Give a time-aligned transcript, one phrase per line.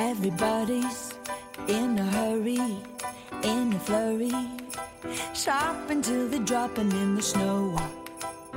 [0.00, 1.12] Everybody's
[1.68, 2.58] in a hurry,
[3.42, 4.32] in a flurry.
[5.34, 7.76] Shop until they're dropping in the snow.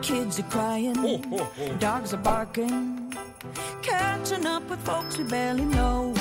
[0.01, 0.95] Kids are crying,
[1.79, 3.13] dogs are barking.
[3.81, 6.13] Catching up with folks we barely know.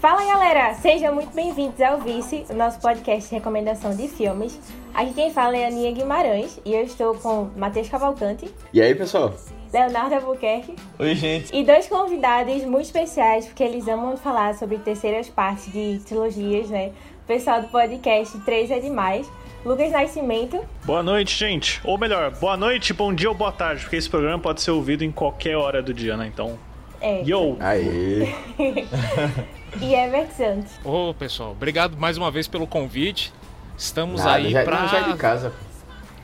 [0.00, 4.58] Fala galera, sejam muito bem-vindos ao Vice, o nosso podcast de recomendação de filmes.
[4.92, 8.92] Aqui quem fala é a Aninha Guimarães e eu estou com Matheus Cavalcante, E aí,
[8.94, 9.32] pessoal?
[9.74, 11.50] Leonardo Albuquerque Oi, gente.
[11.52, 16.92] e dois convidados muito especiais, porque eles amam falar sobre terceiras partes de trilogias, né?
[17.24, 19.28] O pessoal do podcast 3 é Demais,
[19.64, 21.80] Lucas Nascimento Boa noite, gente.
[21.82, 25.02] Ou melhor, boa noite, bom dia ou boa tarde, porque esse programa pode ser ouvido
[25.02, 26.30] em qualquer hora do dia, né?
[26.32, 26.56] Então,
[27.00, 27.56] é, yo!
[27.58, 28.32] Aê!
[29.82, 30.70] e Everett Santos.
[30.84, 33.32] Ô, pessoal, obrigado mais uma vez pelo convite.
[33.76, 34.82] Estamos Nada, aí já, pra.
[34.82, 35.52] não, já é de casa.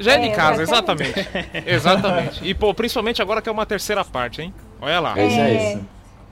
[0.00, 1.10] Já é de É, casa, exatamente.
[1.20, 1.62] exatamente.
[1.70, 2.48] exatamente.
[2.48, 4.52] E, pô, principalmente agora que é uma terceira parte, hein?
[4.80, 5.18] Olha lá.
[5.18, 5.42] É isso É.
[5.42, 5.80] aí.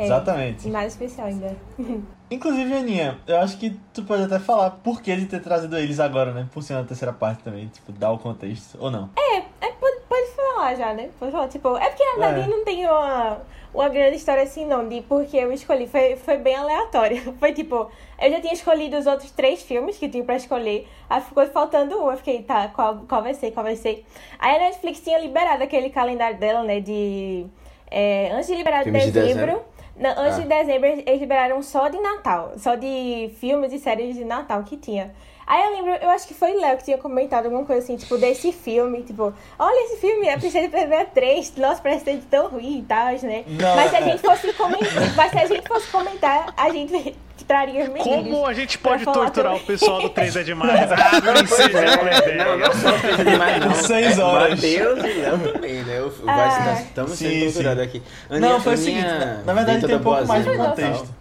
[0.00, 0.68] É, Exatamente.
[0.68, 1.56] Nada especial ainda.
[2.30, 5.98] Inclusive, Aninha, eu acho que tu pode até falar por que de ter trazido eles
[5.98, 6.46] agora, né?
[6.52, 9.08] Por ser na terceira parte também, tipo, dar o contexto, ou não?
[9.16, 9.40] É,
[9.72, 11.08] pode, pode falar já, né?
[11.18, 12.46] Pode falar, tipo, é porque na verdade É.
[12.56, 13.38] não tem uma,
[13.74, 15.86] uma grande história assim, não, de porque eu escolhi.
[15.86, 17.34] Foi, foi bem aleatório.
[17.38, 20.88] Foi tipo, eu já tinha escolhido os outros três filmes que tinha pra escolher.
[21.08, 22.10] Aí ficou faltando um.
[22.10, 24.04] Eu fiquei, tá, qual, qual vai ser, qual vai ser?
[24.38, 27.46] Aí a Netflix tinha liberado aquele calendário dela, né, de.
[27.90, 29.46] é, antes de liberar Filmes de dezembro.
[29.46, 29.64] dezembro?
[29.96, 30.42] Não, antes Ah.
[30.42, 34.76] de dezembro eles liberaram só de Natal, só de filmes e séries de Natal que
[34.76, 35.12] tinha.
[35.50, 38.18] Aí eu lembro, eu acho que foi Léo que tinha comentado alguma coisa assim, tipo,
[38.18, 42.80] desse filme, tipo, olha esse filme, a Princesa Primeira 3, nossa, parece ser tão ruim
[42.80, 43.44] e tal, né?
[43.46, 46.68] Não, mas se a é- gente fosse comentar, mas se a gente fosse comentar, a
[46.68, 47.16] gente
[47.48, 47.88] traria.
[47.88, 49.62] Como a gente pode torturar também.
[49.62, 50.80] o pessoal do 3 é demais?
[50.92, 52.56] Ah, princesa Não, plebeia.
[52.58, 53.74] não só coisa demais, não.
[53.74, 54.50] Seis É, horas.
[54.50, 56.00] Mateus e Léo também, né?
[56.02, 56.78] O- Ah.
[56.82, 58.02] Estamos Sim, sendo torturados aqui.
[58.28, 61.17] não, foi o Aninha seguinte, na, na verdade tem um pouco mais de contexto.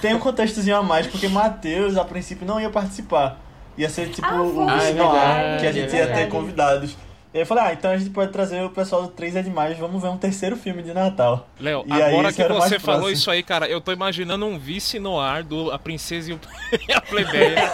[0.00, 3.38] Tem um contextozinho a mais, porque Matheus, a princípio, não ia participar.
[3.76, 4.68] Ia ser tipo Ah, o.
[4.68, 6.96] Ah, é Noir, verdade, que a gente é ia ter convidados.
[7.32, 9.42] E aí eu falei, ah, então a gente pode trazer o pessoal do 3 é
[9.42, 11.46] demais, vamos ver um terceiro filme de Natal.
[11.60, 13.10] Léo, aí, agora isso que você falou próximo.
[13.10, 16.40] isso aí, cara, eu tô imaginando um vice no ar do A Princesa e, o...
[16.88, 17.68] e a Plebeia.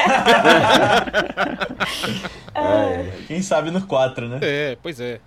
[2.57, 3.11] É.
[3.27, 4.39] Quem sabe no 4, né?
[4.41, 5.19] é, pois é.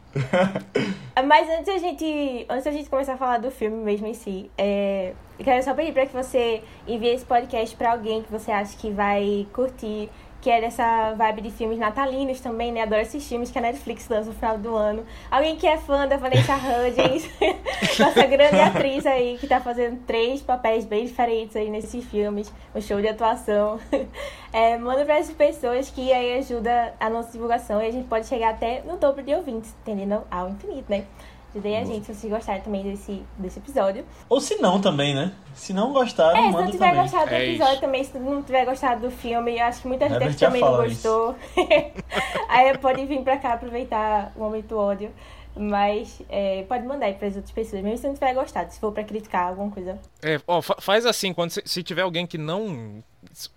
[1.26, 4.50] Mas antes a gente, antes da gente começar a falar do filme mesmo em si,
[4.58, 8.52] é, eu quero só pedir para que você envie esse podcast para alguém que você
[8.52, 10.10] acha que vai curtir,
[10.42, 12.82] que é dessa vibe de filmes natalinos também, né?
[12.82, 15.06] Adoro esses filmes que a Netflix lança no final do ano.
[15.30, 17.30] Alguém que é fã da Vanessa Hudgens,
[18.00, 22.82] nossa grande atriz aí, que tá fazendo três papéis bem diferentes aí nesses filmes, um
[22.82, 23.80] show de atuação.
[24.54, 28.26] É, manda para essas pessoas que aí ajuda a nossa divulgação e a gente pode
[28.26, 30.24] chegar até no topo de ouvintes, entendendo?
[30.32, 31.06] Ao infinito, né?
[31.58, 34.06] Ajudei a gente se vocês gostarem também desse, desse episódio.
[34.30, 35.32] Ou se não também, né?
[35.56, 37.02] Se não gostaram, É, se manda não tiver também.
[37.02, 37.82] gostado do É episódio isso.
[37.82, 40.78] também, se não tiver gostado do filme, eu acho que muita gente já também não
[40.78, 41.36] gostou.
[42.48, 45.12] aí pode vir pra cá aproveitar o momento ódio.
[45.60, 48.92] Mas é, pode mandar aí pras outras pessoas, mesmo se não tiver gostado, se for
[48.92, 49.98] pra criticar alguma coisa.
[50.22, 53.04] É, ó, fa- faz assim, quando cê- se tiver alguém que não.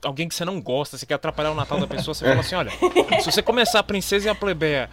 [0.02, 2.54] Alguém que você não gosta, você quer atrapalhar o Natal da pessoa, você fala assim,
[2.54, 2.70] olha,
[3.20, 4.88] se você começar a princesa e a plebeia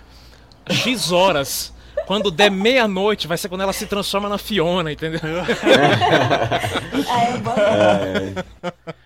[0.70, 1.74] X horas,
[2.08, 5.20] quando der meia-noite, vai ser quando ela se transforma na Fiona, entendeu?
[7.08, 7.54] É bom.
[7.58, 8.44] É,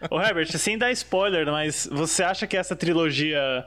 [0.10, 3.66] Ô, Herbert, sem dar spoiler, mas você acha que essa trilogia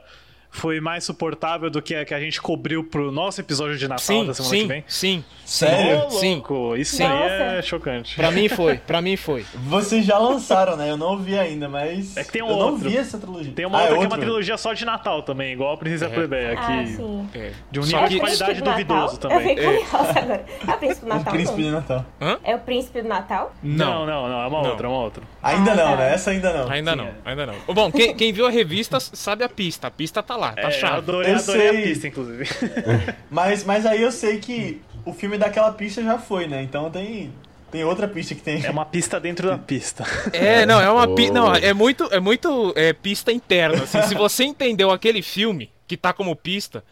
[0.55, 3.99] foi mais suportável do que a que a gente cobriu pro nosso episódio de Natal
[3.99, 4.83] Sim, da semana que sim, vem?
[4.87, 5.23] sim.
[5.45, 6.05] sério?
[6.07, 6.41] Ô, Sim.
[6.77, 7.03] isso Sim.
[7.03, 8.15] aí é chocante.
[8.15, 9.45] Pra mim foi, pra mim foi.
[9.67, 10.89] Vocês já lançaram, né?
[10.89, 12.15] Eu não ouvi ainda, mas.
[12.17, 12.89] É que tem um eu não outro.
[12.89, 13.53] vi essa trilogia.
[13.53, 15.77] Tem uma Ah, é outra que é uma trilogia só de Natal também, igual a
[15.77, 16.09] Princesa É.
[16.09, 17.29] Plebeia, Ah, que sim.
[17.35, 17.51] É.
[17.69, 19.37] de um nível que- de É qualidade duvidoso também.
[19.37, 20.45] Eu fiquei curiosa agora.
[20.67, 21.71] É o Príncipe do não.
[21.75, 22.05] Natal.
[22.43, 23.53] É o Príncipe do Natal?
[23.61, 24.69] Não, não, não, é uma Não.
[24.69, 25.23] outra, é uma outra.
[25.45, 25.95] Ainda Ah, não, tá.
[25.97, 26.13] né?
[26.13, 26.71] Essa ainda não.
[26.71, 27.13] Ainda Sim, não, é.
[27.23, 27.55] ainda não.
[27.73, 29.87] Bom, quem, quem viu a revista sabe a pista.
[29.87, 31.81] A pista tá lá, tá É, eu adorei, Eu adorei a sei.
[31.83, 32.45] pista, inclusive.
[33.29, 36.63] Mas, mas aí eu sei que o filme daquela pista já foi, né?
[36.63, 37.31] Então tem,
[37.71, 38.65] tem outra pista que tem.
[38.65, 40.03] É uma pista dentro da pista.
[40.33, 41.13] É, não, é uma Oh.
[41.15, 41.29] pi...
[41.29, 43.83] não, é muito, é muito é, pista interna.
[43.83, 44.01] assim.
[44.03, 46.83] se você entendeu aquele filme que tá como pista,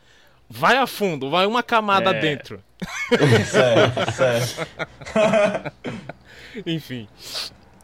[0.47, 2.19] vai a fundo, vai uma camada É.
[2.19, 2.61] dentro.
[3.49, 5.71] Sério, sério.
[6.65, 7.07] Enfim.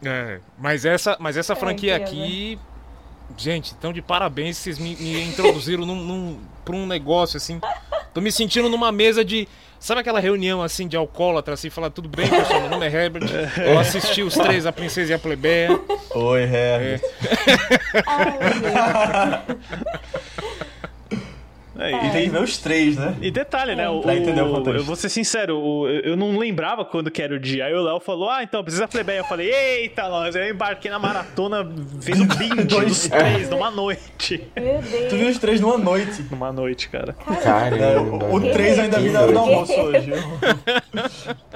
[0.04, 2.58] É, mas essa, mas essa É, franquia aqui,
[3.38, 7.60] gente, então de parabéns, vocês me, me introduziram num, num, pra um negócio assim.
[8.14, 9.48] Tô me sentindo numa mesa de
[9.80, 13.24] Sabe aquela reunião assim de alcoólatra, assim, falar tudo bem, pessoal, meu nome é Herbert,
[13.66, 15.70] eu assisti os três, a princesa e a plebeia.
[16.16, 17.02] Oi, Herbert.
[18.06, 18.38] Ai.
[19.48, 20.19] É, E
[22.20, 23.16] e, tem que ver os três, né?
[23.22, 23.90] e detalhe, né?
[23.90, 24.78] O, Pra entender o o- contexto.
[24.80, 27.66] eu vou ser sincero, o- eu não lembrava quando que era o dia.
[27.66, 29.20] Aí o Léo falou: Ah, então precisa plebeia.
[29.20, 30.36] Eu falei: Eita, nós.
[30.36, 31.68] Eu embarquei na maratona,
[32.02, 32.86] fiz um binge Dois.
[32.88, 34.44] dos três numa noite.
[34.56, 35.14] Meu Tu Deus.
[35.14, 36.24] viu os três numa noite.
[36.30, 37.16] Numa noite, cara.
[37.30, 38.26] É, Caramba.
[38.26, 40.12] o, o três eu ainda vi na hora do almoço hoje.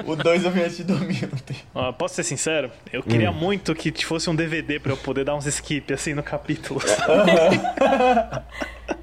[0.06, 1.56] O dois eu vi antes de dormir ontem.
[1.74, 2.70] Ó, posso ser sincero?
[2.92, 3.34] Eu queria Hum.
[3.34, 6.82] muito que fosse um DVD pra eu poder dar uns skip assim no capítulo.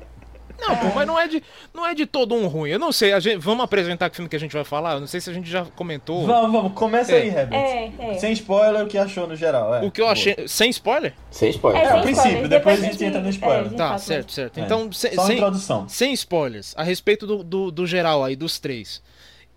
[0.60, 1.42] Não, pô, mas não é, de,
[1.72, 2.70] não é de todo um ruim.
[2.70, 4.94] Eu não sei, a gente, vamos apresentar que filme que a gente vai falar?
[4.94, 6.26] Eu não sei se a gente já comentou.
[6.26, 7.58] Vamos, vamos, começa aí, Herbert.
[7.58, 8.14] É, é.
[8.18, 9.74] Sem spoiler, o que achou no geral.
[9.74, 9.82] é.
[9.84, 10.36] O que eu achei.
[10.46, 11.14] Sem spoiler?
[11.30, 11.80] Sem spoiler.
[11.80, 13.72] É, É, sem a princípio, spoilers, depois a gente entra no é, spoiler.
[13.72, 14.58] Tá, certo, certo.
[14.58, 14.62] É.
[14.62, 15.88] Então, sem, Só uma sem, introdução.
[15.88, 19.02] sem spoilers, a respeito do, do, do geral aí, dos três.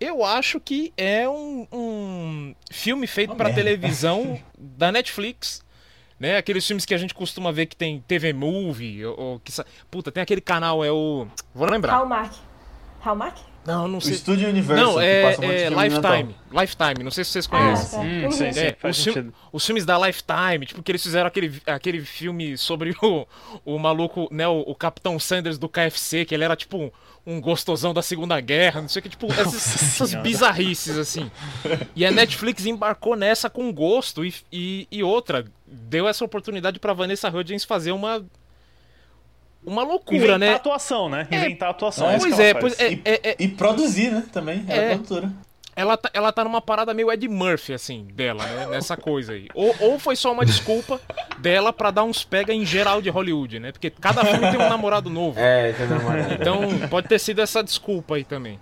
[0.00, 3.62] Eu acho que é um, um filme feito pra merda.
[3.62, 5.63] televisão da Netflix.
[6.18, 6.36] Né?
[6.36, 9.52] Aqueles filmes que a gente costuma ver que tem TV Movie, ou, ou que.
[9.90, 11.26] Puta, tem aquele canal, é o.
[11.54, 11.92] Vou lembrar.
[11.92, 12.34] Hallmark.
[13.00, 13.53] Hallmark?
[13.66, 14.14] Não, não O sei.
[14.14, 16.12] Studio Universal, Não, que é, um é Natal.
[16.16, 16.34] Lifetime.
[16.52, 17.98] Lifetime, não sei se vocês Ah, conhecem.
[17.98, 18.04] tá.
[18.04, 18.30] Hum, Uhum.
[18.30, 18.60] sim, sim.
[18.60, 19.34] É, faz os, sentido.
[19.52, 23.26] os filmes da Lifetime, tipo, que eles fizeram aquele, aquele filme sobre o,
[23.64, 26.90] o maluco, né, o, o Capitão Sanders do KFC, que ele era tipo um,
[27.26, 31.30] um gostosão da Segunda Guerra, não sei o que, tipo, essas, essas bizarrices, assim.
[31.96, 36.92] E a Netflix embarcou nessa com gosto e, e, e outra, deu essa oportunidade pra
[36.92, 38.24] Vanessa Hudgens fazer uma.
[39.66, 40.54] Uma loucura, Inventar né?
[40.54, 41.26] atuação, né?
[41.30, 42.10] Inventar atuação.
[42.10, 44.22] É, Pois ela é, pois é, E, é, é, e produzir, né?
[44.32, 44.64] Também.
[44.68, 44.88] Era É.
[44.90, 45.30] produtora.
[45.76, 48.66] ela, tá, ela tá numa parada meio Ed Murphy, assim, dela, né?
[48.66, 49.48] Nessa coisa aí.
[49.54, 51.00] Ou, ou foi só uma desculpa
[51.38, 53.72] dela pra dar uns pega em geral de Hollywood, né?
[53.72, 55.38] Porque cada filme tem um namorado novo.
[55.40, 56.34] É, tem namorado.
[56.34, 58.60] Então pode ter sido essa desculpa aí também.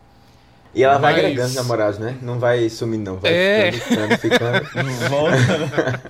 [0.75, 2.17] E ela vai Mas- agregando os namorados, né?
[2.23, 3.17] Não vai sumir, não.
[3.17, 3.73] Vai É.
[3.73, 4.91] ficando, ficando, ficando.
[5.11, 6.01] Volta?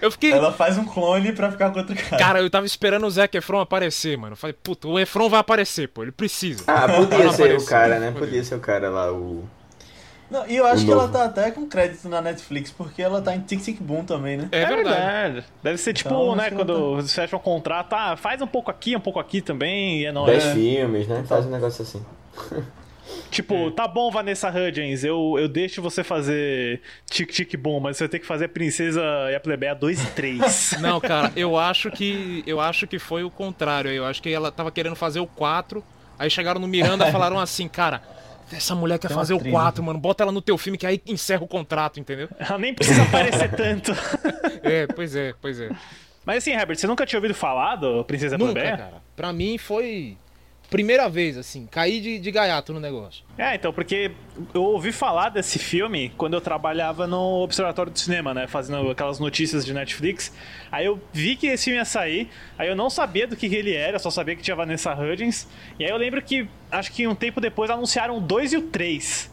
[0.00, 0.32] Eu fiquei.
[0.32, 2.16] Ela faz um clone pra ficar com outro cara.
[2.16, 4.32] Cara, eu tava esperando o Zac Efron aparecer, mano.
[4.32, 6.64] Eu falei, puta, o Efron vai aparecer, pô, ele precisa.
[6.66, 7.56] Ah, podia ser aparecer.
[7.56, 8.14] o cara, né?
[8.18, 9.44] Podia ser o cara lá, o...
[10.30, 13.20] Não, e eu acho O que ela tá até com crédito na Netflix, porque ela
[13.20, 14.48] tá em Tic Tic Boom também, né?
[14.50, 15.44] É, É verdade.
[15.62, 18.96] Deve ser tipo, Então, né, quando você fecha um contrato, ah, faz um pouco aqui,
[18.96, 20.28] um pouco aqui também, e é nóis.
[20.30, 20.54] Dez É.
[20.54, 21.22] filmes, né?
[21.28, 22.02] Faz um negócio assim.
[23.30, 28.04] Tipo, tá bom, Vanessa Hudgens, eu, eu deixo você fazer Tic Tic Boom, mas você
[28.04, 30.76] vai ter que fazer a Princesa e a Plebeia 2 e 3.
[30.82, 32.42] Não, cara, eu acho que.
[32.46, 33.90] Eu acho que foi o contrário.
[33.90, 35.82] Eu acho que ela tava querendo fazer o 4.
[36.18, 38.02] Aí chegaram no Miranda e falaram assim, cara.
[38.52, 39.98] Essa mulher quer Tem fazer o atriz 4, mano.
[39.98, 42.28] Bota ela no teu filme que aí encerra o contrato, entendeu?
[42.38, 43.92] Ela nem precisa aparecer tanto.
[44.62, 45.70] É, pois é, pois é.
[46.24, 48.76] Mas assim, Herbert, você nunca tinha ouvido falar do Princesa a Nunca, Plebeia?
[48.76, 49.02] cara.
[49.16, 50.16] Pra mim foi.
[50.72, 53.22] Primeira vez, assim, caí de, de gaiato no negócio.
[53.36, 54.10] É, então, porque
[54.54, 58.46] eu ouvi falar desse filme quando eu trabalhava no Observatório do Cinema, né?
[58.46, 60.32] Fazendo aquelas notícias de Netflix.
[60.70, 63.74] Aí eu vi que esse filme ia sair, aí eu não sabia do que ele
[63.74, 65.46] era, só sabia que tinha Vanessa Hudgens.
[65.78, 68.62] E aí eu lembro que, acho que um tempo depois anunciaram o 2 e o
[68.62, 69.30] 3.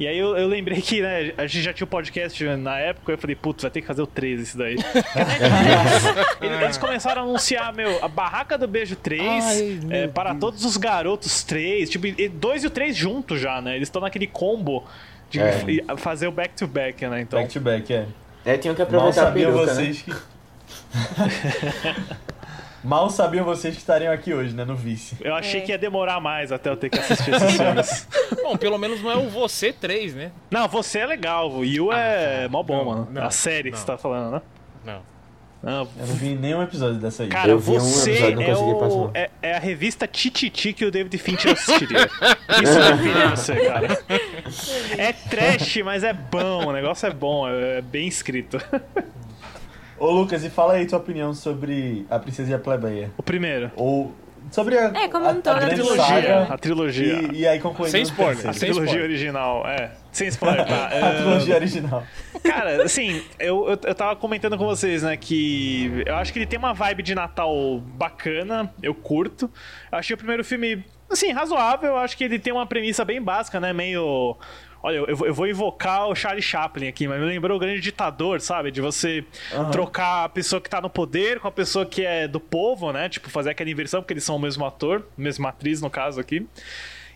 [0.00, 3.12] E aí eu, eu lembrei que, né, a gente já tinha o podcast na época,
[3.12, 4.76] eu falei, putz, vai ter que fazer o 3 esse daí.
[6.40, 10.64] Eles, eles começaram a anunciar, meu, a Barraca do Beijo 3, Ai, é, para todos
[10.64, 13.76] os garotos 3, tipo, e dois e o 3 juntos já, né?
[13.76, 14.86] Eles estão naquele combo
[15.28, 15.84] de É.
[15.98, 17.20] fazer o back-to-back, né?
[17.20, 18.06] Então, Back to back, é.
[18.46, 19.84] É, tinham que Mal aproveitar a sabiam peruca, né?
[19.84, 20.10] vocês que.
[22.82, 24.64] Mal sabiam vocês que estariam aqui hoje, né?
[24.64, 25.16] No vice.
[25.20, 25.64] eu achei É.
[25.64, 28.08] que ia demorar mais até eu ter que assistir esses filmes.
[28.42, 30.30] Bom, pelo menos não é o Você 3, né?
[30.50, 33.08] Não, você é legal, o Yu é mó bom, não, mano.
[33.10, 33.78] não, a série que não.
[33.78, 34.42] você tá falando, né?
[34.84, 35.00] Não.
[35.62, 37.28] Não, Eu não vi nenhum episódio dessa aí.
[37.28, 38.94] Cara, Eu vi um você episódio, não é, consegui passar.
[38.96, 42.08] o, é, é a revista Tititi que o David Fincher assistiria.
[42.62, 43.98] Isso define você, cara.
[44.96, 48.56] É trash, mas é bom, o negócio é bom, é bem escrito.
[50.00, 53.10] Ô Lucas, e fala aí tua opinião sobre a Princesa e a Plebeia.
[53.18, 53.70] O primeiro.
[53.76, 54.12] Ou
[54.50, 57.22] sobre a, É, como a, um todo, a a trilogia, saga A trilogia.
[57.32, 59.04] E, e aí concluindo Sem spoiler, A trilogia spoiler.
[59.04, 59.92] original, é.
[60.10, 60.86] Sem spoiler, tá?
[61.06, 62.02] A trilogia original.
[62.42, 66.46] Cara, assim, eu, eu, eu tava comentando com vocês, né, que eu acho que ele
[66.46, 69.50] tem uma vibe de Natal bacana, eu curto.
[69.92, 71.90] Eu achei o primeiro filme, assim, razoável.
[71.90, 74.36] Eu acho que ele tem uma premissa bem básica, né, meio.
[74.82, 77.80] Olha, eu, vou- eu vou invocar o Charlie Chaplin aqui, mas me lembrou o grande
[77.80, 78.70] ditador, sabe?
[78.70, 79.70] De você Aham.
[79.70, 83.08] trocar a pessoa que tá no poder com a pessoa que é do povo, né?
[83.08, 86.46] Tipo, fazer aquela inversão, porque eles são o mesmo ator, mesma atriz, no caso aqui.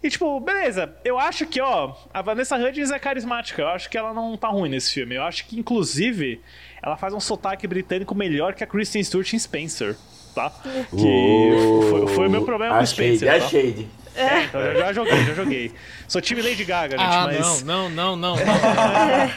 [0.03, 3.63] E, tipo, beleza, eu acho que, ó, a Vanessa Hudgens é carismática.
[3.63, 5.15] Eu acho que ela não tá ruim nesse filme.
[5.15, 6.43] Eu acho que, inclusive,
[6.83, 9.97] ela faz um sotaque britânico melhor que a Kristen Stewart em Spencer,
[10.35, 10.53] tá?
[10.91, 11.51] Que
[11.91, 13.31] foi, foi o meu problema com shade, Spencer.
[13.35, 13.49] a tá?
[13.49, 13.89] shade.
[14.17, 15.73] É, então eu já joguei, já joguei.
[16.09, 17.63] Sou time Lady Gaga, gente, Ah, mas.
[17.63, 18.37] não, não, não, não.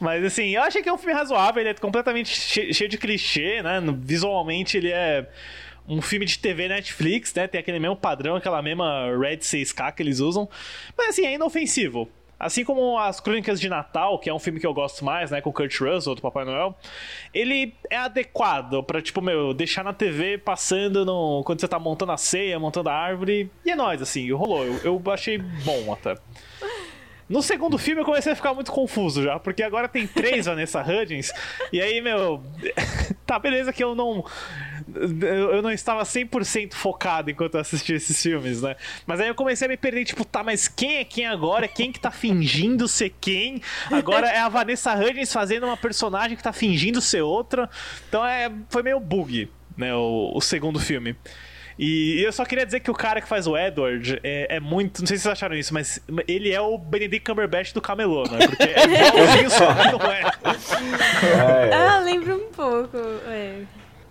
[0.00, 2.96] Mas assim, eu achei que é um filme razoável, ele é completamente che- cheio de
[2.96, 3.82] clichê, né?
[3.98, 5.28] Visualmente ele é
[5.86, 7.46] um filme de TV Netflix, né?
[7.46, 10.48] Tem aquele mesmo padrão, aquela mesma Red 6K que eles usam.
[10.96, 12.08] Mas assim, é inofensivo.
[12.40, 15.42] Assim como as Crônicas de Natal, que é um filme que eu gosto mais, né,
[15.42, 16.74] com Kurt Russell, do Papai Noel,
[17.34, 21.42] ele é adequado pra, tipo, meu, deixar na TV passando no...
[21.44, 23.50] quando você tá montando a ceia, montando a árvore.
[23.62, 24.64] E é nóis, assim, rolou.
[24.64, 26.16] Eu, eu achei bom até.
[27.30, 30.82] No segundo filme eu comecei a ficar muito confuso já, porque agora tem três Vanessa
[30.82, 31.32] Hudgens,
[31.72, 32.42] e aí, meu.
[33.24, 34.24] Tá, beleza que eu não.
[35.22, 38.74] Eu não estava 100% focado enquanto eu assistia esses filmes, né?
[39.06, 41.68] Mas aí eu comecei a me perder, tipo, tá, mas quem é quem agora?
[41.68, 43.62] Quem que tá fingindo ser quem?
[43.88, 47.70] Agora é a Vanessa Hudgens fazendo uma personagem que tá fingindo ser outra.
[48.08, 49.94] Então é, foi meio bug, né?
[49.94, 51.14] O, o segundo filme.
[51.82, 55.00] E eu só queria dizer que o cara que faz o Edward é, é muito.
[55.00, 58.46] Não sei se vocês acharam isso, mas ele é o Benedict Cumberbatch do Camelô, né?
[58.46, 60.20] Porque é igualzinho só que não é.
[61.70, 62.98] É, Ah, lembra um pouco.
[63.26, 63.62] É.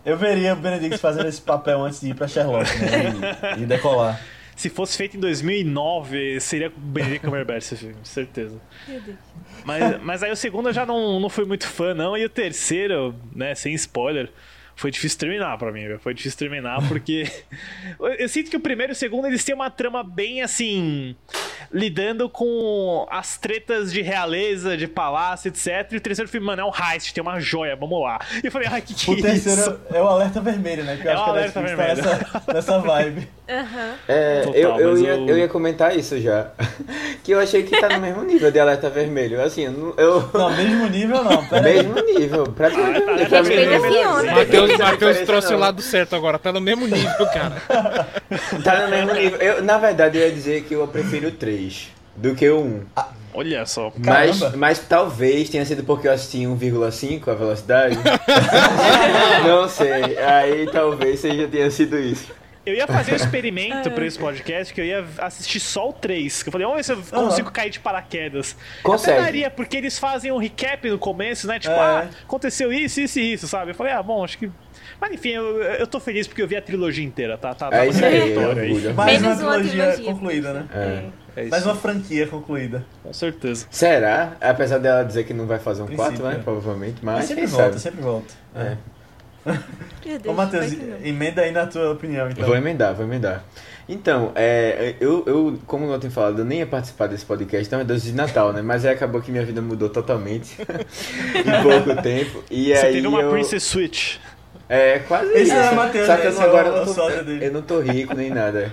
[0.03, 3.55] Eu veria o Benedict fazendo esse papel antes de ir pra Sherlock, né?
[3.59, 4.19] E, e decolar.
[4.55, 8.59] Se fosse feito em 2009, seria Benedict Cumberbatch esse filme, certeza.
[8.87, 9.17] Meu Deus.
[9.63, 12.17] Mas, mas aí o segundo eu já não, não fui muito fã, não.
[12.17, 14.31] E o terceiro, né, sem spoiler,
[14.79, 15.99] foi difícil terminar pra mim, velho.
[15.99, 17.29] Foi difícil terminar porque.
[18.17, 21.15] eu, sinto que o primeiro e o segundo eles têm uma trama bem assim.
[21.71, 25.91] Lidando com as tretas de realeza, de palácio, etc.
[25.91, 28.19] E o terceiro filme, mano, é um heist, tem uma joia, vamos lá.
[28.43, 29.79] E eu falei, ai, que que O é terceiro isso?
[29.93, 30.97] é o alerta vermelho, né?
[30.99, 33.27] Que eu É acho que a alerta Netflix tá nessa, nessa vibe.
[33.49, 33.95] Aham.
[34.07, 36.51] É, Total, eu, eu, ia, eu- eu ia comentar isso já.
[37.23, 39.41] que eu achei que tá no mesmo nível de alerta vermelho.
[39.41, 39.71] Assim, eu.
[40.33, 43.03] não- mesmo nível não, pera mesmo nível, praticamente.
[43.09, 44.91] Ah, tá, Pra mim, Respeita Fiona.
[44.91, 47.61] Matheus, trouxe o lado certo agora, tá no mesmo nível, cara.
[48.63, 49.39] Tá no mesmo nível.
[49.39, 52.81] Eu, na verdade, eu ia dizer que eu prefiro o 3 do que o 1.
[53.33, 53.91] Olha só.
[53.97, 54.57] Mas, Caramba.
[54.57, 57.97] mas talvez tenha sido porque eu assisti em 1,5 a velocidade.
[59.45, 60.17] não sei.
[60.17, 62.31] Aí talvez seja tenha sido isso.
[62.69, 66.43] Eu ia fazer um experimento pra esse podcast que eu ia assistir só o 3.
[66.43, 68.55] Que eu falei, vamos ver se eu consigo cair de paraquedas.
[68.83, 69.13] Consegue.
[69.17, 71.59] Até daria, porque eles fazem um recap no começo, né?
[71.59, 71.77] Tipo, É.
[71.79, 73.71] ah, aconteceu isso, isso e isso, sabe?
[73.71, 74.49] Eu falei, ah, bom, acho que.
[75.01, 77.53] Mas enfim, eu, eu tô feliz porque eu vi a trilogia inteira, tá?
[77.55, 78.93] Tá, tá É isso aí, orgulho.
[78.93, 80.05] Mais uma uma trilogia trilogia.
[80.13, 80.65] concluída, né?
[80.73, 81.19] É.
[81.35, 82.85] É isso, Mais uma franquia concluída.
[83.03, 83.65] com certeza.
[83.69, 84.33] Será?
[84.41, 86.35] Apesar dela dizer que não vai fazer um Princípio, 4, né?
[86.39, 86.43] é.
[86.43, 87.79] Provavelmente, Mas mas sempre volta, sabe.
[87.81, 88.33] sempre volta.
[88.55, 88.75] É.
[89.45, 90.25] Meu Deus.
[90.25, 92.45] Ô, Matheus, emenda aí na tua opinião, então.
[92.45, 93.43] Vou emendar, vou emendar.
[93.87, 97.79] Então, é, eu, eu, como eu tenho falado, eu nem ia participar desse podcast, então
[97.79, 98.61] é doce de Natal, né?
[98.61, 100.55] Mas aí acabou que minha vida mudou totalmente
[101.33, 102.43] em pouco tempo.
[102.51, 104.17] E Você aí teve uma eu, Princess Switch.
[104.67, 105.53] É, quase Esse isso.
[105.55, 108.13] é o Matheus, Só que eu é agora eu não, tô, eu não tô rico
[108.13, 108.71] nem nada.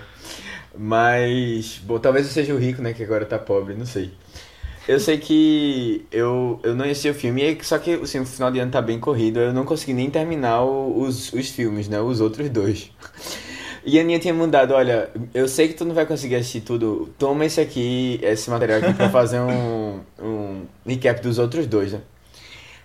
[0.78, 2.92] Mas, bom, talvez eu seja o rico, né?
[2.92, 4.12] Que agora tá pobre, não sei.
[4.88, 8.61] Eu sei que eu, eu não assisti o filme, só que assim, o final de
[8.61, 12.00] ano tá bem corrido, eu não consegui nem terminar os, os filmes, né?
[12.00, 12.90] Os outros dois.
[13.85, 17.09] E a Aninha tinha mandado, olha, eu sei que tu não vai conseguir assistir tudo,
[17.16, 22.00] toma esse aqui, esse material aqui pra fazer um, um recap dos outros dois, né?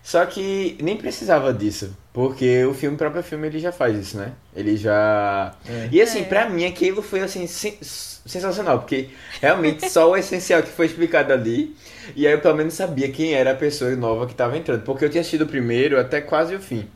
[0.03, 4.17] Só que nem precisava disso, porque o filme, o próprio filme, ele já faz isso,
[4.17, 4.31] né?
[4.55, 5.53] Ele já...
[5.69, 5.89] É.
[5.91, 6.23] E assim, É.
[6.23, 11.31] pra mim aquilo foi assim, sen- sensacional, porque realmente só o essencial que foi explicado
[11.31, 11.75] ali,
[12.15, 15.05] e aí eu pelo menos sabia quem era a pessoa nova que tava entrando, porque
[15.05, 16.87] eu tinha assistido o primeiro até quase o fim.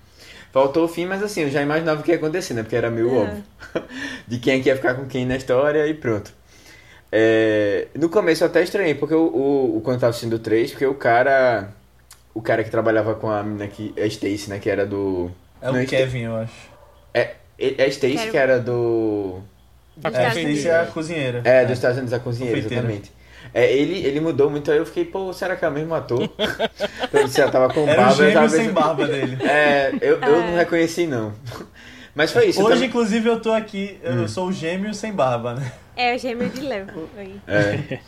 [0.52, 2.64] Faltou o fim, mas assim, eu já imaginava o que ia acontecer, né?
[2.64, 3.18] Porque era meio É.
[3.20, 3.44] óbvio.
[4.28, 6.32] De quem é que ia ficar com quem na história e pronto.
[7.12, 10.40] É, no começo eu até estranhei, porque o, o, o- quando eu tava assistindo o
[10.40, 11.70] 3, porque o cara.
[12.36, 13.92] O cara que trabalhava com a menina que.
[13.98, 14.60] É Stacy, né?
[14.60, 15.32] Que era do.
[15.62, 16.54] É o Não, Kevin, eu acho.
[17.14, 19.40] É, é Stacy Quero- que era do.
[20.04, 21.42] É, a Estados Stacy é a cozinheira.
[21.46, 22.84] É, dos Estados Unidos, a cozinheira, Confeiteira.
[22.84, 23.12] exatamente.
[23.54, 26.30] É, ele, ele mudou muito, aí eu fiquei, pô, será que é o mesmo ator?
[27.14, 29.38] eu disse, ela tava com Era o barba, eu gêmeo tava sem barba dele.
[29.44, 31.32] É, eu, eu não reconheci, não.
[32.14, 32.60] Mas foi isso.
[32.60, 34.24] eu Hoje, também- inclusive, eu tô aqui, Hum.
[34.24, 35.72] eu sou o gêmeo sem barba, né?
[35.96, 37.08] É o gêmeo de Levo.
[37.18, 37.40] aí.
[37.48, 38.00] É.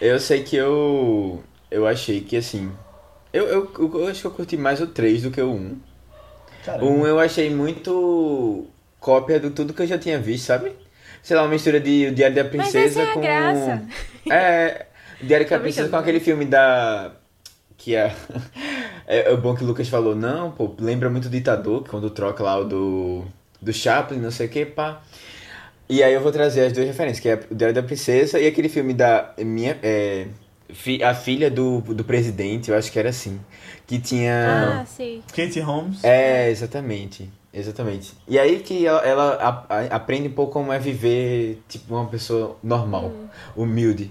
[0.00, 1.44] Eu sei que eu.
[1.70, 2.72] Eu achei que assim.
[3.34, 5.76] Eu, eu, eu acho que eu curti mais o 3 do que o 1.
[6.64, 6.84] Caramba.
[6.84, 8.66] O 1 eu achei muito
[9.00, 10.72] cópia do tudo que eu já tinha visto, sabe?
[11.20, 13.20] Sei lá, uma mistura de O Diário da Mas Princesa essa é com.
[13.20, 13.82] graça.
[14.30, 14.86] É.
[15.20, 17.12] O Diário da Princesa com aquele filme da.
[17.76, 18.14] Que é.
[19.06, 22.42] É, é bom que o Lucas falou, não, pô, lembra muito do ditador, quando troca
[22.42, 23.24] lá o do.
[23.60, 25.02] Do Chaplin, não sei o que, pá.
[25.86, 28.46] E aí eu vou trazer as duas referências, que é o Diário da Princesa e
[28.46, 30.28] aquele filme da minha é,
[31.04, 33.38] a filha do, do presidente, eu acho que era assim,
[33.86, 35.22] que tinha Ah, sim.
[35.34, 36.02] Katie Holmes.
[36.04, 37.30] é exatamente.
[37.56, 38.14] Exatamente.
[38.26, 39.34] E aí que ela, ela
[39.68, 43.12] a- a- aprende um pouco como é viver, tipo, uma pessoa normal,
[43.54, 44.10] humilde.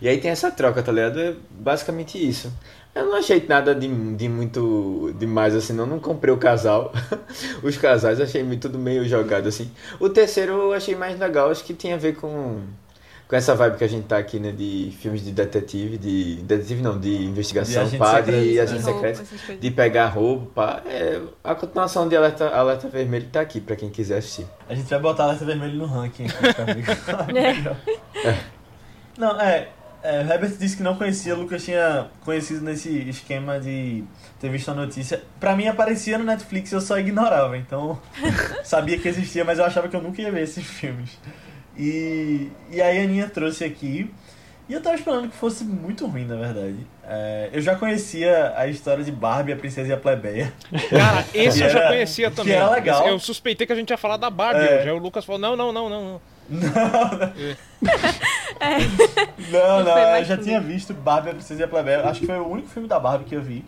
[0.00, 1.18] E aí tem essa troca, tá ligado?
[1.20, 2.52] É basicamente isso.
[2.94, 5.84] Eu não achei nada de, de muito demais assim, não.
[5.86, 6.92] Não comprei o casal.
[7.64, 9.68] Os casais achei meio- tudo meio jogado assim.
[9.98, 12.60] O terceiro eu achei mais legal, acho que tinha a ver com,
[13.26, 14.52] com essa vibe que a gente tá aqui, né?
[14.52, 16.36] De filmes de detetive, de.
[16.42, 19.14] Detetive não, de investigação, agente pá, de secreto, agente né?
[19.14, 20.82] secreto de pegar roubo, pá.
[20.86, 24.46] É, a continuação de Alerta, Alerta Vermelho tá aqui pra quem quiser assistir.
[24.68, 27.76] A gente vai botar alerta vermelho no ranking aqui pra ver.
[28.24, 28.38] É.
[29.18, 29.68] Não, é,
[30.02, 30.22] é.
[30.22, 34.04] O Herbert disse que não conhecia, o Lucas tinha conhecido nesse esquema de
[34.40, 35.22] ter visto a notícia.
[35.38, 38.00] Pra mim aparecia no Netflix eu só ignorava, então
[38.64, 41.18] sabia que existia, mas eu achava que eu nunca ia ver esses filmes.
[41.76, 44.10] E, e aí a Aninha trouxe aqui.
[44.68, 46.76] E eu tava esperando que fosse muito ruim, na verdade.
[47.06, 50.50] É, eu já conhecia a história de Barbie, a Princesa e a Plebeia.
[50.88, 52.54] Cara, esse Que eu já era- conhecia que também.
[52.54, 53.06] era legal.
[53.06, 54.78] Eu suspeitei que a gente ia falar da Barbie É.
[54.78, 54.88] hoje.
[54.88, 56.02] Aí o Lucas falou: não, não, não, não.
[56.04, 56.20] não.
[56.48, 56.60] Não,
[59.50, 62.02] Não não, foi eu mais já tinha visto Barbie, a Princesa e a Plebeia.
[62.08, 63.64] Acho que foi o único filme da Barbie que eu vi.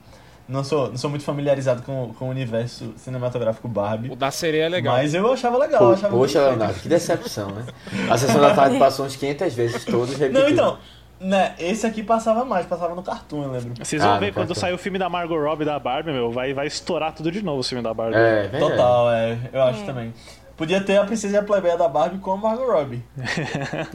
[0.48, 4.10] Não sou, não sou muito familiarizado com, com o universo cinematográfico Barbie.
[4.10, 4.94] O da sereia é legal.
[4.94, 5.80] Mas eu achava legal.
[5.82, 7.64] eu Pô, achava poxa, muito Leonardo, que decepção, né?
[8.08, 10.32] A sessão da tarde passou uns 500 vezes, todos feito.
[10.32, 10.42] repetidos.
[10.42, 10.78] Não, então,
[11.18, 13.72] né, esse aqui passava mais, passava no Cartoon, eu lembro.
[13.84, 16.54] Vocês vão Ah, ver quando sair o filme da Margot Robbie da Barbie, meu, vai,
[16.54, 18.16] vai estourar tudo de novo o filme da Barbie.
[18.16, 18.58] É, verdade.
[18.72, 19.84] Total, é, eu acho É.
[19.86, 20.14] também.
[20.56, 23.02] Podia ter a Princesa e a Plebeia da Barbie com a Margot Robbie.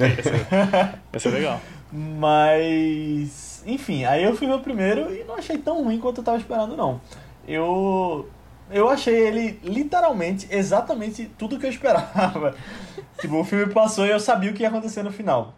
[1.12, 1.60] Vai ser legal.
[1.92, 6.24] Mas, enfim, aí eu fui ver o primeiro e não achei tão ruim quanto eu
[6.24, 7.02] tava esperando, não.
[7.48, 8.30] Eu,
[8.70, 12.56] eu achei ele literalmente, exatamente tudo que eu esperava.
[13.20, 15.54] tipo, o filme passou e eu sabia o que ia acontecer no final.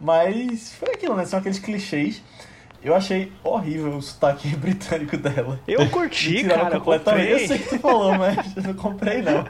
[0.00, 1.24] Mas foi aquilo, né?
[1.24, 2.22] São aqueles clichês.
[2.82, 5.58] Eu achei horrível o sotaque britânico dela.
[5.66, 7.30] Eu curti, cara, eu completamente.
[7.30, 7.48] Eu comprei.
[7.48, 9.44] sei que tu falou, mas eu não comprei não.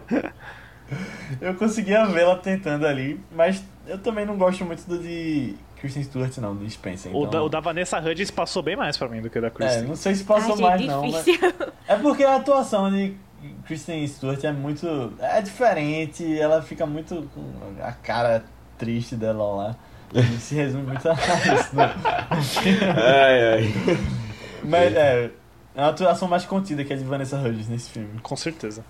[1.41, 6.39] Eu conseguia vê-la tentando ali, mas eu também não gosto muito do de Kristen Stewart,
[6.39, 7.15] não, do Spencer.
[7.15, 7.31] O, Então...
[7.31, 9.51] da, o da Vanessa Hudgens passou bem mais pra mim do que o da É,
[9.51, 9.83] Kristen.
[9.83, 11.25] não sei se passou Achei mais não, mas...
[11.27, 11.53] difícil.
[11.87, 13.15] É porque a atuação de
[13.67, 15.13] Kristen Stewart é muito...
[15.21, 17.45] É diferente, ela fica muito com
[17.83, 18.43] a cara
[18.79, 19.77] triste dela lá.
[20.15, 21.93] E se resume muito a isso, né?
[22.97, 23.75] Ai, ai.
[24.63, 25.31] Mas é,
[25.75, 28.09] é uma atuação mais contida que a de Vanessa Hudgens nesse filme.
[28.23, 28.83] Com certeza.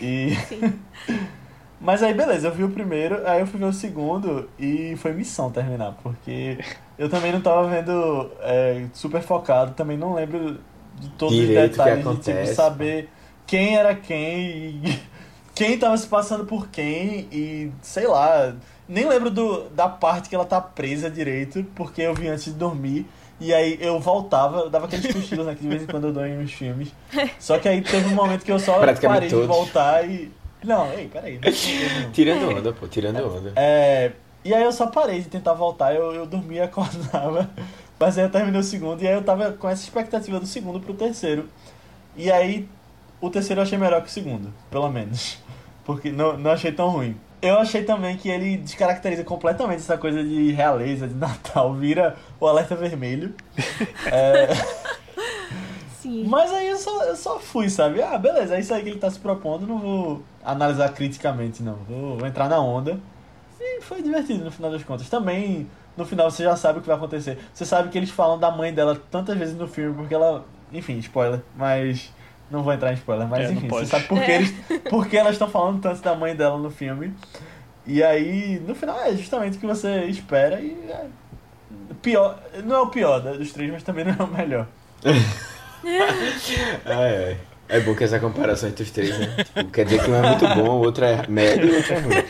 [0.00, 0.36] E...
[1.80, 5.12] Mas aí, beleza, eu vi o primeiro, aí eu fui ver o segundo e foi
[5.12, 6.58] missão terminar, porque
[6.98, 10.58] eu também não tava vendo é, super focado, também não lembro
[10.98, 12.54] de todos Direito os detalhes de tipo, acontece.
[12.54, 13.08] saber
[13.46, 15.00] quem era quem e
[15.54, 18.54] quem tava se passando por quem e sei lá,
[18.86, 22.52] nem lembro do, da parte que ela tá presa direito, porque eu vi antes de
[22.52, 23.06] dormir.
[23.40, 26.12] E aí eu voltava, eu dava aqueles cochilos né, que de vez em quando eu
[26.12, 26.92] dou em uns filmes.
[27.40, 29.46] Só que aí teve um momento que eu só parei de todos.
[29.46, 30.30] voltar e.
[30.62, 31.40] Não, ei, peraí.
[32.12, 33.52] Tirando onda, pô, tirando onda.
[33.56, 34.12] É,
[34.44, 37.50] e aí eu só parei de tentar voltar, eu, eu dormia e acordava.
[37.98, 40.80] Mas aí eu terminei o segundo e aí eu tava com essa expectativa do segundo
[40.80, 41.48] pro terceiro.
[42.16, 42.68] E aí
[43.20, 45.38] o terceiro eu achei melhor que o segundo, pelo menos.
[45.84, 47.16] Porque não, não achei tão ruim.
[47.42, 52.46] Eu achei também que ele descaracteriza completamente essa coisa de realeza, de Natal, vira o
[52.46, 53.34] alerta vermelho.
[54.06, 54.48] É,
[56.00, 56.24] Sim.
[56.26, 58.02] mas aí eu só, eu só fui, sabe?
[58.02, 61.74] Ah, beleza, é isso aí que ele tá se propondo, não vou analisar criticamente, não.
[61.88, 62.98] Vou, vou entrar na onda.
[63.60, 65.08] E foi divertido no final das contas.
[65.08, 67.38] Também, no final, você já sabe o que vai acontecer.
[67.52, 70.44] Você sabe que eles falam da mãe dela tantas vezes no filme, porque ela.
[70.72, 72.12] Enfim, spoiler, mas.
[72.50, 74.52] Não vou entrar em spoiler, mas É, enfim, você sabe por que, eles,
[74.90, 77.14] por que elas estão falando tanto da mãe dela no filme.
[77.86, 80.72] E aí, no final, é justamente o que você espera e.
[80.88, 81.06] É,
[82.02, 84.66] pior, não é o pior da- dos três, mas também não é o melhor.
[86.84, 87.38] Ai, ai.
[87.70, 89.26] É bom que essa comparação entre os três, né?
[89.44, 91.94] Tipo, quer dizer que um é muito bom, o outro é médio e o outro
[91.94, 92.24] é ruim.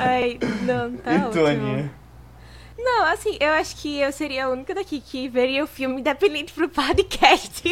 [0.00, 1.90] Ai, não, tá e tu, ótimo.
[2.78, 6.52] Não, assim, eu acho que eu seria a única daqui que veria o filme independente
[6.52, 7.62] pro podcast.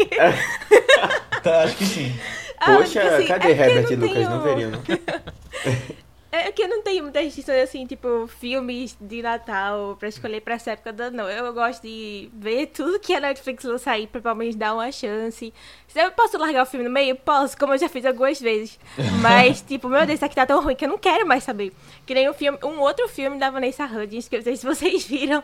[1.43, 2.12] Tá, acho que sim.
[2.59, 4.23] Ah, Poxa, assim, cadê é Herbert e não Lucas?
[4.29, 4.83] Não tenho- veriam, não?
[6.37, 10.55] É que eu não tenho muitas restrições assim, tipo, filmes de Natal pra escolher pra
[10.55, 11.29] essa época do ano, não.
[11.29, 14.90] Eu gosto de ver tudo que a Netflix lança aí pra pelo menos dar uma
[14.92, 15.53] chance.
[15.88, 18.79] Se eu posso largar o filme no meio, posso, como eu já fiz algumas vezes.
[19.22, 21.72] Mas, tipo, meu Deus, isso aqui tá tão ruim que eu não quero mais saber.
[22.05, 24.66] Que nem um filme, um outro filme da Vanessa Hudgens, que eu não sei se
[24.66, 25.42] vocês viram,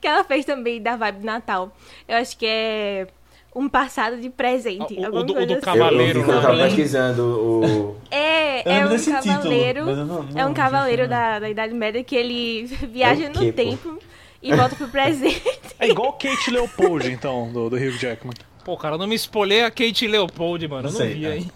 [0.00, 1.76] que ela fez também da vibe do Natal.
[2.08, 3.06] Eu acho que é
[3.54, 4.96] um passado de presente.
[5.04, 5.52] Ah, o- o do- o do assim.
[5.52, 7.96] Eu, eu Cavaleiro, quando eu tava Sobre- pesquisando o.
[8.10, 9.80] É, Eu é lembro um título, cavaleiro.
[9.80, 13.32] eu não- não é um cavaleiro da, da Idade Média que ele viaja É o
[13.32, 13.52] no pô?
[13.52, 13.98] tempo
[14.42, 15.42] e volta pro presente.
[15.82, 18.34] É igual Kate Leopold, então, do, do Hugh Jackman.
[18.64, 20.88] Pô, cara, eu não me espolhei a Kate Leopold, mano.
[20.88, 21.30] Eu Não não sei, vi é.
[21.32, 21.46] aí.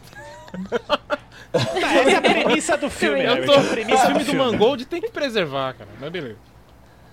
[1.52, 4.40] Tá, essa é a premissa do filme, Eu tô, é a premissa esse do filme
[4.40, 4.52] do.
[4.52, 5.88] Mangold tem que preservar, cara.
[6.00, 6.36] Mas beleza.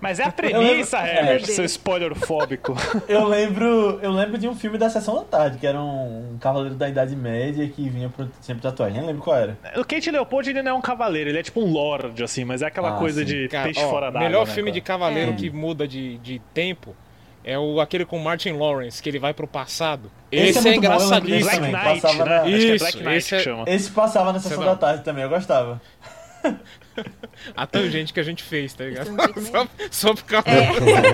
[0.04, 1.46] Mas é a premissa, lembro- Herbert, É.
[1.54, 2.76] seu spoiler fóbico.
[3.08, 6.38] Eu lembro, eu lembro de um filme da Sessão da Tarde, que era um, um
[6.38, 8.98] cavaleiro da Idade Média que vinha pro sempre tatuagem.
[8.98, 9.58] Nem lembro qual era.
[9.78, 12.62] O Kate Leopold ele não é um cavaleiro, ele é tipo um lord, assim, mas
[12.62, 13.26] é aquela Ah, coisa sim.
[13.26, 14.28] de Cara, peixe ó, fora o d'água.
[14.28, 14.74] melhor né, filme cara?
[14.74, 15.36] de cavaleiro É.
[15.36, 16.94] que muda de, de tempo
[17.46, 20.12] é o, aquele com Martin Lawrence, que ele vai pro passado.
[20.32, 21.44] Esse Esse, é é, engraçadíssimo.
[21.50, 22.30] Black Knight, passava né?
[22.30, 23.63] na- Acho que é Isso, Black Knight esse que é- chama.
[23.68, 24.76] Esse passava na Sessão da.
[24.76, 25.82] Tarde também, eu gostava.
[27.56, 29.10] A tangente que a gente fez, tá ligado?
[29.51, 30.47] Só, só por causa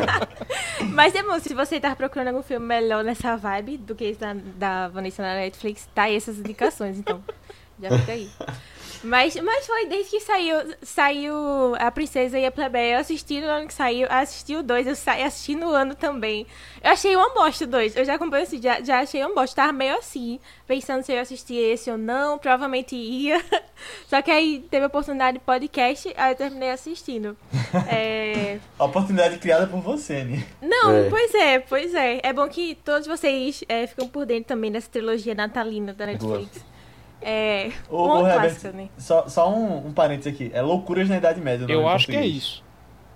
[0.92, 4.20] Mas é bom, se você tá procurando algum filme melhor nessa vibe do que esse
[4.20, 7.24] da, da Vanessa na Netflix, tá aí essas indicações, então
[7.82, 8.30] já fica aí.
[9.04, 11.34] Mas, mas foi desde que saiu, saiu
[11.80, 12.96] A Princesa e a Plebeia.
[12.96, 16.46] Eu assisti no ano que saiu, assisti o 2, eu sa- assisti no ano também.
[16.84, 17.96] Eu achei uma bosta o 2.
[17.96, 19.56] Eu já acompanhei assim, já, já achei uma bosta.
[19.56, 22.38] Tava meio assim, pensando se eu assistia esse ou não.
[22.38, 23.42] Provavelmente ia.
[24.08, 27.38] Só que aí teve a oportunidade de podcast, aí eu terminei assistindo.
[27.88, 28.58] É.
[28.80, 30.44] A oportunidade criada por você, Ni.
[30.62, 31.10] Não, É.
[31.10, 32.20] pois é, pois é.
[32.24, 36.50] É bom que todos vocês é, ficam por dentro também dessa trilogia natalina da Netflix.
[37.22, 37.70] É.
[37.90, 38.88] Ô, uma ô, Herbert, clássica, né?
[38.98, 40.52] Só, só um, um parênteses aqui.
[40.54, 41.66] É Loucuras na Idade Média.
[41.68, 42.64] o Eu acho que é isso.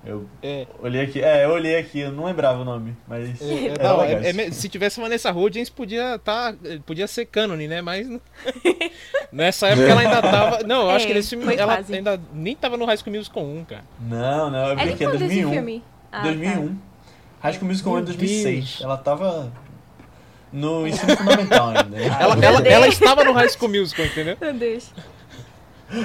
[0.05, 1.21] Eu É, olhei aqui.
[1.21, 3.41] É, eu olhei aqui, eu não lembrava o nome, mas.
[3.41, 6.53] é, não, é- é me- se tivesse Vanessa Hudgens, podia tá,
[6.85, 7.81] podia ser cânone, né?
[7.81, 8.19] Mas não-
[9.31, 10.63] nessa época ela ainda tava.
[10.63, 11.95] Não, eu acho É, que nesse filme ela quase.
[11.95, 13.83] ainda nem tava no High School Musical 1, cara.
[14.01, 15.51] Não, não, eu vi É aqui, é quando esse 2001.
[15.51, 15.83] filme?
[16.11, 16.23] Ah, tá.
[16.23, 16.75] 2001.
[17.39, 18.55] High School Musical 1 é Meu 2006.
[18.59, 18.81] Deus.
[18.81, 19.51] Ela tava
[20.53, 21.97] no ensino fundamental ainda.
[21.99, 24.37] Ela, ela, ela estava no High School Musical, entendeu?
[24.39, 24.93] Meu Deus.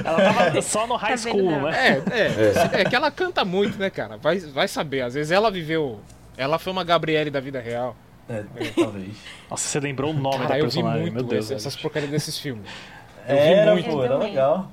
[0.04, 1.62] Ela tava só no high Tá vendo, school, não?
[1.62, 2.02] né?
[2.10, 2.84] É, é, é.
[2.84, 4.16] que ela canta muito, né, cara?
[4.18, 5.02] Vai, vai saber.
[5.02, 6.00] Às vezes ela viveu.
[6.36, 7.96] Ela foi uma Gabriele da vida real.
[8.28, 8.42] É,
[8.76, 9.16] talvez.
[9.50, 11.50] Nossa, você lembrou o nome Cara, da eu vi personagem, muito meu Deus.
[11.50, 12.68] essas porcarias desses filmes.
[13.26, 13.88] vi Era, muito.
[13.88, 14.70] pô, era Eu legal.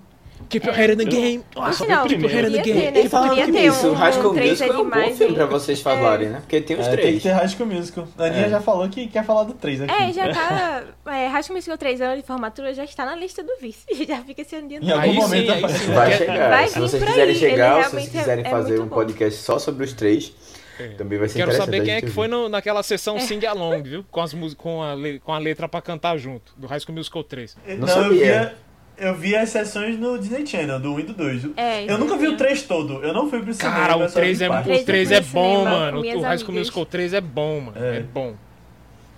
[0.49, 1.43] Keep your head in the game.
[1.55, 2.07] Eu só vi Não, o.
[2.07, 2.81] Keep your head in the game.
[2.81, 3.09] ter, né?
[3.09, 5.17] Podia que ter isso, um, High School um 3 Musical é é um bom demais.
[5.17, 6.39] filme pra vocês falarem, né?
[6.41, 7.23] Porque tem os É, tem que três.
[7.23, 8.07] ter High School Musical.
[8.17, 8.49] A Aninha É.
[8.49, 9.93] já falou que quer falar do 3 aqui.
[9.93, 10.83] É, já tá.
[11.07, 13.85] É, High School Musical 3 anos de formatura já está na lista do vice.
[14.05, 14.93] Já fica se Em adiantando.
[14.93, 15.85] algum Aí sim, momento aí aparece.
[15.85, 15.91] sim.
[15.93, 16.49] Vai chegar.
[16.49, 18.85] vai se vocês quiserem aí, chegar, ou se vocês realmente é- quiserem é fazer um
[18.87, 18.95] bom.
[18.95, 20.33] podcast só sobre os três,
[20.79, 20.89] É.
[20.89, 21.65] também vai ser Quero interessante.
[21.77, 23.19] saber quem é que foi no- naquela sessão É.
[23.21, 24.05] Sing Along, viu?
[24.11, 27.23] Com, as músicas, com, a, com a letra pra cantar junto, do High School Musical
[27.23, 27.55] 3.
[27.79, 28.55] Não, sabia.
[28.97, 31.43] Eu via as sessões no Disney Channel, do 1 e do 2.
[31.57, 33.75] É, eu nunca vi eu o 3 todo, eu não fui pro cinema.
[33.75, 35.99] Cara, eu o só vi 3 é, o 3 eu é no bom, cinema mano.
[35.99, 36.53] O High School.
[36.55, 37.77] Musical 3 é bom, mano.
[37.85, 37.97] É.
[37.97, 38.35] É, bom.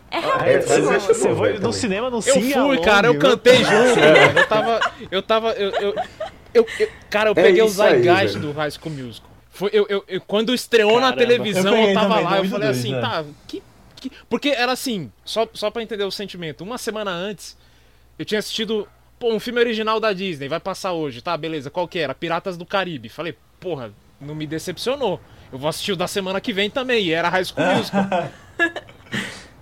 [0.09, 0.73] É É, realmente bom.
[0.75, 1.71] eu acho Você foi no também.
[1.73, 3.67] cinema no Eu Sing fui, cara, eu cantei junto,
[3.99, 4.39] mano.
[4.39, 4.79] Eu tava.
[5.11, 5.51] Eu tava.
[5.53, 5.95] Eu, eu,
[6.53, 9.29] eu- eu- cara, eu É peguei o Zeitgeist do High School Musical.
[9.51, 11.17] Foi, eu, eu, eu- quando estreou na Caramba.
[11.17, 13.01] televisão, Eu eu, tava também, lá, eu falei dois, assim, né?
[13.01, 13.25] tá.
[13.47, 13.63] Que,
[13.95, 16.63] que- porque era assim, só, só pra entender o sentimento.
[16.63, 17.57] Uma semana antes,
[18.17, 18.87] eu tinha assistido.
[19.19, 21.35] Pô, um filme original da Disney, vai passar hoje, tá?
[21.35, 22.13] Beleza, qual que era?
[22.13, 23.09] Piratas do Caribe.
[23.09, 25.19] Falei, porra, não me decepcionou.
[25.51, 28.03] Eu vou assistir o da semana que vem também, e era High School Musical.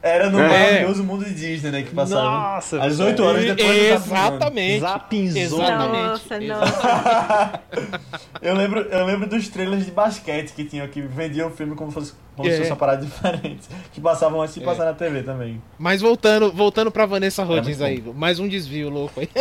[0.07, 0.47] Era no É.
[0.47, 1.81] maravilhoso mundo de Disney, né?
[1.81, 2.21] Que passava
[2.55, 3.83] Nossa, às 8 horas depois do.
[4.05, 4.79] Exatamente.
[4.81, 5.61] Zapinzou.
[5.63, 6.47] Exatamente.
[6.47, 7.61] Nossa.
[8.39, 11.89] Eu lembro, eu lembro dos trailers de basquete que tinham, que vendiam o filme como,
[11.89, 12.57] fosse, como se É.
[12.59, 13.67] fosse uma parada diferente.
[13.91, 14.63] Que passavam antes de É.
[14.63, 15.59] passar na TV também.
[15.79, 19.29] Mas voltando, voltando pra Vanessa Hudgens aí, mais um desvio louco aí.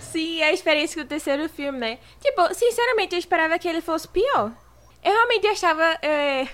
[0.00, 1.98] Sim, a experiência com o terceiro filme, né?
[2.20, 4.50] Tipo, sinceramente, eu esperava que ele fosse pior.
[5.04, 5.84] Eu realmente achava.
[6.02, 6.46] é,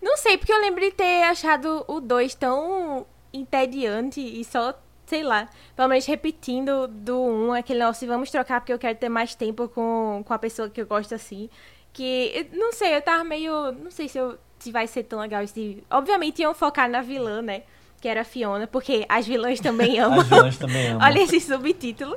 [0.00, 4.74] Não sei, porque eu lembro de ter achado o 2 tão entediante e só,
[5.06, 8.96] sei lá, pelo menos repetindo do 1, um, aquele negócio, vamos trocar porque eu quero
[8.96, 11.50] ter mais tempo com, com a pessoa que eu gosto assim.
[11.92, 13.72] Que, não sei, eu tava meio.
[13.72, 15.82] Não sei se, eu, se vai ser tão legal esse.
[15.88, 17.62] Obviamente iam focar na vilã, né?
[18.00, 20.20] Que era a Fiona, porque as vilãs também amam.
[20.20, 21.06] As vilãs também amam.
[21.06, 22.16] Olha esse subtítulo.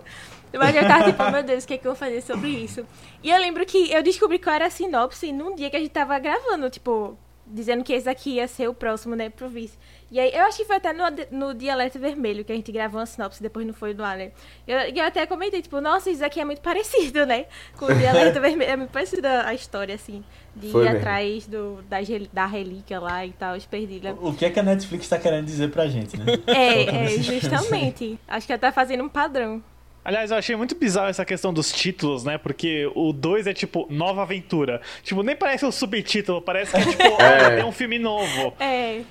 [0.54, 2.86] Mas eu tava tipo, meu Deus, o que, é que eu vou fazer sobre isso?
[3.22, 5.92] E eu lembro que eu descobri qual era a sinopse num dia que a gente
[5.92, 7.18] tava gravando, tipo,
[7.50, 9.78] dizendo que esse aqui ia ser o próximo, né, pro vice.
[10.10, 13.00] E aí, eu acho que foi até no, no Dialeto Vermelho que a gente gravou
[13.00, 14.32] uma sinopse, depois não foi do ar, né?
[14.66, 17.46] Eu, eu até comentei, tipo, nossa, isso aqui é muito parecido, né?
[17.78, 18.72] Com o Dialeto Vermelho.
[18.72, 20.24] É muito parecida a história, assim,
[20.56, 21.00] de Foi ir mesmo.
[21.00, 21.98] atrás do, da,
[22.32, 24.14] da relíquia lá e tal, perdida.
[24.22, 26.26] O que é que a Netflix tá querendo dizer pra gente, né?
[26.48, 28.18] É, é, justamente.
[28.28, 29.62] Acho que ela tá fazendo um padrão.
[30.08, 32.38] Aliás, eu achei muito bizarro essa questão dos títulos, né?
[32.38, 34.80] Porque o 2 é tipo Nova Aventura.
[35.04, 37.46] Tipo, nem parece um subtítulo, parece que é tipo, É.
[37.46, 38.54] ah, tem um filme novo.
[38.58, 39.02] É.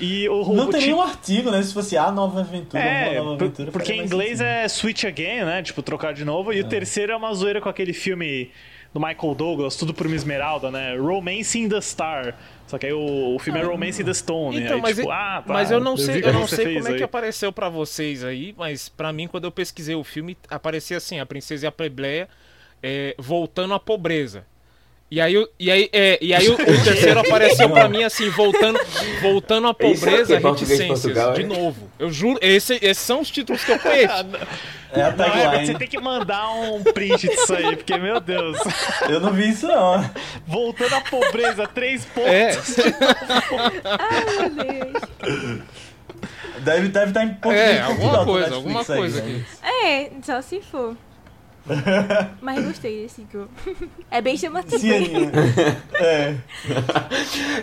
[0.00, 1.62] E o, Não o teria ti- um artigo, né?
[1.62, 3.70] Se fosse a nova aventura, É, uma nova por- aventura.
[3.70, 4.46] porque em inglês sentido.
[4.46, 5.62] é switch again, né?
[5.62, 6.52] Tipo, trocar de novo.
[6.52, 8.50] E o terceiro é uma zoeira com aquele filme
[8.92, 10.96] do Michael Douglas, tudo por uma esmeralda, né?
[10.96, 12.34] Romance in the Star.
[12.70, 14.56] Só que aí o, o filme é Romance in the Stone.
[14.62, 16.86] Então, aí, mas, tipo, eu- ah, tá, mas eu não sei, eu não sei como
[16.86, 17.02] é que aí.
[17.02, 21.26] apareceu pra vocês aí, mas pra mim quando eu pesquisei o filme aparecia assim, a
[21.26, 22.28] princesa e a plebeia
[22.80, 24.46] é, voltando à pobreza.
[25.10, 28.30] E aí, o- e aí, é, e aí o, o terceiro apareceu pra mim assim,
[28.30, 28.78] voltando,
[29.20, 31.46] voltando à é pobreza, de reticências, Portugal, de é?
[31.46, 31.90] novo.
[31.98, 34.24] Eu juro, esse- esses são os títulos que eu conheço.
[34.92, 35.78] É a Não, Herbert, você tagline.
[35.80, 38.56] tem que mandar um print disso aí, porque, meu Deus.
[39.08, 40.08] Eu não vi isso, não.
[40.46, 42.28] Voltando à pobreza, três pontos.
[42.30, 42.56] É,
[43.98, 45.62] Ai, meu Deus.
[46.60, 49.44] Deve, deve estar em português É, de alguma Portugal, coisa, alguma aí, coisa né?
[49.84, 50.96] É, só se for.
[52.40, 53.50] Mas gostei desse jogo.
[54.10, 54.78] É bem chamativo.
[54.78, 55.30] Cianinho.
[56.02, 56.34] É,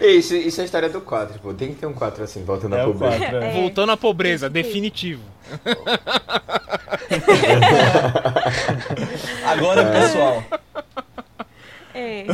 [0.07, 1.53] Isso, isso é a história do 4, pô.
[1.53, 3.17] Tem que ter um 4 assim, voltando é a o pobreza.
[3.17, 3.37] 4.
[3.37, 3.51] É.
[3.53, 5.23] voltando à pobreza, definitivo.
[9.45, 10.43] Agora, pessoal.
[11.93, 12.25] É.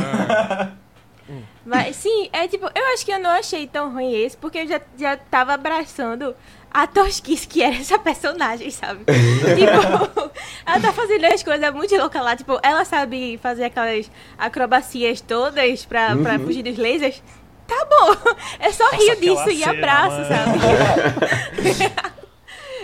[1.64, 4.68] Mas sim, é tipo, eu acho que eu não achei tão ruim esse, porque eu
[4.68, 6.34] já, já tava abraçando
[6.74, 9.04] a tosquice que era essa personagem, sabe?
[9.06, 10.30] tipo,
[10.66, 15.84] ela tá fazendo as coisas muito loucas lá, tipo, ela sabe fazer aquelas acrobacias todas
[15.84, 17.22] pra, pra fugir dos lasers.
[17.68, 20.26] Tá bom, é só rir aquela disso e abraço, mano.
[20.28, 22.14] sabe?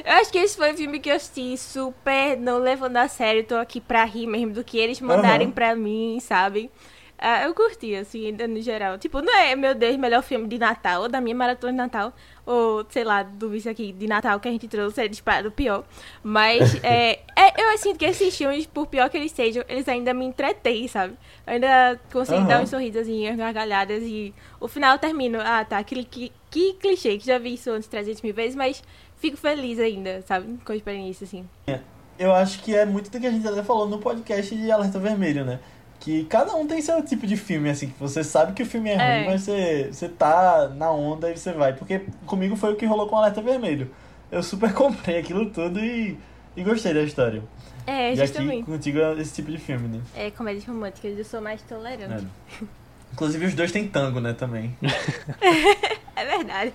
[0.02, 3.44] Eu acho que esse foi o filme que eu assisti super não levando a sério,
[3.44, 5.54] tô aqui pra rir mesmo do que eles mandarem Aham.
[5.54, 6.70] pra mim, sabe?
[7.22, 8.96] Ah, eu curti, assim, ainda no geral.
[8.96, 12.14] Tipo, não é, meu Deus, melhor filme de Natal, ou da minha maratona de Natal,
[12.46, 15.84] ou, sei lá, do isso aqui de Natal que a gente trouxe, é disparado pior.
[16.22, 20.14] Mas, é, é, eu sinto que esses filmes, por pior que eles sejam, eles ainda
[20.14, 21.12] me entretêm, sabe?
[21.46, 22.48] Eu ainda consigo Aham.
[22.48, 27.18] dar uns sorrisozinhos, gargalhadas, e o final eu termino, ah, tá, aquele que, que clichê,
[27.18, 28.82] que já vi isso antes 300 mil vezes, mas
[29.18, 30.58] fico feliz ainda, sabe?
[30.64, 31.46] Com a experiência, assim.
[32.18, 34.98] Eu acho que é muito do que a gente até falou no podcast de Alerta
[34.98, 35.60] Vermelho, né?
[36.00, 38.88] Que cada um tem seu tipo de filme, assim, que você sabe que o filme
[38.90, 39.24] é ruim, É.
[39.26, 41.74] mas você, você tá na onda e você vai.
[41.74, 43.90] Porque comigo foi o que rolou com Alerta Vermelho.
[44.32, 46.18] Eu super comprei aquilo tudo e,
[46.56, 47.42] e gostei da história.
[47.86, 48.64] É, e aqui justamente.
[48.64, 50.00] contigo é esse tipo de filme, né?
[50.16, 52.26] É, comédias românticas, eu sou mais tolerante.
[52.62, 52.64] É.
[53.12, 54.76] Inclusive os dois têm tango, né, também.
[56.16, 56.72] É verdade.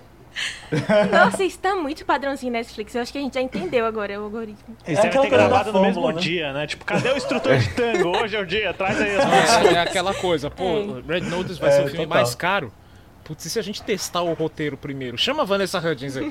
[1.10, 2.94] Nossa, isso tá muito padrãozinho Netflix.
[2.94, 4.76] Eu acho que a gente já entendeu agora o algoritmo.
[4.86, 6.20] Eles devem aquela ter gravado no mesmo né?
[6.20, 6.66] dia, né?
[6.66, 8.16] Tipo, cadê o instrutor de tango?
[8.18, 9.64] Hoje é o dia, traz aí as.
[9.64, 12.18] É, é aquela coisa, pô, Red Notice vai É, ser o filme total.
[12.22, 12.72] mais caro.
[13.24, 15.16] Putz, e se a gente testar o roteiro primeiro?
[15.18, 16.28] Chama a Vanessa Hudgens aí.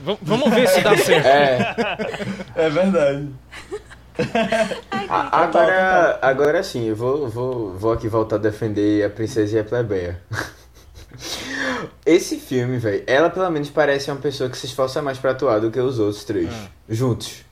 [0.00, 1.26] V- vamos ver se dá certo.
[1.26, 1.74] É,
[2.56, 3.28] É verdade.
[5.10, 9.64] agora, agora sim, eu vou, vou, vou aqui voltar a defender a Princesa e a
[9.64, 10.20] Plebeia.
[12.06, 15.60] Esse filme, velho, ela pelo menos parece uma pessoa que se esforça mais pra atuar
[15.60, 16.48] do que os outros três,
[16.88, 17.44] juntos.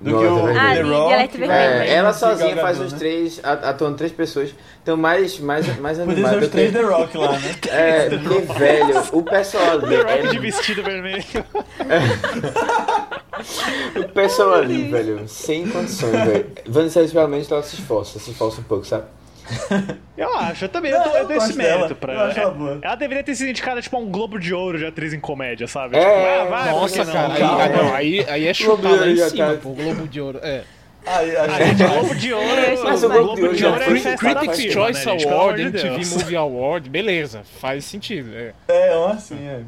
[0.00, 1.08] Do No que o Alerta Ah, de The Rock.
[1.08, 1.60] Dialeto Vermelho.
[1.60, 2.98] É, ela sozinha faz os né?
[2.98, 4.54] três, atuando três pessoas.
[4.82, 6.78] Então, mais, mais, mais animado os três que...
[6.78, 7.54] The Rock lá, né?
[7.70, 9.88] É, porque, velho, o pessoal ali...
[9.88, 11.24] The Rock de É, vestido vermelho.
[13.96, 16.46] o pessoal ali, velho, sem condições, velho.
[16.66, 19.04] Vanessa pelo menos, ela se esforça, se esforça um pouco, sabe?
[20.16, 20.92] Eu acho, eu também.
[20.92, 22.78] Eu, dou- eu Eu dou esse mérito dela, pra ela.
[22.82, 25.66] Ela deveria ter sido indicada, tipo, a um Globo de Ouro de atriz em comédia,
[25.66, 25.96] sabe?
[25.96, 27.12] É, tipo, ah, vai, Nossa, não?
[27.12, 30.38] cara, aí, não, aí, aí é Ouro em cima, tá- pô, Globo de Ouro.
[30.42, 30.62] É.
[31.06, 32.46] Aí, Ah, gente, Globo de Ouro.
[32.60, 35.28] É, Mas o Globo de Ouro é da Critics Choice né, gente?
[35.28, 36.12] Award, de MTV Deus.
[36.14, 38.30] Movie Award, beleza, faz sentido.
[38.34, 39.60] É, é, ó, assim, é.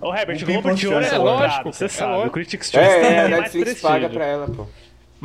[0.00, 2.10] Ô, Herbert, O Globo de Ouro é É lógico, você é sabe.
[2.12, 2.28] lógico.
[2.28, 4.66] O Critics Choice É, a mais Netflix paga pra ela, pô.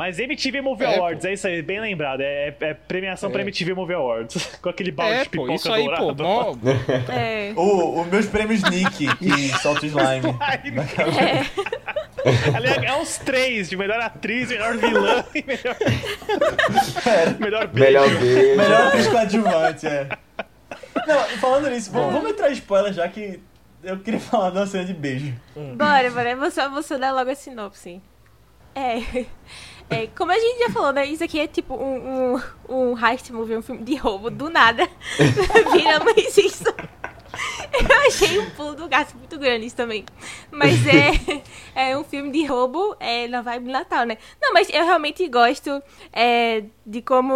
[0.00, 1.00] Mas MTV Movie É, pô.
[1.00, 2.22] Awards, é isso aí, bem lembrado.
[2.22, 3.32] É, é premiação É.
[3.32, 4.46] pra MTV Movie Awards.
[4.62, 6.24] Com aquele balde é de pô, pipoca isso aí, pô, dourado.
[6.24, 6.56] mó-
[7.12, 7.52] É.
[7.54, 10.38] O, os meus prêmios Nick, que solta o slime.
[12.54, 15.76] Ali é, é uns três, de melhor atriz, melhor vilã e melhor...
[17.38, 17.84] melhor beijo.
[17.92, 18.56] Melhor ver.
[18.56, 20.08] Melhor atriz coadjuvante, é.
[21.06, 23.38] Não, falando nisso, vamos, vamos entrar em spoiler já que
[23.84, 25.34] eu queria falar de uma cena de beijo.
[25.76, 26.36] Bora, bora.
[26.36, 26.50] Vou
[26.82, 28.00] só dar logo a sinopse.
[28.74, 29.26] É.
[29.90, 31.04] É, como a gente já falou, né?
[31.04, 34.30] Isso aqui é tipo um, um, um heist movie, um filme de roubo.
[34.30, 34.88] Do nada,
[35.72, 36.64] viramos isso.
[37.72, 40.04] Eu achei um pulo do gato muito grande isso também.
[40.50, 41.42] Mas é,
[41.74, 44.18] é um filme de roubo é, na vibe Natal, né?
[44.40, 47.34] Não, mas eu realmente gosto é, de como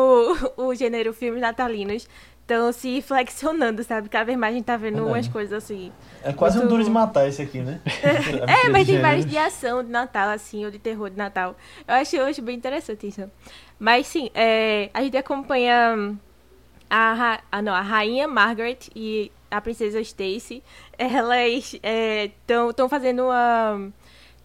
[0.57, 2.09] o gênero filmes natalinos
[2.45, 4.09] estão se flexionando, sabe?
[4.09, 5.11] Cada gente tá vendo Verdade.
[5.17, 5.91] umas coisas assim.
[6.23, 7.81] É quase um Muito- duro de matar esse aqui, né?
[8.65, 11.57] É, mas tem vários de ação de Natal, assim, ou de terror de Natal.
[11.89, 13.31] Eu acho, eu acho bem interessante isso.
[13.79, 16.15] Mas sim, é, a gente acompanha
[16.91, 20.63] a, ra- a, não, a rainha Margaret e a princesa Stacy.
[20.99, 21.75] Elas
[22.71, 23.91] estão fazendo uma.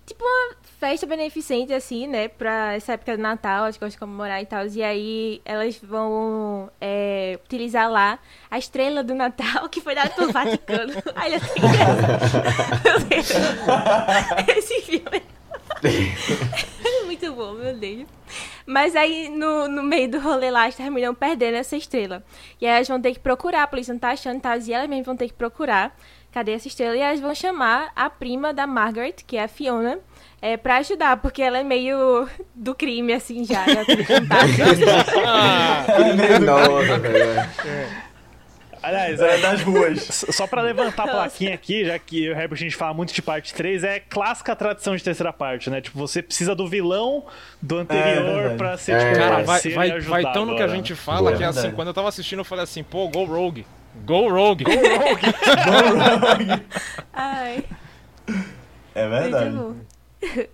[0.06, 2.30] tipo uma festa beneficente, assim, né?
[2.30, 4.66] Pra essa época do Natal, elas gostam de comemorar e tal.
[4.66, 8.18] E aí elas vão é, utilizar lá
[8.50, 10.94] a estrela do Natal, que foi dada pelo Vaticano.
[11.16, 11.68] Aí eu tenho
[13.10, 13.30] Deus.
[14.58, 15.22] Esse filme
[15.84, 18.08] é muito bom, meu Deus.
[18.66, 22.24] Mas aí, no, no meio do rolê lá, eles terminam perdendo essa estrela.
[22.62, 24.58] E aí elas vão ter que procurar, a polícia não tá achando tal.
[24.58, 25.96] E elas mesmas vão ter que procurar
[26.32, 26.96] cadê essa estrela?
[26.96, 30.00] E elas vão chamar a prima da Margaret, que é a Fiona,
[30.42, 33.64] é, pra ajudar, porque ela é meio do crime, assim, já.
[33.66, 34.90] fantástico.
[35.26, 35.86] Ah,
[36.40, 38.00] Nossa, velho.
[38.82, 40.26] Aliás, É é, das ruas.
[40.32, 43.22] só pra levantar a plaquinha aqui, já que o Herbert a gente fala muito de
[43.22, 45.82] parte 3, é clássica tradição de terceira parte, né?
[45.82, 47.26] Tipo, você precisa do vilão
[47.62, 48.56] do anterior verdade.
[48.58, 49.00] pra ser, É.
[49.00, 50.96] tipo, cara, vai, vai, ajudar vai tão no que a gente né?
[50.98, 51.36] fala Boa.
[51.38, 51.76] que assim, Verdade.
[51.76, 53.68] quando eu tava assistindo, eu falei assim, pô, go rogue.
[54.06, 54.64] Go rogue.
[57.14, 57.64] Ai,
[58.96, 59.58] É verdade.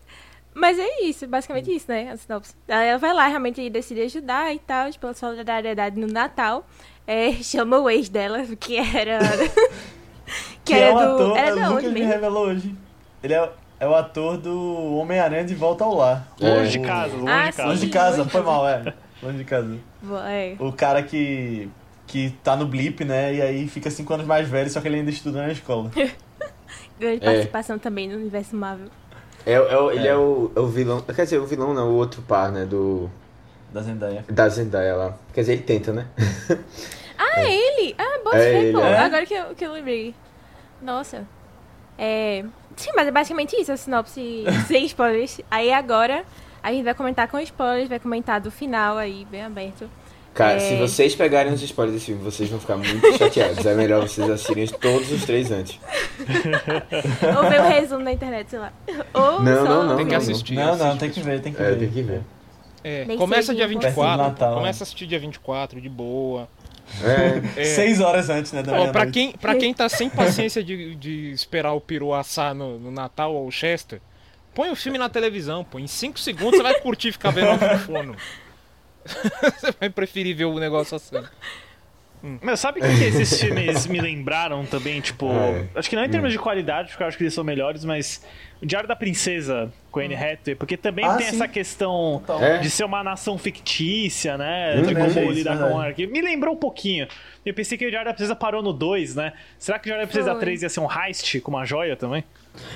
[0.53, 2.11] Mas é isso, basicamente isso, né?
[2.11, 2.55] A sinopse.
[2.67, 6.65] Ela vai lá realmente decide ajudar e tal, tipo, solidariedade no Natal.
[7.05, 9.19] É, chama o ex dela, que era.
[10.63, 11.03] que, Que é era o do.
[11.33, 12.75] ator, era o da onde Lucas me revelou hoje.
[13.21, 13.49] Ele é,
[13.81, 16.25] é o ator do Homem-Aranha de Volta ao Lar.
[16.39, 16.67] Longe É.
[16.67, 17.67] de casa, longe Ah, de casa.
[17.69, 18.51] Longe de casa, longe foi casa.
[18.53, 18.93] mal, é.
[19.21, 19.77] Longe de casa.
[20.01, 20.55] Vo- É.
[20.59, 21.69] O cara que,
[22.07, 23.33] que tá no blip, né?
[23.35, 25.91] E aí fica cinco anos mais velho, só que ele ainda estuda na escola.
[26.97, 27.25] Grande É.
[27.25, 28.87] participação também no universo Marvel.
[29.45, 30.15] É, é o- ele é.
[30.15, 31.01] o, é o vilão.
[31.01, 32.65] Quer dizer, o vilão não, o outro par, né?
[32.65, 33.09] Do.
[33.71, 34.23] Da Zendaya.
[34.29, 35.13] Da Zendaya lá.
[35.33, 36.07] Quer dizer, ele tenta, né?
[37.17, 37.95] Ah, é ele?
[37.97, 38.79] Ah, bota É pô.
[38.79, 38.97] é.
[38.97, 40.13] Agora que eu, que eu lembrei.
[40.81, 41.25] Nossa.
[41.97, 42.43] É...
[42.75, 45.39] Sim, mas é basicamente isso, a sinopse sem spoilers.
[45.49, 46.25] Aí agora
[46.61, 49.89] a gente vai comentar com spoilers, vai comentar do final aí, bem aberto.
[50.35, 50.59] Cara, É.
[50.59, 53.65] se vocês pegarem os spoilers desse filme, vocês vão ficar muito chateados.
[53.65, 55.79] É melhor vocês assistirem todos os três antes.
[57.37, 58.73] Ou ver o resumo na internet, sei lá.
[59.13, 59.63] Ou Não, só...
[59.63, 60.17] não, não, Tem que não.
[60.17, 60.55] assistir.
[60.55, 61.79] Não, não, tem que ver, tem que É, ver.
[61.79, 62.21] tem que ver.
[62.83, 64.23] É, começa dia como Perto do 24.
[64.23, 64.81] Natal, começa é.
[64.81, 66.47] a assistir dia 24, de boa.
[67.01, 67.61] É.
[67.61, 68.61] É, Seis horas antes, né?
[68.61, 72.53] Da ó, pra, quem, pra quem tá sem paciência de, de esperar o peru assar
[72.53, 73.99] no, no Natal ou Chester,
[74.53, 75.79] põe o filme na televisão, pô.
[75.79, 78.15] Em 5 segundos você vai curtir ficar vendo um fufono.
[79.59, 81.29] você vai preferir ver o negócio assando.
[82.41, 84.99] Meu, sabe o que, que esses filmes me lembraram também?
[84.99, 85.67] Tipo, É.
[85.75, 88.25] acho que não em termos de qualidade, porque eu acho que eles são melhores, mas
[88.59, 91.35] o Diário da Princesa com Anne Hathaway, porque também Ah, tem sim.
[91.35, 92.57] essa questão Então, É.
[92.57, 94.75] de ser uma nação fictícia, né?
[94.77, 94.81] Uhum.
[94.81, 95.73] De como Isso, lidar com a verdade.
[95.73, 96.07] monarquia.
[96.07, 97.07] Me lembrou um pouquinho.
[97.45, 99.33] Eu pensei que o Diário da Princesa parou no 2, né?
[99.59, 100.39] Será que o Diário da Princesa Foi.
[100.39, 102.23] 3 ia ser um heist com uma joia também?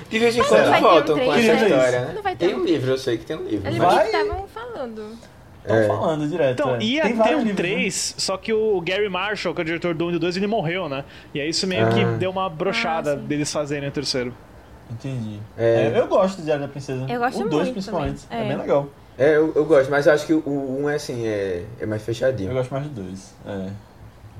[0.08, 2.36] De vez em Mas quando voltam um com essa história, né?
[2.38, 3.64] Tem um- livro, eu sei que tem um livro.
[3.64, 5.18] Mas- lembro que estavam falando.
[5.62, 5.86] Estão É.
[5.86, 6.52] falando direto.
[6.52, 6.82] Então, é.
[6.82, 7.54] ia Tem ter um livros, né?
[7.54, 10.36] 3, só que o Gary Marshall, que é o diretor do 1 e do 2,
[10.36, 11.04] ele morreu, né?
[11.34, 12.16] E aí isso meio que Ah.
[12.18, 14.34] deu uma brochada Ah, deles fazerem o terceiro.
[14.90, 15.38] Entendi.
[15.56, 15.92] É.
[15.94, 17.06] É, eu gosto do Diário da Princesa.
[17.08, 18.22] Eu gosto o dois, muito principalmente.
[18.30, 18.44] É.
[18.44, 18.48] É.
[18.48, 18.88] bem legal.
[19.18, 21.86] É, eu, eu gosto, mas eu acho que o 1 um é assim, é, é
[21.86, 22.52] mais Eu fechadinho.
[22.52, 23.34] gosto mais do dois.
[23.46, 23.68] É.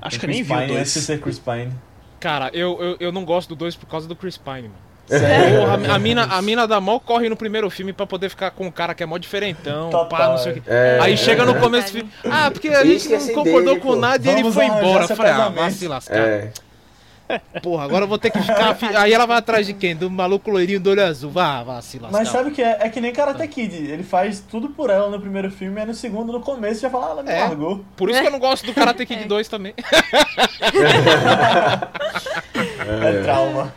[0.02, 1.04] Acho Tem que eu nem vi o Pine, Antes de 2.
[1.06, 1.72] ser Chris Pine.
[2.18, 4.74] Cara, eu, eu, eu não gosto do 2 por causa do Chris Pine, mano.
[5.10, 8.66] Porra, a, mina, a mina da mó corre no primeiro filme pra poder ficar com
[8.68, 10.62] o cara que é mó diferentão, Total, pá, não sei o que.
[10.66, 11.60] É, Aí é, chega no é.
[11.60, 12.10] começo do filme.
[12.30, 15.08] Ah, porque a gente é não sem concordou dele, com nada e ele foi embora.
[15.08, 16.16] Falei, ah, vai se lascar.
[16.16, 16.50] É.
[17.62, 18.74] Porra, agora eu vou ter que ficar.
[18.74, 19.94] fi- Aí ela vai atrás de quem?
[19.94, 21.30] Do maluco loirinho do olho azul.
[21.30, 22.18] Vá, vá se lascar.
[22.18, 22.78] Mas sabe o que é?
[22.80, 23.72] É que nem Karate Kid.
[23.76, 27.06] Ele faz tudo por ela no primeiro filme, aí no segundo, no começo, já fala,
[27.06, 27.40] ah, ela me É.
[27.44, 27.84] largou.
[27.96, 29.74] Por isso que eu não gosto do Karate Kid 2 também.
[33.02, 33.72] É, trauma.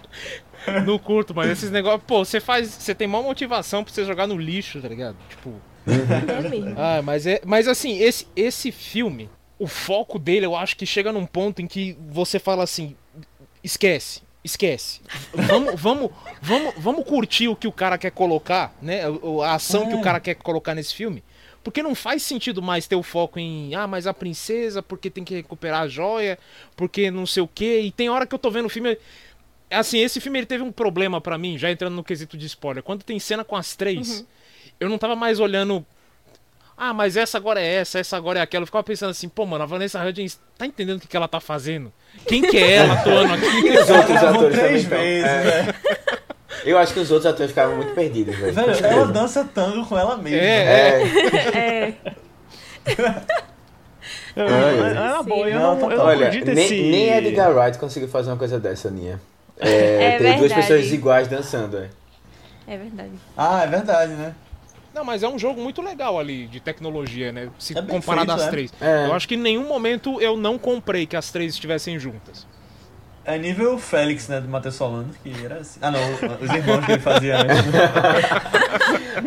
[0.85, 2.03] Não curto, mas esses negócios.
[2.05, 2.67] Pô, você faz.
[2.69, 5.15] Você tem maior motivação pra você jogar no lixo, tá ligado?
[5.29, 5.53] Tipo.
[5.85, 6.75] É mesmo.
[6.77, 7.41] Ah, mas é.
[7.45, 11.67] Mas assim, esse, esse filme, o foco dele, eu acho que chega num ponto em
[11.67, 12.95] que você fala assim.
[13.63, 14.99] Esquece, esquece.
[15.33, 19.07] Vamos, vamos, vamos, vamos curtir o que o cara quer colocar, né?
[19.09, 21.23] o- A ação que o cara quer colocar nesse filme.
[21.63, 25.23] Porque não faz sentido mais ter o foco em, ah, mas a princesa, porque tem
[25.23, 26.37] que recuperar a joia,
[26.75, 27.79] porque não sei o quê.
[27.85, 28.97] E tem hora que eu tô vendo o filme.
[29.73, 32.83] Assim, esse filme ele teve um problema pra mim, já entrando no quesito de spoiler.
[32.83, 34.25] Quando tem cena com as três,
[34.79, 35.85] eu não tava mais olhando.
[36.75, 38.63] Ah, mas essa agora é essa, essa agora é aquela.
[38.63, 41.27] Eu ficava pensando assim, pô, mano, a Vanessa Hudgens tá entendendo o que, que ela
[41.27, 41.93] tá fazendo?
[42.25, 43.45] Quem que é ela atuando aqui?
[43.77, 45.49] Os outros atores três também vezes, estão.
[45.51, 45.63] É.
[45.63, 45.75] né?
[46.65, 48.53] Eu acho que os outros atores ficavam muito perdidos, velho.
[48.57, 50.39] Ela dança tango com ela mesma.
[50.39, 51.01] É,
[51.53, 51.93] É,
[52.85, 53.13] É.
[54.35, 54.47] Eu,
[54.93, 55.29] na sim.
[55.29, 56.81] boa, eu Não, não, eu não olha, acredito nem, esse...
[56.81, 59.19] nem Edgar Wright conseguiu fazer uma coisa dessa, Aninha.
[59.59, 61.89] É, É ter duas pessoas iguais dançando, é.
[62.67, 63.11] É verdade.
[63.37, 64.33] Ah, é verdade, né?
[64.93, 67.49] Não, mas é um jogo muito legal ali, de tecnologia, né?
[67.57, 68.49] Se É comparado feito, às é.
[68.49, 68.73] três.
[68.79, 69.07] É.
[69.07, 72.45] Eu acho que em nenhum momento eu não comprei que as três estivessem juntas.
[73.25, 75.79] É nível Félix, né, do Matheus Solano, que era assim.
[75.81, 75.99] Ah, não,
[76.41, 77.57] os irmãos que ele fazia antes.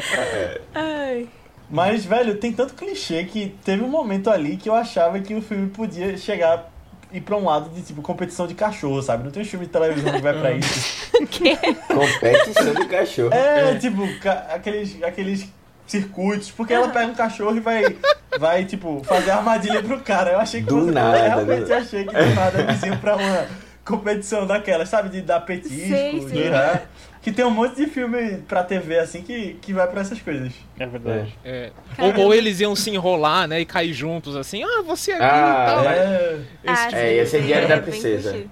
[0.74, 1.28] Ai.
[1.68, 5.42] Mas, velho, tem tanto clichê que teve um momento ali que eu achava que o
[5.42, 6.70] filme podia chegar
[7.12, 9.24] ir pra um lado de, tipo, competição de cachorro, sabe?
[9.24, 11.10] Não tem um filme de televisão que vai pra isso.
[11.88, 13.32] Competição de cachorro.
[13.32, 15.48] É, tipo, ca- aqueles, aqueles
[15.86, 17.96] circuitos, porque ela pega um cachorro e vai,
[18.38, 20.32] vai, tipo, fazer armadilha pro cara.
[20.32, 22.96] Eu achei que Do você- nada, eu realmente do- achei que do nada eles iam
[22.98, 23.46] pra uma
[23.84, 25.08] competição daquela, sabe?
[25.08, 26.42] De dar petisco, Sei, sei.
[26.42, 26.82] girar.
[27.26, 30.52] Que tem um monte de filme pra TV assim que, que vai pra essas coisas.
[30.78, 31.36] É verdade.
[31.44, 31.72] É.
[31.96, 32.20] Caramba.
[32.20, 33.58] Ou, ou eles iam se enrolar, né?
[33.60, 34.62] E cair juntos assim.
[34.62, 35.84] Ah, você aqui Ah, tal.
[35.86, 36.38] É.
[36.64, 38.44] Ah, É, ia ser Diário da bem Princesa.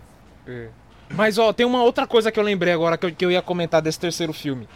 [0.49, 0.67] É.
[1.11, 3.41] Mas ó, tem uma outra coisa que eu lembrei agora que eu, que eu ia
[3.41, 4.69] comentar desse terceiro filme.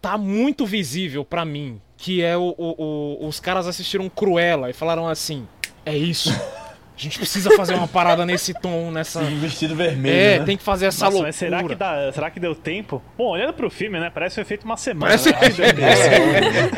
[0.00, 4.72] Tá muito visível pra mim que é o, o- o- os caras assistiram Cruella e
[4.72, 5.44] falaram assim:
[5.84, 6.30] é isso.
[6.96, 9.24] A gente precisa fazer uma parada nesse tom, nessa.
[9.24, 10.14] Sim, vestido vermelho.
[10.14, 10.44] É, né?
[10.44, 11.28] tem que fazer essa Nossa, loucura.
[11.28, 13.02] mas será que, dá, será que deu tempo?
[13.16, 14.10] Bom, olhando pro filme, né?
[14.12, 15.06] Parece que foi feito uma semana.
[15.16, 16.68] Parece- né?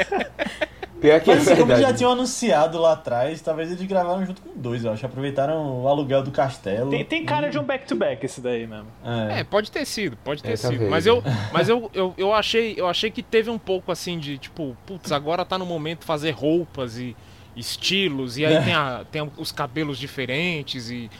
[1.01, 4.25] Pior que é Mas assim, como eles já tinham anunciado lá atrás, talvez eles gravaram
[4.25, 5.05] junto com dois, eu acho.
[5.05, 6.89] Aproveitaram o aluguel do castelo.
[6.89, 8.87] Tem, tem cara de um back-to-back esse daí mesmo.
[9.05, 9.41] É.
[9.41, 10.71] É, pode ter sido, pode ter É, sido.
[10.71, 11.11] talvez, mas né?
[11.12, 14.75] eu, mas eu, eu, eu achei, eu achei que teve um pouco assim de tipo,
[14.87, 17.15] putz, agora tá no momento de fazer roupas e
[17.57, 18.61] estilos e aí É.
[18.62, 21.11] tem, a, tem os cabelos diferentes e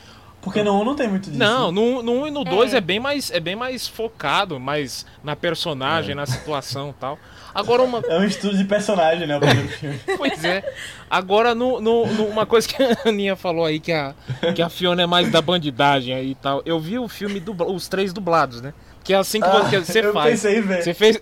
[0.43, 1.39] Porque no 1 não tem muito disso.
[1.39, 1.74] não, né?
[1.80, 2.76] no 1 no um e no 2 É.
[2.76, 2.80] é.
[2.80, 7.18] bem mais é bem mais focado, mais na personagem, na situação, e tal.
[7.55, 9.37] Agora uma É um estudo de personagem, né?
[9.37, 10.01] O primeiro filme.
[10.18, 10.64] Pois é.
[11.09, 14.12] Agora, no, no, no- uma coisa que a Aninha falou aí, que a,
[14.57, 16.61] que a Fiona é mais da bandidagem aí e tal.
[16.66, 18.74] Eu vi o filme, dubla- os três dublados, né?
[19.05, 20.30] Que é assim que Ah, você- você eu faz.
[20.43, 20.82] pensei ver.
[20.82, 21.20] Você fez.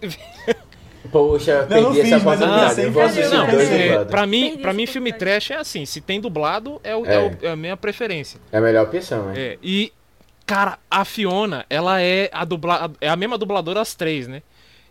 [1.10, 2.68] Poxa, Não, não perdi essa fiz, eu oportunidade.
[2.68, 3.34] pensei Eu vou assistir.
[3.34, 6.80] Não, dois é, pra mim, pra essa mim filme trash é assim, se tem dublado,
[6.84, 7.14] é, o- é.
[7.14, 7.18] É.
[7.18, 8.40] o- é a minha preferência.
[8.52, 9.34] É a melhor opção, né?
[9.36, 9.92] É, e,
[10.46, 14.42] cara, a Fiona, ela é a, dubla, é a mesma dubladora as três, né?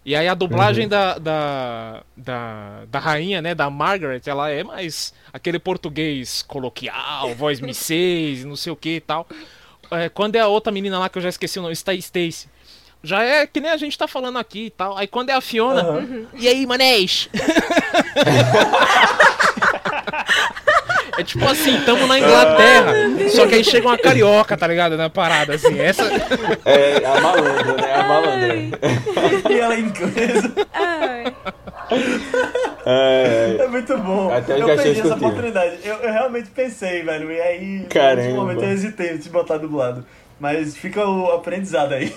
[0.03, 5.13] E aí a dublagem da, da, da, da rainha, né, da Margaret, ela é mais
[5.31, 9.27] aquele português coloquial, voz mi-6, não sei o que e tal.
[9.91, 12.47] É, quando é a outra menina lá, que eu já esqueci o nome, Sta- Stacy,
[13.03, 14.97] já é que nem a gente tá falando aqui e tal.
[14.97, 16.25] Aí quando é a Fiona, Aham.
[16.33, 17.29] e aí, manês?
[21.17, 22.93] É tipo assim, tamo na Inglaterra,
[23.35, 24.95] só que aí chega uma carioca, tá ligado?
[24.97, 25.77] Na parada, assim.
[25.79, 26.03] Essa.
[26.65, 27.93] É a malandra, né?
[27.93, 28.55] A malandra.
[29.49, 30.53] E ela é inglesa.
[30.73, 31.33] Ai.
[32.85, 34.33] É, É muito bom.
[34.33, 35.79] Até eu perdi essa oportunidade.
[35.83, 37.29] Eu, eu realmente pensei, velho.
[37.31, 38.21] E aí, Caramba.
[38.21, 40.05] nesse momento eu hesitei de botar dublado.
[40.41, 42.11] Mas fica o aprendizado aí.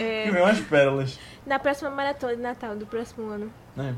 [0.00, 0.30] É.
[0.32, 1.18] Vem umas pérolas.
[1.46, 3.52] Na próxima maratona de Natal do próximo ano.
[3.78, 3.92] É.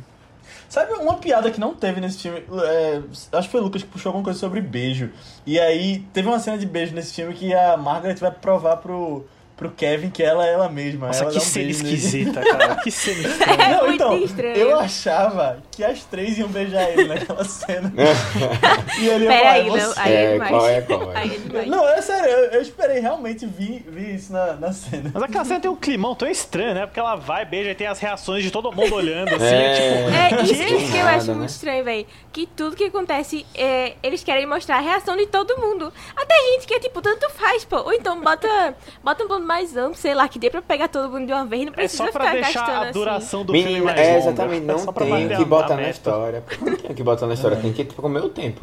[0.69, 2.43] Sabe uma piada que não teve nesse filme?
[2.65, 3.01] É,
[3.33, 5.11] acho que foi o Lucas que puxou alguma coisa sobre beijo.
[5.47, 9.25] E aí teve uma cena de beijo nesse filme que a Margaret vai provar pro,
[9.59, 11.09] pro Kevin que ela é ela mesma.
[11.09, 11.95] Nossa, ela que um cena beijo nele.
[11.97, 12.77] esquisita, cara.
[12.77, 13.63] Que cena estranha.
[13.63, 14.57] É Não, muito então, estranho.
[14.57, 17.93] eu achava que as três iam beijar ele naquela cena.
[19.01, 19.79] e ele ia falar, aí, "É não.
[19.79, 20.51] você." Aí é É, demais.
[20.51, 21.17] qual é, qual é?
[21.19, 21.67] Aí é.
[21.67, 25.11] Não, é sério, eu, eu esperei realmente vi, vi isso na, na cena.
[25.13, 26.87] Mas aquela cena tem um climão tão estranho, né?
[26.87, 29.45] Porque ela vai, beija e tem as reações de todo mundo olhando, assim.
[29.45, 29.75] É.
[29.75, 30.75] tipo, É, isso, Que?
[30.75, 31.35] isso que eu acho né?
[31.35, 32.07] muito estranho, velho.
[32.33, 35.93] Que tudo que acontece, é, eles querem mostrar a reação de todo mundo.
[36.17, 37.77] Até gente que é tipo, tanto faz, pô.
[37.79, 41.11] Ou então bota, bota um plano mais amplo, sei lá, que dê pra pegar todo
[41.11, 41.65] mundo de uma vez.
[41.65, 42.93] Não é precisa só pra ficar deixar gastando a assim.
[42.93, 44.19] duração do filme Menina, mais é, longa.
[44.19, 46.45] exatamente, É não pra tem que botar na história.
[46.61, 48.61] Não tem o que botar na história, tem que comer o tempo.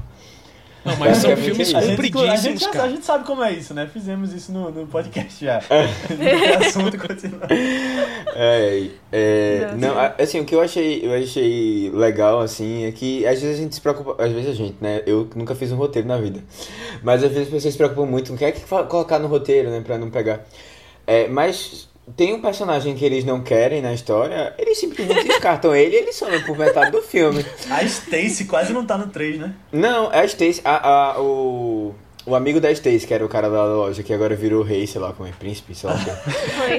[0.86, 1.78] Não, mas são filmes é isso.
[1.78, 2.90] A gente, a, gente compridíssimos, já- a cara.
[2.92, 3.90] gente sabe como é isso, né?
[3.92, 5.60] Fizemos isso no, no podcast já.
[5.68, 7.42] o assunto continua.
[8.36, 13.42] É, é, não, assim, o que eu achei, eu achei legal, assim, é que às
[13.42, 16.08] vezes a gente se preocupa, às vezes a gente, né, eu nunca fiz um roteiro
[16.08, 16.44] na vida,
[17.02, 19.28] mas às vezes as pessoas se preocupam muito com o que é que colocar no
[19.28, 20.46] roteiro, né, pra não pegar.
[21.08, 25.96] É, mas tem um personagem que eles não querem na história, eles simplesmente descartam ele
[25.96, 27.46] e eles somem por metade do filme.
[27.70, 29.54] A Stacy quase não tá no 3, né?
[29.72, 31.96] Não, é a Stacy, a, a, o,
[32.26, 35.02] o amigo da Stacy, que era o cara da loja, que agora virou rei, sei
[35.02, 36.00] lá como é, príncipe, sei lá.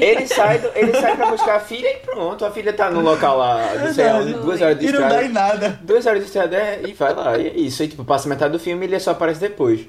[0.00, 2.44] Ele sai, do, ele sai pra buscar a filha e pronto.
[2.44, 4.04] A filha tá no local lá, não sei
[4.34, 5.24] duas horas de E não dá estrada.
[5.24, 5.80] em nada.
[5.82, 7.36] Duas horas de estrada é, e vai lá.
[7.38, 7.82] E é isso.
[7.82, 9.80] Aí, tipo, passa metade do filme e ele só aparece depois.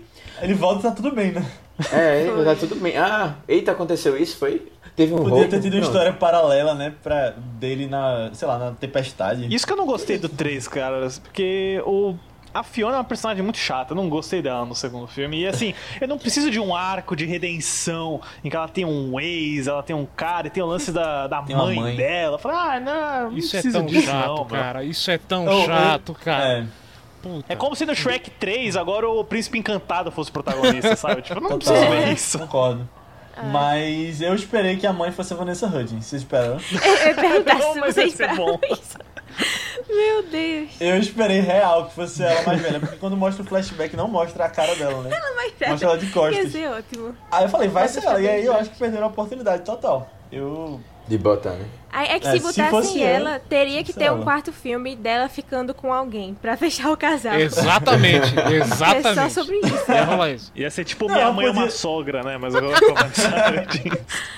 [0.41, 1.45] Ele volta e tá tudo bem, né?
[1.91, 2.43] É, Foi.
[2.45, 2.97] tá tudo bem.
[2.97, 4.37] Ah, eita, aconteceu isso?
[4.37, 4.71] Foi?
[4.95, 5.49] Teve um Podia roubo?
[5.49, 6.91] ter tido uma história paralela, né?
[7.03, 9.53] Pra, dele na, sei lá, na tempestade.
[9.53, 12.15] Isso que eu não gostei do 3, cara, porque o.
[12.53, 15.41] A Fiona é uma personagem muito chata, eu não gostei dela no segundo filme.
[15.41, 19.19] E assim, eu não preciso de um arco de redenção em que ela tem um
[19.19, 21.95] ex, ela tem um cara e tem o lance da, da mãe, mãe.
[21.95, 22.35] dela.
[22.35, 24.83] Eu falei, ah, não, não Isso é tão disso, chato, não, cara.
[24.83, 26.43] Isso é tão Oh, chato, cara.
[26.59, 26.65] É,
[27.27, 27.53] Puta.
[27.53, 31.21] É como se no Shrek 3 agora o príncipe encantado fosse o protagonista, sabe?
[31.21, 31.73] Tipo, eu não total.
[31.73, 32.39] preciso ver isso.
[32.39, 32.89] Concordo.
[33.51, 36.05] Mas eu esperei que a mãe fosse a Vanessa Hudgens.
[36.05, 36.57] Vocês esperaram?
[36.73, 38.33] Eu ia perguntar Não, se vocês ia
[38.71, 38.97] isso.
[39.87, 40.69] Meu Deus.
[40.81, 44.45] Eu esperei real que fosse ela mais velha, porque quando mostra o flashback não mostra
[44.45, 45.15] a cara dela, né?
[45.35, 46.51] Mas Mostra ela de ia costas.
[46.51, 47.15] ser ótimo.
[47.31, 48.19] Aí eu falei, vai ser eu ela.
[48.21, 50.09] E aí eu acho que perderam a oportunidade total.
[50.31, 50.81] Eu.
[51.07, 51.65] De botar, né?
[51.93, 54.23] É que É, se se botassem eu, ela, teria que ter um ela.
[54.23, 57.35] quarto filme dela ficando com alguém pra fechar o casal.
[57.35, 59.15] Exatamente, É exatamente.
[59.15, 59.91] só sobre isso.
[59.91, 60.51] Ia rolar isso.
[60.53, 62.37] Ia ser tipo Não, minha mãe é podia- uma sogra, né?
[62.37, 63.07] Mas agora com a.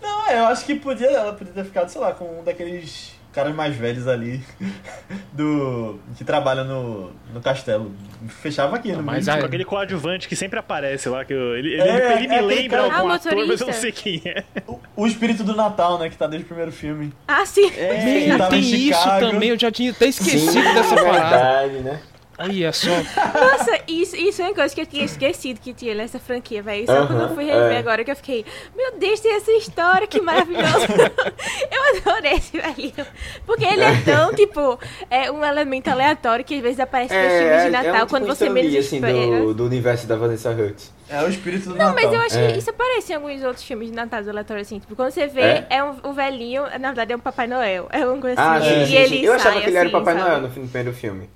[0.00, 3.54] Não, eu acho que podia, ela podia ter ficado, sei lá, com um daqueles caras
[3.54, 4.40] mais velhos ali
[5.32, 5.98] do.
[6.16, 7.92] que trabalha no, no castelo.
[8.28, 9.32] Fechava aqui, no mas mínimo.
[9.34, 12.34] aí- Com aquele coadjuvante que sempre aparece lá, que eu- ele, ele, É, ele me
[12.36, 14.44] é lembra cara- algum Ah, o ator, mas eu não sei quem é.
[14.66, 17.12] O, o espírito do Natal, né, que tá desde o primeiro filme.
[17.26, 17.70] Ah, sim.
[17.76, 21.28] É, Meu, tem isso também, eu já tinha até esquecido Sim, dessa é parada.
[21.30, 22.00] verdade, né?
[22.42, 22.88] Olha só.
[22.90, 26.86] Nossa, isso, isso é uma coisa que eu tinha esquecido que tinha nessa franquia, velho.
[26.86, 27.78] Só quando eu fui rever é.
[27.78, 28.44] agora que eu fiquei,
[28.76, 30.86] meu Deus, tem essa história, que maravilhoso.
[31.70, 33.06] eu adorei esse velhinho.
[33.46, 34.78] Porque ele é tão, tipo,
[35.10, 38.26] é um elemento aleatório que às vezes aparece nos filmes de Natal, um tipo quando
[38.26, 39.12] você menos assim, espera.
[39.40, 40.92] do, do universo da Vanessa Hudgens.
[41.08, 41.94] É o espírito do Não, Natal.
[41.94, 42.52] mas eu acho É.
[42.52, 44.78] que isso aparece em alguns outros filmes de Natal aleatórios, assim.
[44.78, 45.66] Tipo, quando você vê, É?
[45.70, 47.86] é, um, o velhinho, na verdade é um Papai Noel.
[47.92, 48.68] É uma coisa Ah, assim.
[48.68, 49.24] sim, e sim, ele sim.
[49.26, 50.28] Eu achava sai que ele era o assim, Papai sabe?
[50.30, 51.30] Noel no fim- no primeiro filme.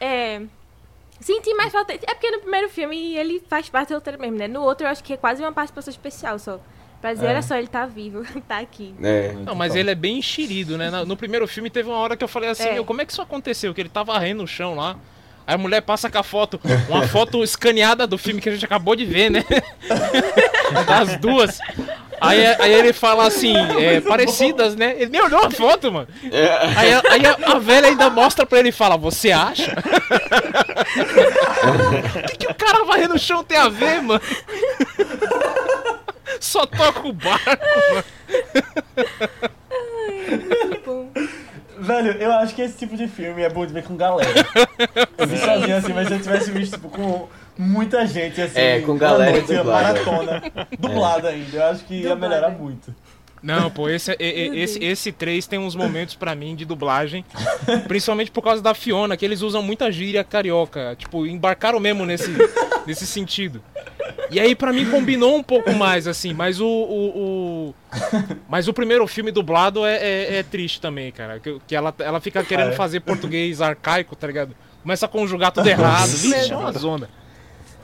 [0.00, 0.40] É.
[1.20, 1.92] Senti mais falta.
[1.92, 4.46] É porque no primeiro filme ele faz parte do roteiro mesmo, né?
[4.46, 6.60] No outro eu acho que é quase uma participação especial só.
[7.00, 7.30] Pra dizer, É.
[7.30, 8.94] olha só, ele tá vivo, tá aqui.
[9.02, 9.32] É.
[9.44, 10.90] Não, mas ele é bem enxerido, né?
[11.04, 12.72] No primeiro filme teve uma hora que eu falei assim, É.
[12.74, 13.72] meu, como é que isso aconteceu?
[13.74, 14.96] Que ele tava varrendo no chão lá.
[15.46, 18.64] Aí a mulher passa com a foto, uma foto escaneada do filme que a gente
[18.64, 19.42] acabou de ver, né?
[20.86, 21.58] Das duas.
[22.20, 24.94] Aí, aí ele fala assim, é, parecidas, né?
[24.96, 26.08] Ele nem olhou a foto, mano.
[26.76, 29.72] Aí, a- aí a, a velha ainda mostra pra ele e fala, você acha?
[32.22, 34.20] O que, que o cara varrendo no chão tem a ver, mano?
[36.40, 38.04] Só toca o barco, mano.
[40.84, 41.10] Bom,
[41.80, 44.28] Velho, eu acho que esse tipo de filme é bom de ver com galera.
[45.16, 47.28] Eu vi sozinho assim, mas se eu tivesse visto tipo, com
[47.58, 48.58] muita gente assim.
[48.58, 49.70] É, com galera noite, dublada.
[50.04, 50.42] maratona,
[50.78, 51.56] dublada ainda.
[51.56, 52.28] Eu acho que ia Dublada.
[52.28, 52.94] melhorar muito.
[53.40, 57.24] Não, pô, esse, esse, esse 3 tem uns momentos pra mim de dublagem,
[57.86, 62.32] principalmente por causa da Fiona, que eles usam muita gíria carioca, tipo, embarcaram mesmo nesse,
[62.84, 63.62] nesse sentido.
[64.28, 67.74] E aí pra mim combinou um pouco mais, assim, mas o, o, o-
[68.48, 72.20] mas o primeiro filme dublado é, é- é triste também, cara, que, que ela, ela
[72.20, 72.76] fica querendo Ah, é?
[72.76, 74.52] fazer português arcaico, tá ligado?
[74.82, 77.08] Começa a conjugar tudo errado, Vixe, é uma zona.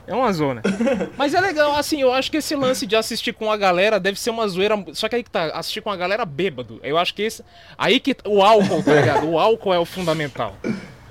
[0.07, 0.61] É uma zona.
[1.17, 4.19] Mas é legal, assim, eu acho que esse lance de assistir com a galera deve
[4.19, 4.75] ser uma zoeira.
[4.93, 6.79] Só que aí que tá, assistir com a galera bêbado.
[6.83, 7.43] Eu acho que esse.
[7.77, 8.15] Aí que.
[8.25, 9.27] O álcool, tá ligado?
[9.27, 10.55] O álcool é o fundamental.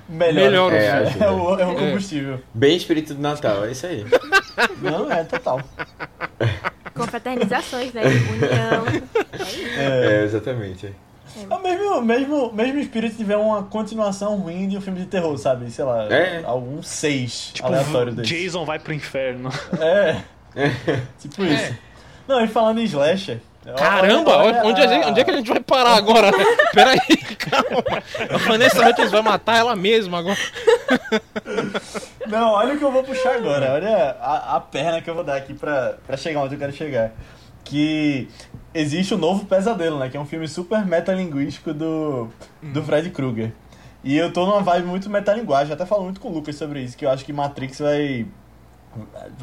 [0.07, 0.33] Melhor.
[0.33, 1.23] Melhor o É, acho.
[1.23, 2.39] É o, é o combustível.
[2.53, 4.05] Bem espírito do Natal, é isso aí.
[4.81, 5.61] Não, é total.
[6.93, 8.03] confraternizações, né?
[8.03, 9.15] União.
[9.77, 10.93] É, exatamente.
[11.49, 15.05] É o mesmo, mesmo, mesmo espírito de ver uma continuação ruim de um filme de
[15.05, 15.69] terror, sabe?
[15.69, 16.41] Sei lá, É.
[16.45, 18.29] algum seis Tipo, aleatório desse.
[18.43, 19.49] Jason vai pro inferno.
[19.79, 20.17] É.
[21.19, 21.73] tipo isso.
[22.27, 23.39] Não, e falando em slasher.
[23.77, 26.31] Caramba, olha- onde, a gente- onde é que a gente vai parar agora?
[26.71, 26.99] Peraí,
[27.39, 27.83] calma.
[28.29, 30.37] A Vanessa Hudgens vai matar ela mesma agora.
[32.27, 33.73] Não, olha o que eu vou puxar agora.
[33.73, 36.71] Olha a, a perna que eu vou dar aqui pra, pra chegar onde eu quero
[36.73, 37.11] chegar.
[37.63, 38.27] Que
[38.75, 40.09] existe o novo Pesadelo, né?
[40.09, 42.27] Que é um filme super metalinguístico do,
[42.61, 43.51] do Fred Krueger.
[44.03, 45.73] E eu tô numa vibe muito metalinguagem.
[45.73, 48.27] Até falo muito com o Lucas sobre isso, que eu acho que Matrix vai.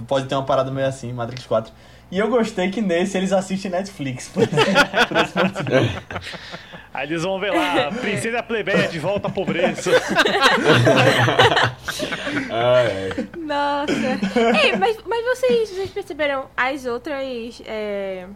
[0.06, 1.72] Pode ter uma parada meio assim, Matrix 4.
[2.10, 4.28] E eu gostei que nesse eles assistem Netflix.
[4.28, 4.46] Por,
[5.08, 6.02] por esse motivo.
[6.92, 9.90] Aí eles vão ver lá, Princesa Plebeia de volta à pobreza.
[12.54, 13.10] Ah, é.
[13.38, 14.62] Nossa.
[14.62, 17.62] Ei, mas, mas vocês, vocês perceberam as outras.
[17.66, 18.26] é,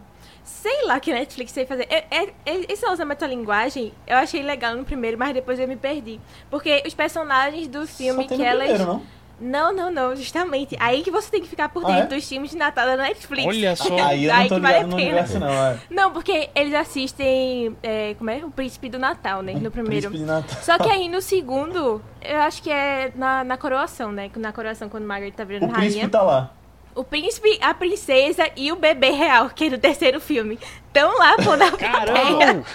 [0.47, 1.85] Sei lá que Netflix sei fazer.
[1.89, 5.75] É, é, é, esse usa metalinguagem eu achei legal no primeiro, mas depois eu me
[5.75, 6.19] perdi.
[6.49, 8.67] Porque os personagens do filme Só tem que no elas.
[8.69, 9.17] primeiro, não?
[9.39, 10.75] Não, não, não, justamente.
[10.79, 12.17] Aí que você tem que ficar por Ah, dentro é?
[12.17, 13.45] dos filmes de Natal da Netflix.
[13.45, 13.95] Olha só.
[14.01, 14.95] Aí eu não tô que vale a pena.
[14.95, 15.47] universo, não.
[15.49, 15.77] É.
[15.91, 17.77] Não, porque eles assistem.
[17.83, 18.37] é, como é?
[18.43, 19.53] O Príncipe do Natal, né?
[19.53, 20.09] No primeiro.
[20.09, 20.57] Príncipe de Natal.
[20.63, 24.31] Só que aí no segundo, eu acho que é na, na coroação, né?
[24.37, 26.09] Na coroação, quando Margaret tá virando O príncipe rainha.
[26.09, 26.51] tá lá.
[26.97, 30.57] O príncipe, a princesa e o bebê real, que é do terceiro filme.
[30.87, 31.91] Estão lá, pô, na plateia.
[32.05, 32.65] Caramba!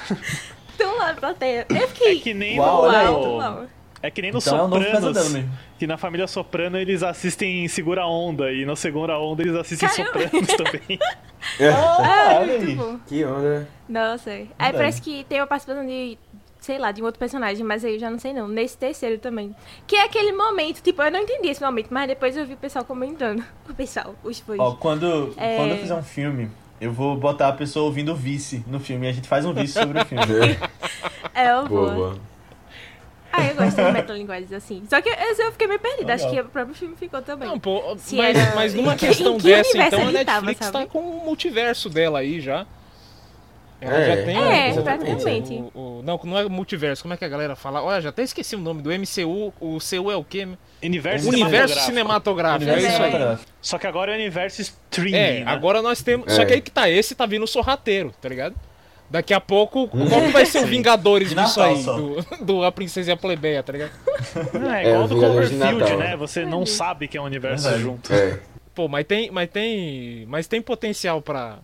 [0.70, 1.66] Estão lá na plateia.
[1.68, 2.18] Eu fiquei.
[2.18, 3.06] É que nem Uau, aí.
[3.06, 3.12] no.
[3.12, 3.66] uau, uau.
[4.00, 5.32] É que nem no Então é um Sopranos.
[5.32, 5.50] mesmo.
[5.78, 8.52] Que na família Soprano eles assistem Segura a Onda.
[8.52, 10.20] E na Segunda Onda eles assistem Caramba.
[10.20, 10.98] Sopranos também.
[11.60, 12.74] Ah, Ah, olha muito aí.
[12.76, 12.98] bom.
[13.06, 13.68] Que onda.
[13.88, 14.30] Nossa.
[14.30, 14.76] Aí Verdade.
[14.76, 16.18] parece que tem uma participação de
[16.62, 18.48] sei lá, de um outro personagem, mas aí eu já não sei não.
[18.48, 19.54] Nesse terceiro também.
[19.86, 22.56] Que é aquele momento, tipo, eu não entendi esse momento, mas depois eu vi o
[22.56, 23.44] pessoal comentando.
[23.68, 24.58] O pessoal, os fãs.
[24.58, 25.56] Ó, quando, É.
[25.56, 26.48] quando eu fizer um filme,
[26.80, 29.74] eu vou botar a pessoa ouvindo vice no filme e a gente faz um vice
[29.74, 30.24] sobre o filme.
[31.34, 31.78] É, eu vou.
[31.86, 32.18] Boa, boa.
[33.32, 34.82] Ah, eu gosto das metalinguagens assim.
[34.90, 36.12] Só que esse eu fiquei meio perdida.
[36.12, 37.48] Acho que o próprio filme ficou também.
[37.48, 37.82] Não, pô,
[38.12, 41.24] mas, era- mas numa questão que dessa, então a ele tava, Netflix tá com o
[41.24, 42.66] multiverso dela aí já.
[43.84, 44.16] Ela É.
[44.16, 45.52] já tem É, o- praticamente.
[45.74, 47.82] o- o- não, não é multiverso, como é que a galera fala?
[47.82, 49.52] Olha, já até esqueci o nome do MCU.
[49.60, 50.46] O CU é o quê?
[50.82, 52.64] Universo, Universo cinematográfico.
[52.64, 53.38] cinematográfico, é isso aí.
[53.60, 55.50] Só que agora é universo streaming, É, né?
[55.50, 56.26] agora nós temos.
[56.28, 56.36] É.
[56.36, 58.54] Só que aí que tá, esse tá vindo sorrateiro, tá ligado?
[59.10, 60.66] Daqui a pouco, qual que vai ser o.
[60.66, 61.82] Vingadores De disso aí?
[61.82, 63.90] Do, do A Princesa e a Plebeia, tá ligado?
[64.72, 66.16] É, É, igual os do Cloverfield, né?
[66.16, 68.12] Você não sabe que é um universo junto.
[68.12, 68.38] É.
[68.74, 71.58] Pô, mas tem, mas tem, mas tem potencial pra.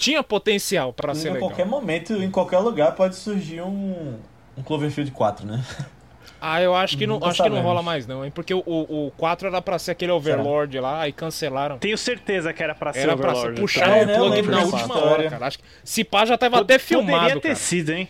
[0.00, 1.48] Tinha potencial pra ser a legal.
[1.50, 4.18] qualquer momento, em qualquer lugar, pode surgir um,
[4.56, 5.62] um Cloverfield 4, né?
[6.42, 8.30] Ah, eu acho que não, Nunca acho que não rola mais não, hein?
[8.34, 11.76] Porque o, o, o 4 era pra ser aquele Overlord lá, aí cancelaram.
[11.76, 13.60] Tenho certeza que era pra ser Era pra ser Overlord.
[13.60, 13.96] puxar tá?
[13.98, 15.06] É, o né, plug na última história.
[15.06, 15.46] hora, cara.
[15.46, 17.54] Acho que se pá já tava até filmado, Poderia ter cara.
[17.56, 18.08] sido, hein?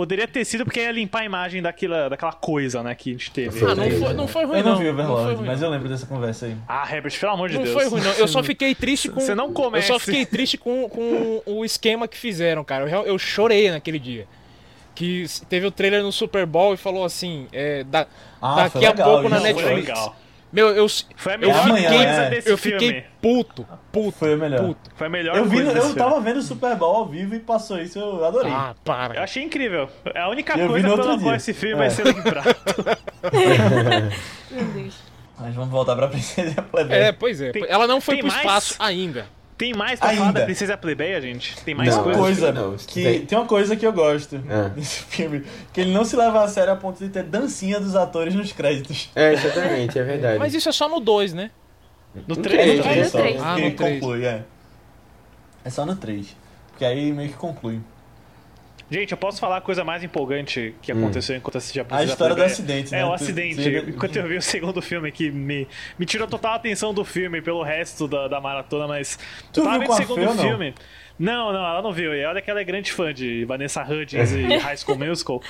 [0.00, 3.30] Poderia ter sido porque ia limpar a imagem daquela, daquela coisa, né, que a gente
[3.30, 3.62] teve.
[3.66, 4.78] Ah, não foi, não foi ruim Eu não, não.
[4.78, 5.66] vi Não foi Overlord, ruim, mas não.
[5.68, 6.56] eu lembro dessa conversa aí.
[6.66, 7.74] Ah, Herbert, pelo amor de Não Deus.
[7.74, 8.12] foi ruim, não.
[8.12, 9.20] Eu só fiquei triste com.
[9.20, 9.88] Você não Eu comece.
[9.88, 12.88] só fiquei triste com, com o esquema que fizeram, cara.
[12.88, 14.26] Eu, eu chorei naquele dia.
[14.94, 18.06] Que teve o trailer no Super Bowl e falou assim: é, da-
[18.40, 19.90] Ah, daqui a legal, pouco na Netflix.
[20.52, 20.86] Meu, eu,
[21.16, 22.30] Foi a eu melhor amanhã, fiquei, coisa é.
[22.30, 22.78] desse eu filme.
[22.80, 24.64] fiquei puto, puto, Foi o melhor.
[24.66, 24.90] puto.
[24.96, 26.10] Foi a melhor Eu, vi, coisa no- desse eu filme.
[26.10, 28.50] tava vendo o Super Bowl ao vivo e passou isso, eu adorei.
[28.52, 29.22] Ah, Eu para.
[29.22, 29.88] achei incrível.
[30.12, 31.78] É a única Eu coisa pela qual esse filme É.
[31.78, 32.46] vai ser lembrado.
[34.50, 34.94] Meu Deus.
[35.38, 36.98] Mas vamos voltar pra Princesa e a Plebeia.
[37.04, 37.52] É, pois é.
[37.52, 38.40] Tem- Ela não foi pro mais?
[38.40, 39.26] espaço ainda.
[39.60, 40.20] Tem mais pra Ainda.
[40.22, 41.54] falar da Princesa Plebeia, gente?
[41.62, 42.50] Tem mais Não, Uma coisa?
[42.50, 44.68] não, que tem- tem uma coisa que eu gosto Ah.
[44.68, 47.94] desse filme, que ele não se leva a sério a ponto de ter dancinha dos
[47.94, 49.10] atores nos créditos.
[49.14, 50.38] É, exatamente, é verdade.
[50.38, 51.50] Mas isso é só no 2, né?
[52.26, 53.02] No Não 3 tem, no É também.
[53.04, 53.42] no três só, três.
[53.42, 54.00] Ah, que no três.
[54.00, 54.42] conclui, é.
[55.62, 56.34] É só no 3.
[56.70, 57.80] Porque aí meio que conclui.
[58.90, 62.34] Gente, eu posso falar a coisa mais empolgante que aconteceu enquanto assistia a A história
[62.34, 63.04] do acidente, É, né?
[63.04, 63.62] o Tu- acidente.
[63.62, 65.68] tu- Enquanto eu vi o segundo filme que me,
[65.98, 69.16] me tirou total atenção do filme pelo resto da, da maratona, mas.
[69.52, 70.42] Tu eu tava vendo o segundo Fê ou não?
[70.42, 70.74] filme.
[71.18, 72.12] Não, não, ela não viu.
[72.14, 75.40] E olha que ela é grande fã de Vanessa Hudgens e High School Musical.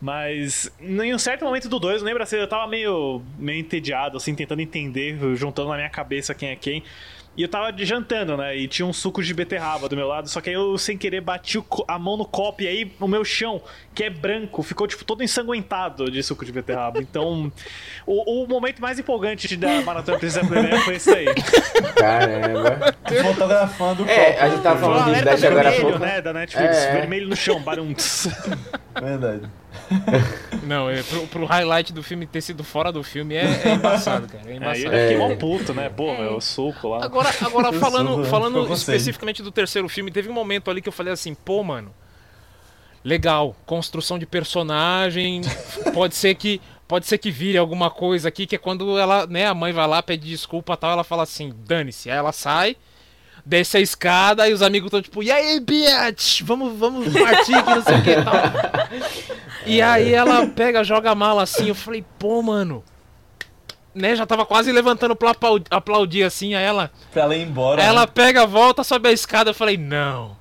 [0.00, 4.34] Mas em um certo momento do 2, lembra assim, eu tava meio, meio entediado, assim,
[4.34, 6.82] tentando entender, juntando na minha cabeça quem é quem.
[7.34, 8.54] E eu tava jantando, né?
[8.54, 11.22] E tinha um suco de beterraba do meu lado, só que aí eu, sem querer,
[11.22, 13.62] bati o a mão no copo e aí o meu chão,
[13.94, 17.00] que é branco, ficou, tipo, todo ensanguentado de suco de beterraba.
[17.00, 17.50] Então,
[18.06, 21.24] o, o momento mais empolgante da Maratona Princesa Plebeia foi esse aí.
[21.96, 22.94] Caramba.
[23.22, 24.44] Fotografando o É, copo.
[24.44, 26.04] a gente tava falando de Slash agora vermelho, pouco.
[26.04, 26.76] né, da Netflix.
[26.76, 26.92] É.
[26.92, 28.28] Vermelho no chão, baruntos.
[29.00, 29.48] Verdade.
[30.62, 34.26] Não, é, pro, pro highlight do filme ter sido fora do filme é, é embaçado,
[34.28, 34.44] cara.
[34.46, 34.78] É Aí embaçado.
[34.94, 35.18] ele fiquei É.
[35.18, 35.88] mó puto, né?
[35.88, 37.04] Pô, meu, suco lá.
[37.04, 41.12] Agora, agora falando, falando especificamente do terceiro filme, teve um momento ali que eu falei
[41.12, 41.92] assim, pô, mano,
[43.04, 45.42] legal, construção de personagem,
[45.92, 49.46] pode ser que pode ser que vire alguma coisa aqui, que é quando ela, né,
[49.46, 52.76] a mãe vai lá, pede desculpa e tal, ela fala assim, dane-se, aí ela sai,
[53.46, 57.70] desce a escada e os amigos estão tipo, e aí, bitch, vamos, vamos partir aqui,
[57.70, 58.34] não sei o que e tal.
[59.66, 62.82] E aí ela pega, joga a mala assim, eu falei, pô, mano,
[63.94, 66.90] né, já tava quase levantando pra aplau- aplaudir assim, aí ela...
[67.12, 67.82] Pra ela ir embora.
[67.82, 68.06] Aí ela né?
[68.12, 69.50] pega, volta, sobe a escada.
[69.50, 70.40] Eu falei, não.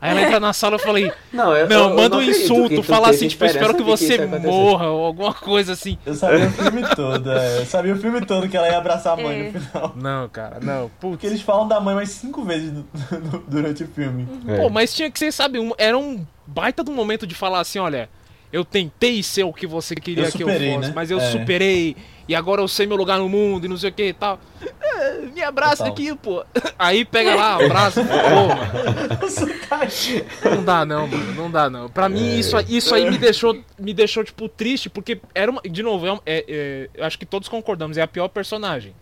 [0.00, 2.38] Aí ela entra na sala eu falei, Não, eu, não, eu- manda eu um acredito
[2.38, 4.46] que insulto, fala assim, tipo, eu espero que você acontecesse.
[4.46, 5.96] morra, ou alguma coisa assim.
[6.04, 7.58] Eu sabia o filme todo, é.
[7.58, 9.50] Eu sabia o filme todo que ela ia abraçar a mãe É.
[9.52, 9.92] no final.
[9.94, 10.90] Não, cara, não.
[11.00, 11.30] Porque Putz.
[11.32, 12.84] eles falam da mãe mais cinco vezes no-
[13.20, 14.26] no- durante o filme.
[14.48, 14.56] É.
[14.60, 17.78] Pô, mas tinha que ser, sabe, um, era um baita do momento de falar assim,
[17.78, 18.08] olha,
[18.52, 20.92] eu tentei ser o que você queria Eu que eu superei, fosse, né?
[20.94, 21.30] mas eu É.
[21.30, 21.96] superei,
[22.28, 24.38] e agora eu sei meu lugar no mundo, e não sei o que e tal.
[24.80, 25.92] É, me abraça Total.
[25.92, 26.44] aqui, pô.
[26.78, 30.56] Aí pega lá, abraça, pô, mano.
[30.56, 31.88] Não dá não, mano, não dá não.
[31.88, 35.60] Pra mim isso, aí- isso aí me deixou, me deixou tipo triste porque era uma,
[35.62, 38.94] de novo, é, é- é- eu acho que todos concordamos, é a pior personagem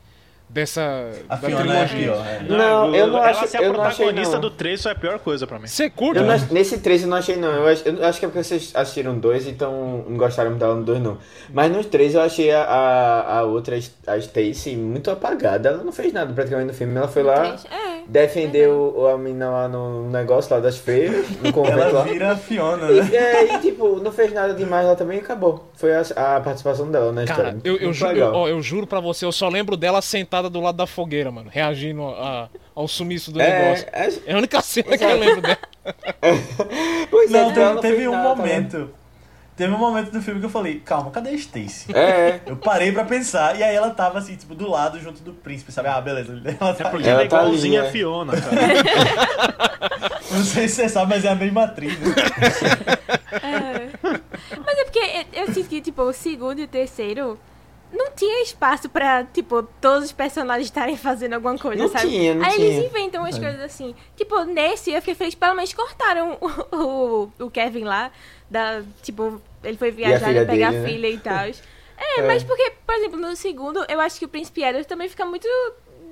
[0.52, 2.12] dessa A da Fiona é trilogia.
[2.12, 2.26] pior.
[2.26, 2.42] é.
[2.48, 4.94] Não, eu não ela acho- ser a eu não achei, protagonista do 3 foi a
[4.94, 5.66] pior coisa pra mim.
[5.66, 6.20] Você curte?
[6.20, 7.48] Eu não nesse 3 eu não achei não.
[7.52, 10.82] Eu acho, eu acho que é porque vocês assistiram dois, então não gostaram dela no
[10.84, 11.18] 2 não.
[11.52, 13.76] Mas nos três eu achei a, a, a outra,
[14.06, 15.68] a Stacy, muito apagada.
[15.68, 16.96] Ela não fez nada praticamente no filme.
[16.96, 17.99] Ela foi lá É.
[18.10, 22.02] defender o, o- a menina lá no negócio lá das freiras, no convento Ela lá.
[22.04, 23.16] vira a Fiona, E, né?
[23.16, 25.64] é, e tipo, não fez nada demais lá também e acabou.
[25.74, 27.60] Foi a, a participação dela na Cara, história.
[27.64, 30.60] eu, eu, ju- eu, ó, eu juro pra você, eu só lembro dela sentada do
[30.60, 33.86] lado da fogueira, mano, reagindo a- ao sumiço do negócio.
[33.92, 35.58] é, é, É a única cena que eu lembro dela.
[37.10, 38.90] pois é, Não, então ela teve, um nada, tá momento.
[39.60, 41.94] Teve um momento do filme que eu falei, calma, cadê a Stacy?
[41.94, 45.32] É, Eu parei pra pensar, e aí ela tava assim, tipo, do lado, junto do
[45.34, 45.88] príncipe, sabe?
[45.88, 46.32] Ah, beleza.
[46.60, 47.86] Ela É tá porque Ela ela é tá ali, igualzinha é.
[47.88, 50.20] a Fiona, cara.
[50.30, 51.92] Não sei se você sabe, mas é a mesma atriz.
[51.98, 52.14] Né?
[54.64, 57.38] Mas é porque eu sinto que, tipo, o segundo e o terceiro
[57.92, 62.08] não tinha espaço pra, tipo, todos os personagens estarem fazendo alguma coisa, Não sabe?
[62.08, 62.66] tinha, não Aí tinha.
[62.66, 63.94] eles inventam umas coisas assim.
[64.16, 68.10] Tipo, nesse eu fiquei feliz, pelo menos cortaram o, o, o Kevin lá,
[68.50, 70.84] da, tipo, ele foi viajar e pegar dele, né?
[70.84, 71.44] a filha e tal.
[71.44, 72.22] É, É.
[72.26, 75.46] mas porque, por exemplo, no segundo, eu acho que o Príncipe Edward também fica muito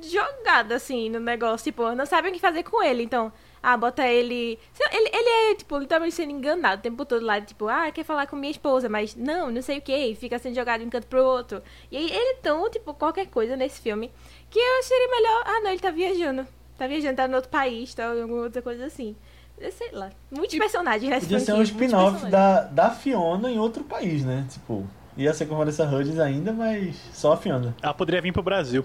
[0.02, 1.64] jogado, assim, no negócio.
[1.64, 3.02] Tipo, não sabem o que fazer com ele.
[3.02, 3.32] Então,
[3.62, 4.58] ah, bota ele...
[4.92, 7.40] Ele, ele é, tipo, literalmente sendo enganado o tempo todo lá.
[7.40, 10.14] Tipo, ah, quer falar com minha esposa, mas não, não sei o que.
[10.14, 11.62] Fica sendo jogado de um canto pro outro.
[11.90, 14.12] E aí, ele é tão, tipo, qualquer coisa nesse filme,
[14.50, 15.42] que eu seria melhor...
[15.46, 16.46] Ah, não, ele tá viajando.
[16.76, 19.16] Tá viajando, tá no outro país, tá alguma outra coisa assim.
[19.60, 20.10] Eu Sei lá.
[20.30, 24.44] Muitos personagens nessa Podia ser um spin-off da, da Fiona em outro país, né?
[24.50, 24.86] Tipo,
[25.16, 27.74] ia ser com Vanessa Hudgens ainda, mas só a Fiona.
[27.82, 28.84] Ela poderia vir pro Brasil.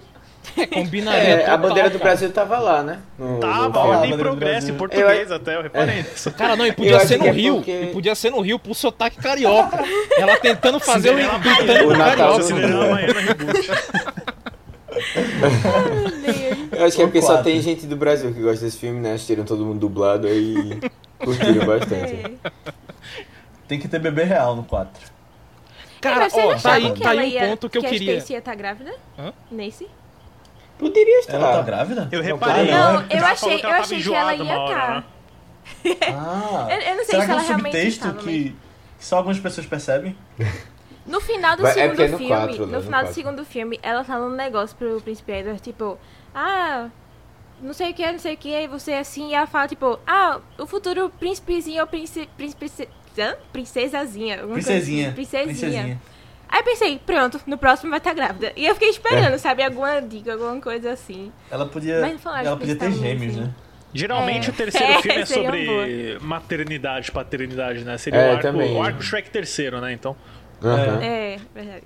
[0.58, 1.98] É, combinaria é, a bandeira do.
[1.98, 2.98] Brasil tava lá, né?
[3.18, 6.30] No- no tá ordem em do progresso, em português até, eu reparei nisso.
[6.32, 7.54] Cara, não, e Eu podia acho ser no é Rio.
[7.56, 9.78] porque- E podia ser no Rio pro sotaque carioca.
[10.18, 12.38] Ela tentando fazer o Cinderela O o Natal carioca.
[12.38, 13.70] do- Cinderela Baiana Reboot.
[16.72, 19.14] Eu acho que é porque só tem gente do Brasil que gosta desse filme, né?
[19.14, 20.80] Assistiram todo mundo dublado aí
[21.18, 22.14] curtiram bastante.
[22.14, 22.62] É.
[23.68, 25.12] Tem que ter bebê real no 4.
[26.00, 28.12] Cara, ó, tá achavam aí, que tá aí um ia- ponto que eu a queria.
[28.18, 28.94] Stacy ia estar grávida?
[29.18, 29.32] Hã?
[29.50, 29.88] Nesse?
[30.78, 31.34] Poderia estar.
[31.34, 32.08] Ela tá grávida?
[32.12, 32.66] Eu Não, reparei.
[32.68, 33.06] tá, Não, né?
[33.10, 34.96] eu achei, eu ela achei que ela ia estar.
[34.96, 35.04] né?
[36.12, 38.50] Ah, Eu- eu não sei será se que é ela um realmente subtexto que,
[38.98, 40.14] que só algumas pessoas percebem?
[41.06, 43.12] No final do Vai- é segundo é no filme, quatro, né, no no final do
[43.12, 45.98] segundo filme, ela fala um negócio pro príncipe Edward, tipo,
[46.34, 46.88] ah,
[47.60, 49.68] não sei o que, não sei o que, aí você é assim, e ela fala,
[49.68, 52.88] tipo, ah, o futuro príncipezinho ou príncipe, príncipe,
[53.52, 54.38] princesazinha.
[54.38, 55.06] coisa Princesinha.
[55.08, 56.00] assim, Princesinha.
[56.48, 58.52] Aí eu pensei, pronto, no próximo vai estar grávida.
[58.56, 58.92] E eu fiquei É.
[58.92, 61.32] esperando, sabe, alguma dica, alguma coisa assim.
[61.50, 63.42] Ela podia, Mas não falaram ela podia ter gêmeos, né?
[63.44, 63.54] né?
[63.92, 64.52] Geralmente É.
[64.52, 67.96] o terceiro É, filme é sobre maternidade, paternidade, né?
[67.98, 68.76] Seria É, o, arco, também.
[68.76, 69.92] o arco Shrek terceiro, né?
[69.92, 70.16] Então.
[70.70, 71.02] Aham.
[71.02, 71.84] É, verdade.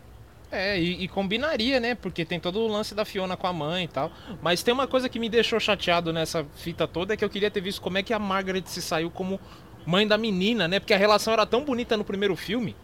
[0.51, 1.95] É, e, e combinaria, né?
[1.95, 4.11] Porque tem todo o lance da Fiona com a mãe e tal.
[4.41, 7.51] Mas tem uma coisa que me deixou chateado nessa fita toda, é que eu queria
[7.51, 9.39] ter visto como é que a Margaret se saiu como
[9.85, 10.81] mãe da menina, né?
[10.81, 12.75] Porque a relação era tão bonita no primeiro filme.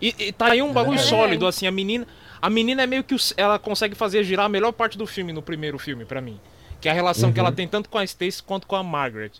[0.00, 1.08] E, e tá aí um bagulho verdade.
[1.08, 2.06] sólido, assim, a menina.
[2.40, 3.16] A menina é meio que.
[3.16, 6.38] o- ela consegue fazer girar a melhor parte do filme no primeiro filme, pra mim.
[6.80, 9.32] Que é a relação que ela tem tanto com a Stacy quanto com a Margaret.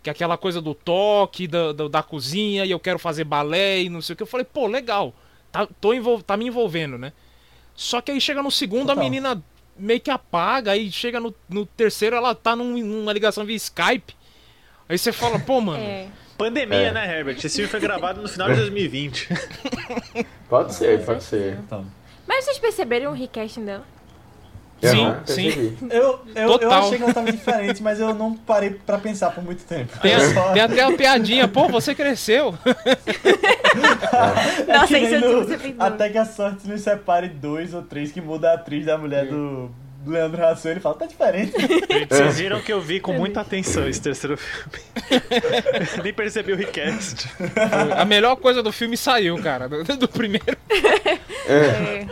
[0.00, 3.82] Que é aquela coisa do toque, da, da, da cozinha, e eu quero fazer balé
[3.82, 4.22] e não sei o que.
[4.22, 5.12] Eu falei, pô, legal.
[5.52, 6.22] Tá, tô envol...
[6.22, 7.12] tá me envolvendo, né?
[7.74, 8.98] Só que aí chega no segundo, Total.
[8.98, 9.42] a menina
[9.78, 14.14] meio que apaga, aí chega no, no terceiro, ela tá num- numa ligação via Skype.
[14.88, 15.82] Aí você fala, pô, mano.
[15.82, 16.08] É.
[16.38, 16.92] Pandemia, É.
[16.92, 17.36] né, Herbert?
[17.38, 19.28] Esse filme foi gravado no final de 2020.
[20.48, 21.58] Pode ser, pode ser.
[21.64, 21.84] Então,
[22.26, 23.84] Mas vocês perceberam o recasting dela?
[24.82, 25.76] Sim, sim.
[25.90, 29.42] eu, eu, eu achei que ela tava diferente, mas eu não parei pra pensar por
[29.42, 29.98] muito tempo.
[30.00, 32.54] Tem, só- tem até a piadinha, pô, você cresceu.
[34.68, 37.82] É Nossa, que isso eu no- você Até que a sorte nos separe dois ou
[37.82, 39.70] três que muda a atriz da mulher do,
[40.06, 40.70] do Leandro Hassum.
[40.70, 41.52] Ele fala, tá diferente.
[42.08, 44.70] Vocês viram que eu vi com muita atenção esse terceiro filme.
[46.02, 47.28] Nem percebi o request.
[47.96, 50.56] A melhor coisa do filme saiu, cara, do, primeiro.
[51.48, 52.06] É.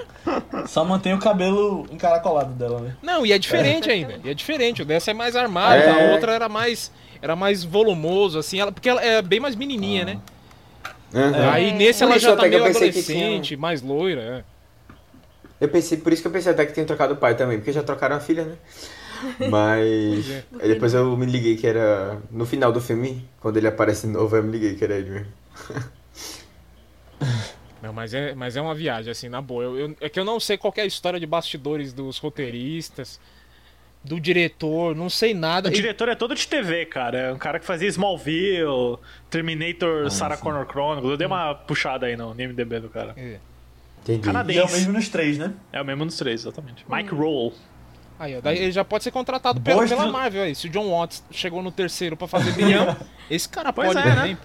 [0.67, 2.97] Só mantém o cabelo encaracolado dela, né?
[3.01, 4.19] Não, e é diferente ainda.
[4.25, 4.83] E é diferente.
[4.83, 5.91] O dessa é mais armado, É.
[6.11, 6.91] a outra era mais
[7.23, 10.19] era mais volumoso, assim, ela, porque ela é bem mais menininha, né?
[11.15, 11.51] Aham.
[11.53, 11.73] Aí É.
[11.73, 14.45] nesse Por ela já tá meio adolescente, mais loira.
[15.65, 17.73] Eu pensei, por isso que eu pensei até que tinham trocado o pai também, porque
[17.73, 18.57] já trocaram a filha, né?
[19.51, 20.45] Mas é.
[20.61, 22.21] aí depois eu me liguei que era.
[22.31, 25.11] No final do filme, quando ele aparece de novo, eu me liguei que era ele
[25.11, 25.33] mesmo.
[27.83, 29.63] Não, mas é, mas é uma viagem, assim, na boa.
[29.63, 32.17] Eu, eu- é que eu não sei qual que é a história de bastidores dos
[32.19, 33.21] roteiristas,
[34.03, 35.69] do diretor, não sei nada.
[35.69, 37.19] O E- diretor é todo de TV, cara.
[37.19, 38.99] É um cara que fazia Smallville,
[39.29, 41.11] Terminator, Sarah Connor Chronicles.
[41.11, 43.13] Eu dei uma puxada aí no MDB do cara.
[43.19, 43.39] É.
[44.05, 44.19] Entendi.
[44.19, 44.75] E é o Canadense.
[44.75, 45.53] mesmo nos três, né?
[45.73, 46.85] É o mesmo dos três, exatamente.
[46.89, 47.53] Mike Roll.
[48.19, 50.55] Aí, ó, daí ele já pode ser contratado pela, pela Marvel aí.
[50.55, 52.97] Se o John Watts chegou no terceiro pra fazer bilhão,
[53.29, 54.39] esse cara Pois pode é, também.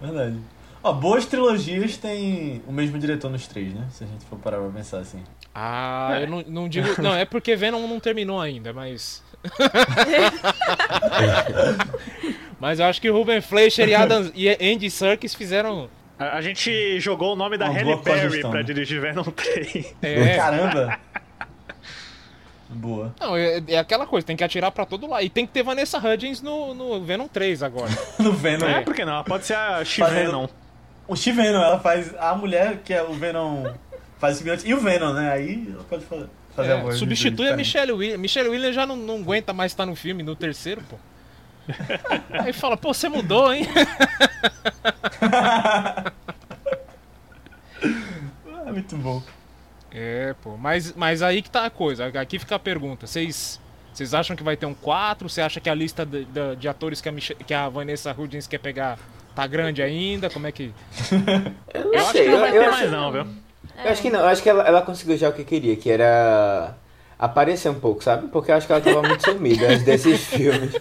[0.00, 0.38] Verdade.
[0.82, 3.86] Ó, boas trilogias têm o mesmo diretor nos três, né?
[3.90, 5.22] Se a gente for parar pra pensar assim.
[5.54, 7.02] Ah, eu não, não digo.
[7.02, 9.22] Não, é porque Venom não terminou ainda, mas.
[12.60, 15.88] mas eu acho que Ruben Fleischer e, Adam, e Andy Serkis fizeram.
[16.20, 18.66] A, a gente jogou o nome da Uma Halle Berry cogestão, pra né?
[18.66, 19.94] dirigir Venom 3.
[20.02, 20.98] É, Caramba!
[22.72, 23.12] Boa.
[23.18, 25.24] não, é, é aquela coisa, tem que atirar pra todo lado.
[25.24, 27.90] E tem que ter Vanessa Hudgens no, no Venom 3 agora.
[28.20, 28.66] No Venom.
[28.68, 29.14] É, por que não?
[29.14, 30.46] Ela pode ser a She-Venom.
[31.08, 33.72] O She-Venom, ela faz a mulher que é o Venom
[34.20, 35.32] faz o simbionte e o Venom, né?
[35.32, 36.96] Aí ela pode fa- fazer a É, voz.
[36.98, 37.56] substitui a.
[37.56, 38.20] Michelle Williams.
[38.20, 40.96] Michelle Williams já não, não aguenta mais estar no filme, no terceiro, pô.
[42.30, 43.66] Aí fala, pô, você mudou, hein?
[48.66, 49.22] É muito bom.
[49.92, 52.06] É, pô, mas, mas aí que tá a coisa.
[52.06, 53.06] Aqui fica a pergunta.
[53.06, 53.60] Vocês
[53.92, 55.28] vocês acham que vai ter um 4?
[55.28, 58.14] Você acha que a lista de, de- de atores que a, Mich- que a Vanessa
[58.16, 58.98] Hudgens quer pegar
[59.34, 60.30] tá grande ainda?
[60.30, 60.72] Como é que.
[61.74, 63.26] Eu não Eu acho sei, que não eu, vai eu ter acho, mais não, viu?
[63.84, 65.90] eu acho que não, eu acho que ela, ela conseguiu já o que queria, que
[65.90, 66.74] era
[67.18, 68.28] aparecer um pouco, sabe?
[68.28, 70.72] Porque eu acho que ela tava muito sumida antes desses filmes.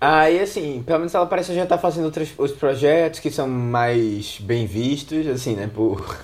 [0.00, 3.48] Aí, assim, pelo menos ela parece que já tá fazendo outros os projetos que são
[3.48, 5.68] mais bem vistos, assim, né?
[5.72, 6.16] Por...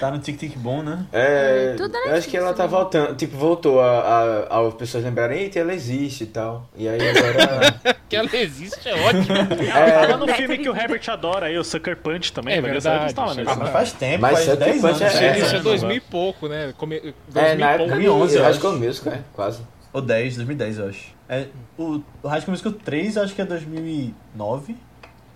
[0.00, 1.06] Tá no Tic Tic Bom, né?
[1.12, 2.78] É, Tudo na eu acho que ela tá Netflix, né?
[3.00, 6.68] voltando, tipo, voltou a, a, as pessoas lembrarem, eita, ela existe e tal.
[6.76, 7.96] E aí agora.
[8.08, 9.24] Que ela existe, é ótimo.
[9.76, 10.06] É.
[10.06, 12.54] Tava no filme que o Herbert adora aí, o Sucker Punch também.
[12.54, 13.72] É mas verdade, Essa estava isso é nesse, Ah, mas né?
[13.72, 15.14] faz tempo, Mas faz Sucker 10 Punch anos.
[15.16, 15.26] é- né?
[15.26, 16.74] é, Isso é é, 2000 e pouco, né?
[16.76, 17.00] Come...
[17.00, 17.94] 2000 é, na época pouco.
[17.94, 18.72] 2011, de eu acho.
[18.78, 19.60] Musical, é, quase.
[19.92, 21.15] Ou 10, 2010, eu acho.
[21.28, 24.76] É, o, o High School Musical 3 acho que é 2009.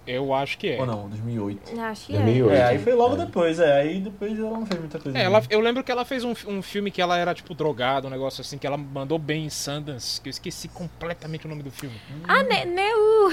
[0.07, 0.81] Eu acho que é.
[0.81, 1.79] Ou não, 2008.
[1.79, 2.53] Acho que 2008.
[2.53, 2.57] é.
[2.59, 3.27] É, aí foi logo É.
[3.27, 3.81] depois, é.
[3.81, 5.17] Aí depois ela não fez muita coisa.
[5.17, 8.09] É, ela, eu lembro que ela fez um, um filme que ela era tipo drogada,
[8.09, 11.63] um negócio assim, que ela mandou bem em Sundance, que eu esqueci completamente o nome
[11.63, 11.95] do filme.
[12.27, 13.31] Ah, né, né o...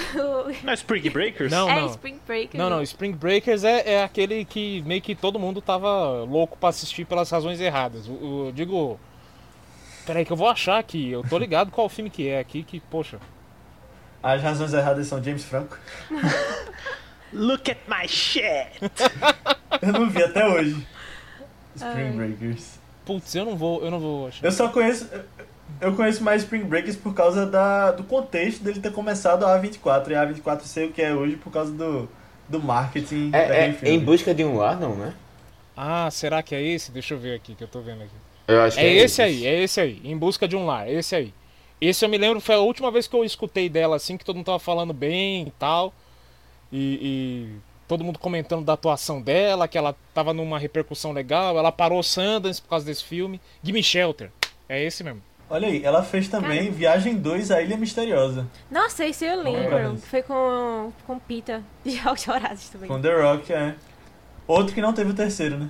[0.64, 1.52] Não é Spring Breakers?
[1.52, 1.88] Não, é não.
[1.88, 2.56] Spring Break.
[2.58, 6.70] Não, não, Spring Breakers é, é aquele que meio que todo mundo tava louco pra
[6.70, 8.08] assistir pelas razões erradas.
[8.08, 9.00] O, o- eu digo.
[10.08, 11.12] Peraí, que eu vou achar aqui.
[11.12, 13.20] Eu tô ligado qual filme que é aqui, que, poxa.
[14.24, 15.78] As razões erradas são James Franco.
[17.34, 18.80] Look at my shit!
[19.82, 20.88] Eu não vi até hoje.
[21.76, 22.80] Spring Breakers.
[23.06, 24.44] Putz, eu não vou, eu não vou achar.
[24.44, 25.08] Eu só conheço.
[25.80, 30.10] Eu conheço mais Spring Breakers por causa da, do contexto dele ter começado a A24
[30.10, 32.10] e a A24 ser o que é hoje por causa do,
[32.50, 33.90] do marketing É, é.
[33.90, 35.14] Em Busca de um Lar, não, né?
[35.76, 36.92] Ah, será que é esse?
[36.92, 38.27] Deixa eu ver aqui, que eu tô vendo aqui.
[38.48, 40.02] Eu acho que É esse aí, é esse aí.
[40.04, 41.34] Em busca de um lar, é esse aí.
[41.80, 44.36] Esse eu me lembro, foi a última vez que eu escutei dela, assim, que todo
[44.36, 45.94] mundo tava falando bem e tal.
[46.72, 47.56] E, e
[47.88, 51.58] todo mundo comentando da atuação dela, que ela tava numa repercussão legal.
[51.58, 53.40] Ela parou Sundance por causa desse filme.
[53.62, 54.32] Gimme Shelter.
[54.68, 55.22] É esse mesmo.
[55.50, 56.72] Olha aí, ela fez também Cara.
[56.72, 58.46] Viagem 2, A Ilha Misteriosa.
[58.70, 59.94] Nossa, esse eu lembro.
[59.94, 60.08] disso.
[60.08, 62.88] Foi com, com Pita de Jogos Horazes também.
[62.88, 63.76] Com The Rock, é.
[64.46, 65.70] Outro que não teve o terceiro, né?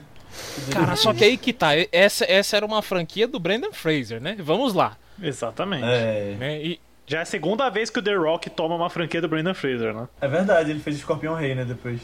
[0.71, 1.69] Cara, só que aí que tá.
[1.91, 4.35] Essa, essa era uma franquia do Brandon Fraser, né?
[4.39, 4.97] Vamos lá.
[5.21, 5.83] Exatamente.
[5.85, 6.61] É, Né?
[6.63, 9.53] E, Já é a segunda vez que o The Rock toma uma franquia do Brendan
[9.53, 10.07] Fraser, né?
[10.21, 12.01] é verdade, ele fez Escorpião Rei, né, depois.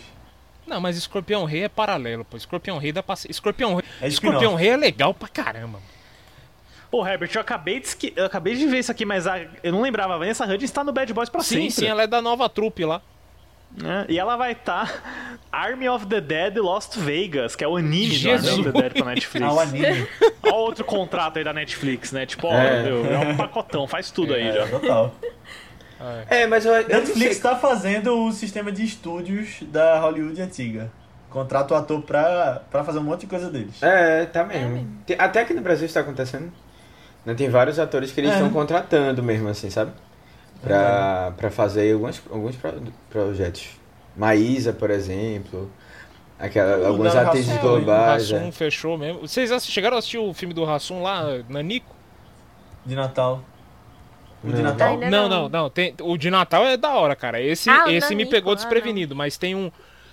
[0.66, 2.38] não, mas Escorpião Rei é paralelo, pô.
[2.38, 3.30] Escorpião Rei dá pra ser.
[3.30, 4.08] Escorpião Rei, É.
[4.08, 5.80] Escorpião Rei é legal pra caramba.
[6.90, 9.82] Pô, Herbert, eu acabei de, eu acabei de ver isso aqui, mas a- eu não
[9.82, 10.14] lembrava.
[10.14, 11.72] A Vanessa Hudgens tá no Bad Boys pra Sim, sempre.
[11.72, 13.02] sim, ela é da nova trupe lá.
[13.82, 14.06] Né?
[14.10, 18.44] E ela vai estar Army of the Dead Lost Vegas, que é o anime Jesus.
[18.44, 19.46] do Army of the Dead pra Netflix.
[19.50, 20.08] Ah, o anime.
[20.44, 22.26] Olha outro contrato aí da Netflix, né?
[22.26, 22.84] Tipo, ó, É.
[22.84, 24.68] meu, é um pacotão, faz tudo aí É, já.
[24.68, 25.16] total.
[26.30, 27.42] É, mas eu, Netflix sei.
[27.42, 30.92] tá fazendo o sistema de estúdios da Hollywood antiga.
[31.30, 33.82] Contrata o ator pra, pra fazer um monte de coisa deles.
[33.82, 34.70] É, tá mesmo.
[34.70, 34.98] mesmo.
[35.06, 36.52] Tem- Até aqui no Brasil está acontecendo.
[37.26, 38.34] Né, Tem vários atores que eles É.
[38.36, 39.92] estão contratando mesmo, assim, sabe?
[40.64, 43.70] Pra, pra fazer alguns, alguns pro- projetos.
[44.16, 45.70] Maísa, por exemplo.
[46.40, 48.32] Aquela, Léo atrizes Hassum, O globais.
[48.32, 48.52] Rassum é.
[48.52, 49.22] fechou mesmo.
[49.22, 51.94] Vocês chegaram a assistir o filme do Rassum lá, Nanico?
[52.86, 53.44] De Natal.
[54.44, 54.62] O de.
[54.62, 54.98] Natal?
[54.98, 55.30] Não, não.
[55.30, 55.70] não, não.
[55.70, 57.42] Tem, o de Natal é da hora, cara.
[57.42, 59.72] Esse, Ah, esse me pegou ah, desprevenido, mas tem um.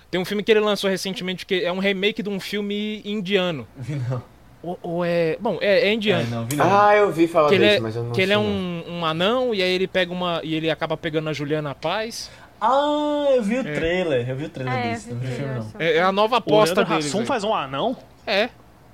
[0.09, 3.65] Tem um filme que ele lançou recentemente que é um remake de um filme indiano.
[4.09, 4.21] Não.
[4.63, 5.37] Ou, ou é.
[5.39, 6.29] Bom, é, é É, indiano.
[6.29, 6.65] não, vi não.
[6.87, 9.05] Ah, eu vi falar que desse, é, mas eu não que ele é um, um
[9.05, 10.39] anão e aí ele pega uma.
[10.43, 12.29] E ele acaba pegando a Juliana Paz.
[12.59, 14.29] Ah, eu vi o trailer.
[14.29, 15.09] Eu vi o trailer É, desse.
[15.11, 15.67] Não vi o filme, não.
[15.79, 16.81] É, é a nova O aposta.
[16.83, 17.25] Hassum aí.
[17.25, 17.97] faz um anão?
[18.27, 18.49] É.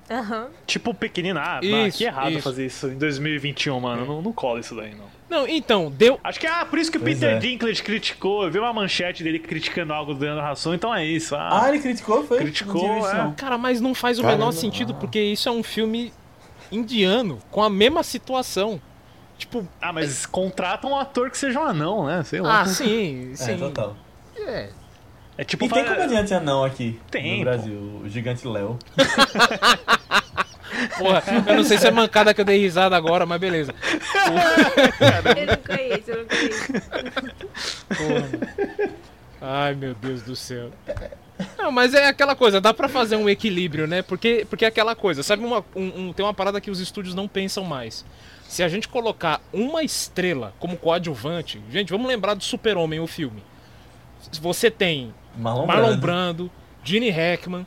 [0.09, 0.47] Aham.
[0.65, 1.38] Tipo pequenino.
[1.38, 2.41] Ah, Isso, que errado isso.
[2.41, 4.05] fazer isso em 2021, mano.
[4.05, 5.16] Não, não cola isso daí, não.
[5.30, 6.18] Não, então, deu.
[6.24, 7.40] Acho que ah, por isso que o Pois Peter é.
[7.40, 8.44] Dinklage criticou.
[8.46, 11.36] Eu vi uma manchete dele criticando algo do Leandro Hassum, então é isso.
[11.36, 12.38] Ah, Ah, ele criticou, foi?
[12.38, 13.14] Criticou, é.
[13.14, 13.34] não.
[13.34, 14.40] Cara, mas não faz o Caramba.
[14.40, 16.14] menor sentido, porque isso é um filme
[16.72, 18.82] indiano, com a mesma situação.
[19.38, 22.24] Tipo, ah, mas contratam um ator que seja um anão, né?
[22.24, 22.62] Sei lá.
[22.62, 23.58] ah, sim, É, sim.
[23.58, 23.96] total.
[24.38, 24.70] É.
[25.38, 25.66] É tipo.
[25.66, 27.44] E tem fa- comediante anão aqui Tem, no pô.
[27.44, 28.80] Brasil, o Gigante Léo.
[30.98, 33.74] Porra, eu não sei se é mancada que eu dei risada agora, mas beleza.
[35.38, 36.72] Eu não conheço, eu não conheço.
[37.88, 38.88] Porra.
[39.42, 40.72] Ai, meu Deus do céu.
[41.58, 44.02] Não, mas é aquela coisa, dá pra fazer um equilíbrio, né?
[44.02, 47.14] Porque, porque é aquela coisa, sabe, uma, um- um- tem uma parada que os estúdios
[47.14, 48.04] não pensam mais.
[48.48, 53.44] Se a gente colocar uma estrela como coadjuvante, gente, vamos lembrar do Super-Homem, o filme.
[54.42, 56.02] Você tem Marlon, Marlon Brando.
[56.02, 56.52] Brando,
[56.84, 57.66] Gene Hackman,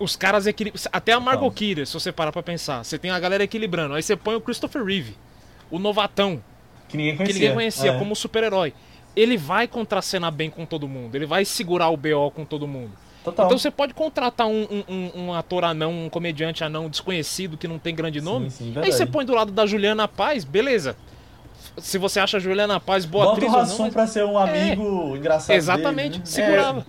[0.00, 0.80] os caras equilibram.
[0.92, 2.82] Até a Margot Kidder, se você parar pra pensar.
[2.84, 3.94] Você tem a galera equilibrando.
[3.94, 5.16] Aí você põe o Christopher Reeve,
[5.70, 6.42] o novatão,
[6.88, 7.34] Que ninguém que conhecia.
[7.40, 7.98] ninguém conhecia É.
[7.98, 8.72] como super-herói.
[9.14, 12.92] Ele vai contracenar bem com todo mundo, ele vai segurar o BO com todo mundo.
[13.22, 13.44] Total.
[13.46, 17.78] Então você pode contratar um, um- um- ator anão, um comediante anão desconhecido que não
[17.78, 18.50] tem grande nome.
[18.50, 18.94] sim, aí verdade.
[18.96, 20.96] você põe do lado da Juliana Paz, beleza.
[21.76, 24.06] Se você acha a Juliana Paz boa Bota o atriz ou não, Rassum mas- pra
[24.06, 26.24] ser um amigo engraçado Exatamente, dele, né?
[26.26, 26.86] segurava.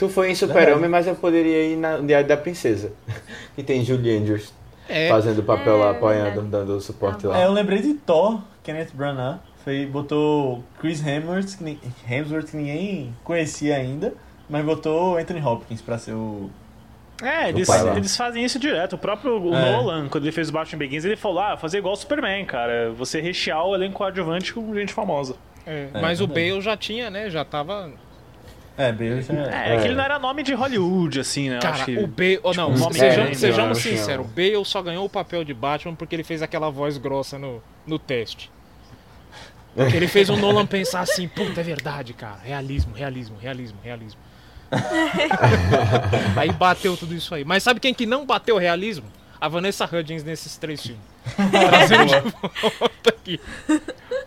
[0.00, 2.92] Tu foi em Super-Homem, mas eu poderia ir na Diário da Princesa.
[3.54, 4.52] Que tem Julie Andrews
[4.88, 6.50] É, fazendo o papel lá, É, apoiando, verdade.
[6.66, 7.40] dando suporte Ah, lá.
[7.42, 9.38] É, eu lembrei de Thor, Kenneth Branagh.
[9.62, 11.78] Foi, botou Chris Hemsworth que,
[12.10, 14.14] Hemsworth, que ninguém conhecia ainda,
[14.48, 16.48] mas botou Anthony Hopkins pra ser o...
[17.22, 17.94] É, eles, lá.
[17.94, 18.94] eles fazem isso direto.
[18.94, 19.72] O próprio o É.
[19.72, 22.90] Nolan, quando ele fez o Batman Begins, ele falou: ah, fazer igual o Superman, cara.
[22.92, 25.34] Você rechear o elenco coadjuvante com gente famosa.
[25.66, 26.26] é, É, mas o.
[26.26, 27.28] Bale já tinha, né?
[27.28, 27.92] Já tava.
[28.80, 29.34] É, Bale já...
[29.34, 29.78] É, É.
[29.78, 31.58] que ele não era nome de Hollywood, assim, né?
[31.60, 31.98] Cara, acho que...
[31.98, 32.40] o Bale.
[32.42, 34.24] oh, não, um nome sejamos, grande, sejamos sinceros.
[34.24, 37.62] O Bale só ganhou o papel de Batman porque ele fez aquela voz grossa no,
[37.86, 38.50] no teste.
[39.74, 42.38] Que ele fez o Nolan pensar assim, puta, é verdade, cara.
[42.42, 44.20] Realismo, realismo, realismo, realismo.
[46.36, 47.44] aí bateu tudo isso aí.
[47.44, 49.06] Mas sabe quem que não bateu realismo?
[49.40, 51.09] A Vanessa Hudgens nesses três filmes.
[51.50, 53.40] Trazendo de volta aqui.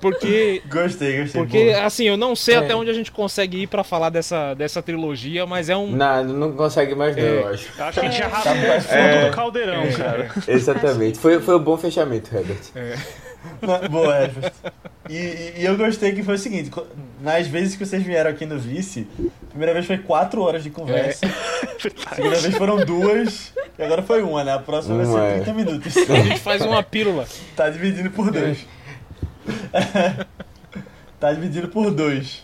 [0.02, 1.41] Porque Gostei, gostei.
[1.41, 1.84] porque, boa.
[1.86, 2.58] assim, eu não sei É.
[2.58, 5.91] até onde a gente consegue ir pra falar dessa, dessa trilogia, mas é um.
[5.91, 7.28] Não, não consegue mais não, É.
[7.41, 7.70] eu acho.
[7.78, 9.30] Eu acho que a gente já Tá rasgou o fundo É.
[9.30, 10.32] do caldeirão, cara.
[10.48, 11.20] Exatamente.
[11.20, 12.58] Foi, foi um bom fechamento, Herbert.
[13.62, 14.54] Não, boa, Everest.
[15.10, 16.72] E, e- e eu gostei que foi o seguinte,
[17.22, 20.70] nas vezes que vocês vieram aqui no Vice, a primeira vez foi quatro horas de
[20.70, 21.26] conversa,
[22.10, 24.54] a segunda vez foram duas, e agora foi uma, né?
[24.54, 25.44] A próxima vai ser é.
[25.44, 25.98] 30 minutos.
[25.98, 27.28] A gente faz uma pílula.
[27.56, 28.66] Tá dividindo por dois.
[31.20, 32.44] tá dividido por dois.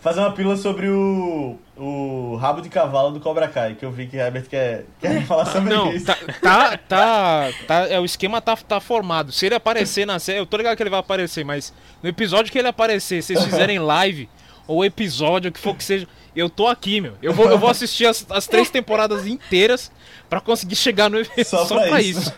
[0.00, 4.06] Fazer uma pílula sobre o, o rabo de cavalo do Cobra Kai, que eu vi
[4.06, 6.06] que o Herbert quer, quer falar sobre Não, isso.
[6.06, 9.32] tá, tá, tá, tá- é, o esquema tá, tá formado.
[9.32, 12.52] Se ele aparecer na série, eu tô ligado que ele vai aparecer, mas no episódio
[12.52, 14.28] que ele aparecer, se vocês fizerem live,
[14.68, 17.14] ou episódio, o que for que seja, eu tô aqui, meu.
[17.20, 19.90] Eu vou, eu vou assistir as, as três temporadas inteiras
[20.30, 22.20] pra conseguir chegar no Só só, pra pra, isso.
[22.20, 22.34] isso.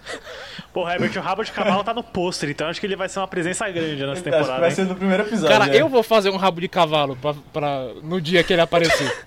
[0.72, 3.18] Pô, Herbert, o rabo de cavalo tá no pôster, então acho que ele vai ser
[3.18, 4.60] uma presença grande nessa Acho que temporada.
[4.60, 4.74] vai hein?
[4.76, 5.58] ser no primeiro episódio.
[5.58, 5.80] Cara, é.
[5.80, 9.26] eu vou fazer um rabo de cavalo pra, pra, no dia que ele aparecer.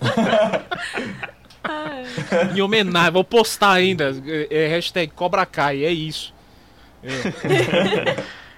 [2.56, 4.14] em homenagem, vou postar ainda.
[4.26, 6.32] É, é hashtag Cobra Kai, é isso.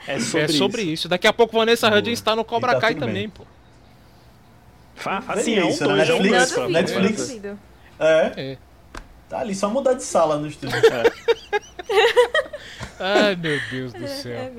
[0.06, 0.92] É sobre, é sobre isso.
[0.92, 1.08] isso.
[1.08, 3.28] Daqui a pouco Vanessa Hudgens está no Cobra tá Kai também, bem.
[3.30, 3.44] pô.
[4.94, 5.94] Fa- É Assim, é um isso, né?
[5.96, 7.28] dois, é um Netflix, duvido, Netflix.
[7.28, 7.58] duvido.
[7.98, 8.56] É, É.
[9.28, 10.76] tá ali, só mudar de sala no estúdio.
[12.98, 14.52] Ai, meu Deus do É, céu.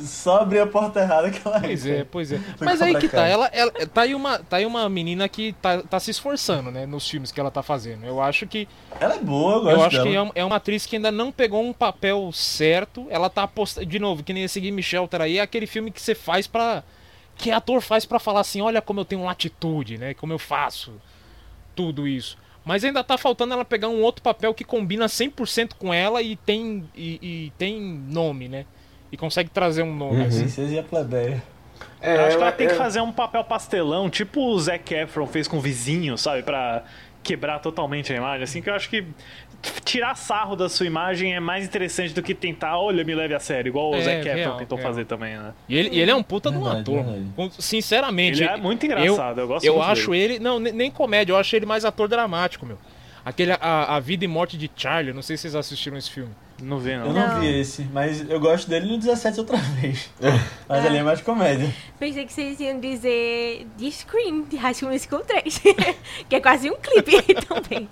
[0.00, 2.00] Só abrir a porta errada que ela Pois entra.
[2.00, 2.40] é, pois é.
[2.60, 5.80] Mas aí que tá, ela, ela tá aí uma, tá aí uma menina que tá,
[5.80, 8.04] tá se esforçando, né, nos filmes que ela tá fazendo.
[8.04, 8.66] Eu acho que
[8.98, 10.08] Ela é boa, eu gosto eu acho dela.
[10.10, 13.06] que é, um- é uma atriz que ainda não pegou um papel certo.
[13.10, 13.86] Ela tá apostando.
[13.86, 16.82] De novo, que nem esse Game Shelter aí, é aquele filme que você faz pra.
[17.36, 20.14] Que ator faz pra falar assim: olha como eu tenho latitude, né?
[20.14, 20.94] Como eu faço
[21.76, 22.36] tudo isso.
[22.66, 26.34] Mas ainda tá faltando ela pegar um outro papel que combina 100% com ela e
[26.34, 28.66] tem, e, e tem nome, né?
[29.12, 30.22] E consegue trazer um nome.
[30.22, 30.40] A assim.
[30.40, 31.40] princesa e a plebeia.
[32.00, 34.92] É, Eu acho que ela tem que eu- fazer um papel pastelão, tipo o Zac
[34.92, 36.42] Efron fez com o vizinho, sabe?
[36.42, 36.82] Pra
[37.22, 38.42] quebrar totalmente a imagem.
[38.42, 39.04] Assim que eu acho que
[39.84, 43.40] tirar sarro da sua imagem é mais interessante do que tentar, olha, me leve a
[43.40, 44.88] sério, igual o É, Zac Efron tentou real.
[44.90, 45.52] fazer também, né?
[45.68, 47.04] E ele, e ele é um puta de um ator.
[47.04, 47.52] verdade.
[47.58, 48.42] Sinceramente.
[48.42, 50.34] Ele é muito engraçado, eu gosto Eu acho dele.
[50.34, 50.38] ele.
[50.38, 52.78] Não, ne- nem comédia, eu acho ele mais ator dramático, meu.
[53.24, 56.10] Aquele a, a Vida e Morte de Charlie, eu não sei se vocês assistiram esse
[56.10, 56.30] filme.
[56.62, 57.06] Não vê, não.
[57.08, 57.40] Eu não, Não.
[57.40, 60.08] vi esse, mas eu gosto dele no 17 outra vez.
[60.66, 60.88] Mas É.
[60.88, 61.68] ali é mais comédia.
[61.98, 65.58] Pensei que vocês iam dizer de Scream, de High School Musical 3.
[66.28, 67.86] que é quase um clipe também.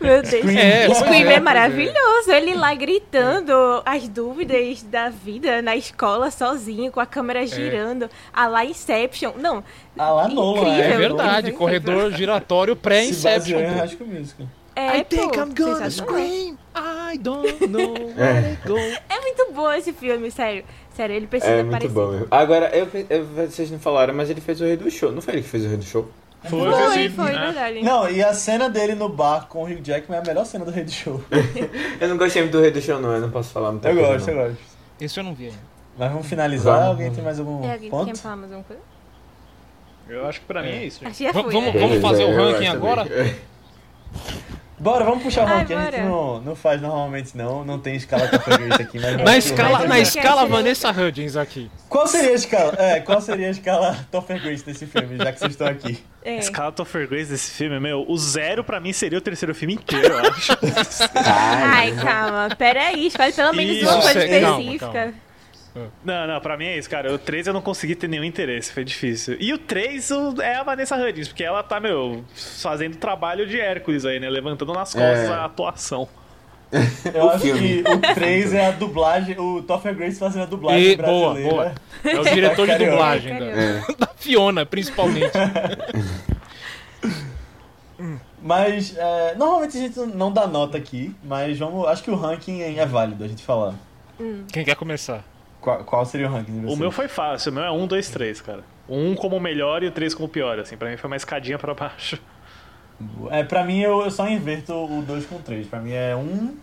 [0.00, 0.42] Meu Deus.
[0.42, 0.58] Scream.
[0.58, 2.32] É, Scream pois é, é, maravilhoso.
[2.32, 3.52] Ele lá gritando
[3.84, 8.08] as dúvidas da vida na escola sozinho, com a câmera girando.
[8.32, 9.32] A lá Inception.
[9.38, 9.62] Não,
[9.98, 10.66] Ah, lá Incrível.
[10.66, 13.58] É verdade, corredor giratório pré-Inception.
[13.60, 14.46] High School Musical.
[14.80, 16.58] É I think I'm gonna scream.
[16.74, 18.78] I don't know where to go.
[18.78, 20.64] É muito bom esse filme, sério.
[20.94, 21.94] Sério, ele precisa É muito aparecer.
[21.94, 22.26] bom mesmo.
[22.30, 25.12] Agora, eu, eu- vocês não falaram, mas ele fez o Rei do Show.
[25.12, 26.08] Não foi ele que fez o Rei do Show?
[26.44, 27.38] Foi, Foi, foi, É.
[27.38, 27.82] verdade.
[27.82, 30.64] Não, e a cena dele no bar com o Hugh Jackman é a melhor cena
[30.64, 31.20] do Rei do Show.
[32.00, 33.12] Eu não gostei muito do Rei do Show, não.
[33.12, 34.40] Eu não posso falar muita Eu coisa, gosto, não.
[34.42, 34.62] eu gosto.
[35.00, 35.58] Esse eu não vi ainda.
[35.98, 36.74] Mas vamos finalizar.
[36.74, 36.88] Vamos.
[36.90, 38.06] Alguém tem mais algum É, alguém ponto?
[38.06, 38.82] quer falar mais alguma coisa?
[40.08, 41.08] Eu acho que pra mim é isso, gente.
[41.08, 41.52] Acho que já foi.
[41.52, 41.80] vamos- né?
[41.80, 43.04] vamos fazer o eu ranking agora?
[44.80, 45.74] Bora, vamos puxar o Ai, ranking.
[45.74, 47.64] A gente não, não faz normalmente, não.
[47.64, 51.68] Não tem escala Topher Grace aqui, mas Na escala, na escala Vanessa Hudgens aqui.
[51.88, 52.74] Qual seria a escala?
[52.78, 55.98] É, qual seria a escala Topher Grace desse filme, já que vocês estão aqui?
[56.24, 56.36] É.
[56.36, 59.74] A escala Topher Grace desse filme, meu, o zero pra mim seria o terceiro filme
[59.74, 60.52] inteiro, eu acho.
[61.14, 62.48] Ai, calma.
[62.56, 64.86] Pera aí, escolhe pelo menos Isso, uma coisa é- calma, específica.
[64.92, 65.14] calma.
[66.04, 67.12] Não, não, pra mim é isso, cara.
[67.12, 69.36] O 3 eu não consegui ter nenhum interesse, foi difícil.
[69.40, 73.60] E o 3 o- é a Vanessa Hudgens, porque ela tá, meu, fazendo trabalho de
[73.60, 74.28] Hércules aí, né?
[74.30, 75.32] Levantando nas costas É.
[75.32, 76.08] a atuação.
[77.14, 77.82] Eu O acho filme.
[77.82, 81.54] que o 3 é a dublagem, o Topher Grace fazendo a dublagem E, boa, brasileira.
[81.54, 81.74] boa.
[82.04, 82.90] É o diretor de Carioca.
[82.92, 83.82] dublagem da, É.
[83.98, 85.32] da Fiona, principalmente.
[88.40, 92.60] Mas, é, normalmente a gente não dá nota aqui, mas vamos, acho que o ranking
[92.62, 93.74] é válido a gente falar.
[94.52, 95.24] Quem quer começar?
[95.68, 98.10] Qual, qual seria o ranking de O meu foi fácil, o meu é 1, 2,
[98.10, 98.64] 3, cara.
[98.88, 100.78] O 1 como o melhor e o 3 como o pior, assim.
[100.78, 102.18] Pra mim foi uma escadinha pra baixo.
[103.30, 105.66] É, pra mim eu, eu só inverto o 2 com o 3.
[105.66, 106.56] Pra mim é um,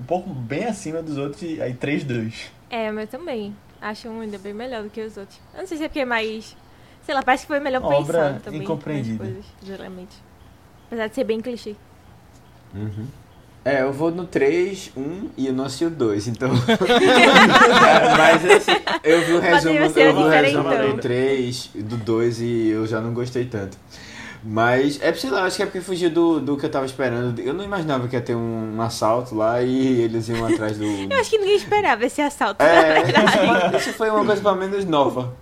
[0.00, 2.52] um pouco bem acima dos outros e aí 3, 2.
[2.68, 3.54] É, mas também.
[3.80, 5.40] Acho um ainda bem melhor do que os outros.
[5.54, 6.56] Eu não sei se é porque é mais.
[7.04, 8.60] Sei lá, parece que foi melhor Obra pensado também.
[8.60, 9.24] incompreendida.
[9.24, 10.16] coisas, elementos.
[10.88, 11.76] Apesar de ser bem clichê.
[13.64, 16.48] É, eu vou no 3, 1 e eu não assisti o 2, então.
[18.16, 18.72] Mas assim,
[19.04, 22.86] eu vi o resumo, eu vi o resumo do 3 e do 2 e eu
[22.86, 23.76] já não gostei tanto.
[24.42, 27.40] Mas é sei lá, acho que é porque fugiu do, do que eu tava esperando.
[27.40, 30.84] Eu não imaginava que ia ter um, um assalto lá e eles iam atrás do.
[31.10, 33.76] Eu acho que ninguém esperava esse assalto, É, verdade.
[33.76, 35.34] isso foi uma coisa pelo menos nova.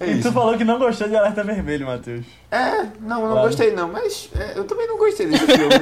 [0.00, 2.24] É E tu falou que não gostou de Alerta Vermelho, Matheus.
[2.50, 3.48] É, não, eu não Claro.
[3.48, 5.74] gostei não, mas é, eu também não gostei desse filme.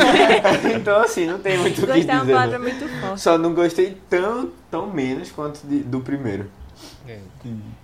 [0.76, 2.32] então assim, não tem muito o que Gostar é uma dizer.
[2.32, 2.64] palavra não.
[2.64, 3.20] muito forte.
[3.20, 6.50] Só não gostei tão, tão menos quanto de- do primeiro.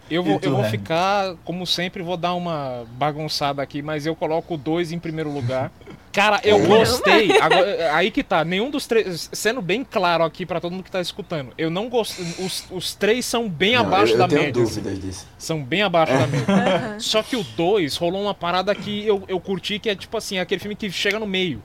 [0.08, 4.14] Eu E vou, eu vou ficar, como sempre, vou dar uma bagunçada aqui, mas eu
[4.14, 5.70] coloco o 2 em primeiro lugar.
[6.16, 7.38] Cara, eu gostei.
[7.38, 9.28] Agora, aí que tá, nenhum dos três.
[9.34, 12.22] Sendo bem claro aqui pra todo mundo que tá escutando, eu não gosto.
[12.42, 14.62] Os, os três são bem Não, abaixo eu, da eu tenho média.
[14.62, 14.74] assim.
[14.80, 15.26] dúvidas disso.
[15.36, 16.96] São bem abaixo da média.
[17.00, 20.38] Só que o 2 rolou uma parada que eu, eu curti, que é tipo assim,
[20.38, 21.62] aquele filme que chega no meio.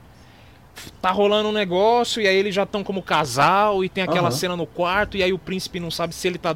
[1.00, 4.30] Tá rolando um negócio, e aí eles já estão como casal, e tem aquela Aham.
[4.36, 6.54] cena no quarto, e aí o príncipe não sabe se ele tá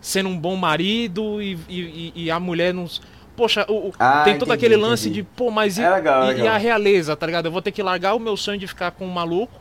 [0.00, 2.86] sendo um bom marido, e, e, e- e a mulher não.
[3.42, 5.22] Poxa, o, o- Ah, tem todo entendi, aquele lance entendi.
[5.22, 6.54] de, pô, mas e, É legal, é e- e legal.
[6.54, 7.46] a realeza, tá ligado?
[7.46, 9.60] Eu vou ter que largar o meu sonho de ficar com um maluco,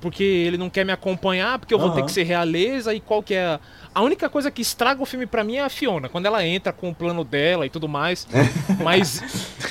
[0.00, 3.22] porque ele não quer me acompanhar, porque eu vou ter que ser realeza, e qual
[3.22, 3.44] que é.
[3.46, 3.60] a-
[3.94, 6.72] A única coisa que estraga o filme pra mim é a Fiona, quando ela entra
[6.72, 8.26] com o plano dela e tudo mais.
[8.82, 9.22] Mas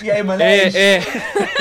[0.01, 1.01] E aí, mano, é, é, é.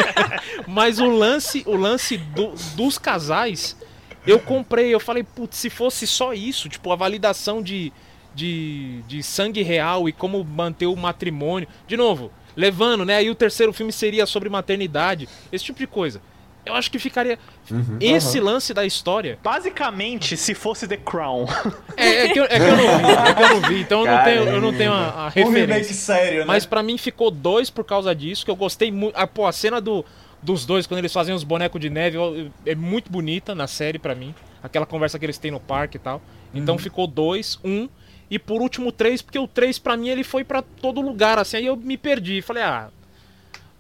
[0.69, 3.77] Mas o lance, o lance do- dos casais,
[4.25, 7.93] eu comprei, eu falei, putz, se fosse só isso, tipo, a validação de,
[8.35, 11.69] de, de sangue real e como manter o matrimônio.
[11.87, 13.17] De novo, levando, né?
[13.17, 16.21] Aí o terceiro filme seria sobre maternidade, esse tipo de coisa.
[16.65, 17.39] Eu acho que ficaria.
[18.01, 19.37] Esse lance da história.
[19.43, 21.47] Basicamente, se fosse The Crown.
[21.97, 24.01] É, é que, eu, é que eu não vi, é que eu não vi, então
[24.01, 25.95] eu não tenho, eu não tenho a, a um remake referência.
[25.95, 26.45] sério, né?
[26.47, 29.15] Mas pra mim ficou dois por causa disso, que eu gostei muito.
[29.15, 30.05] Ah, pô, a cena do,
[30.43, 32.17] dos dois, quando eles fazem os bonecos de neve,
[32.65, 34.35] é muito bonita na série pra mim.
[34.63, 36.23] Aquela conversa que eles têm no parque e tal.
[36.55, 37.89] Então ficou dois, um.
[38.33, 41.59] E por último, três, porque o três pra mim ele foi pra todo lugar, assim.
[41.59, 42.41] Aí eu me perdi.
[42.41, 42.89] Falei, ah.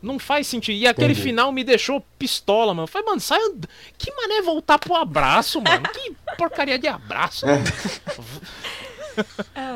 [0.03, 0.77] Não faz sentido.
[0.77, 1.23] E aquele Entendi.
[1.23, 2.87] final me deixou pistola, mano.
[2.87, 3.39] Falei, mano, sai.
[3.41, 5.85] and- Que mané voltar pro abraço, mano.
[5.89, 7.47] Que porcaria de abraço.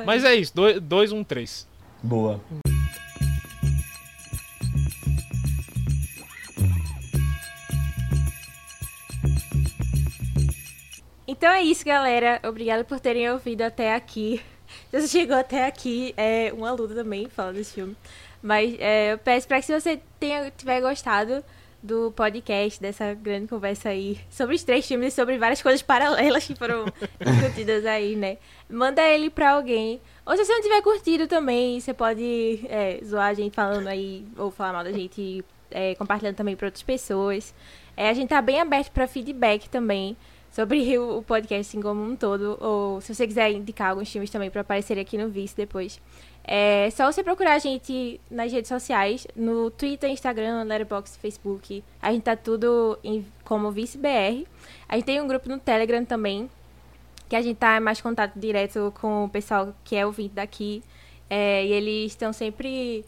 [0.04, 1.66] Mas é isso, dois, dois um, três.
[2.02, 2.38] Boa.
[11.26, 12.40] Então é isso, galera.
[12.46, 14.40] Obrigada por terem ouvido até aqui.
[14.90, 17.96] Se você chegou até aqui, é uma luta também falar desse filme.
[18.42, 21.44] Mas é, eu peço pra que se você tenha, tiver gostado
[21.82, 26.44] do podcast, dessa grande conversa aí sobre os três filmes e sobre várias coisas paralelas
[26.44, 26.84] que foram
[27.20, 28.38] discutidas aí, né?
[28.68, 30.00] Manda ele pra alguém.
[30.24, 34.26] Ou se você não tiver curtido também, você pode é, zoar a gente falando aí,
[34.36, 37.54] ou falar mal da gente, é, compartilhando também pra outras pessoas.
[37.96, 40.16] É, a gente tá bem aberto pra feedback também
[40.56, 42.56] sobre o podcast como um todo.
[42.60, 46.00] Ou se você quiser indicar alguns filmes também pra aparecer aqui no Vice depois.
[46.42, 51.84] É só você procurar a gente nas redes sociais, no Twitter, Instagram, Letterboxd, Facebook.
[52.00, 54.46] A gente tá tudo em- como ViceBR.
[54.88, 56.48] A gente tem um grupo no Telegram também,
[57.28, 60.82] que a gente tá em mais contato direto com o pessoal que é ouvinte daqui.
[61.28, 63.04] É, e eles estão sempre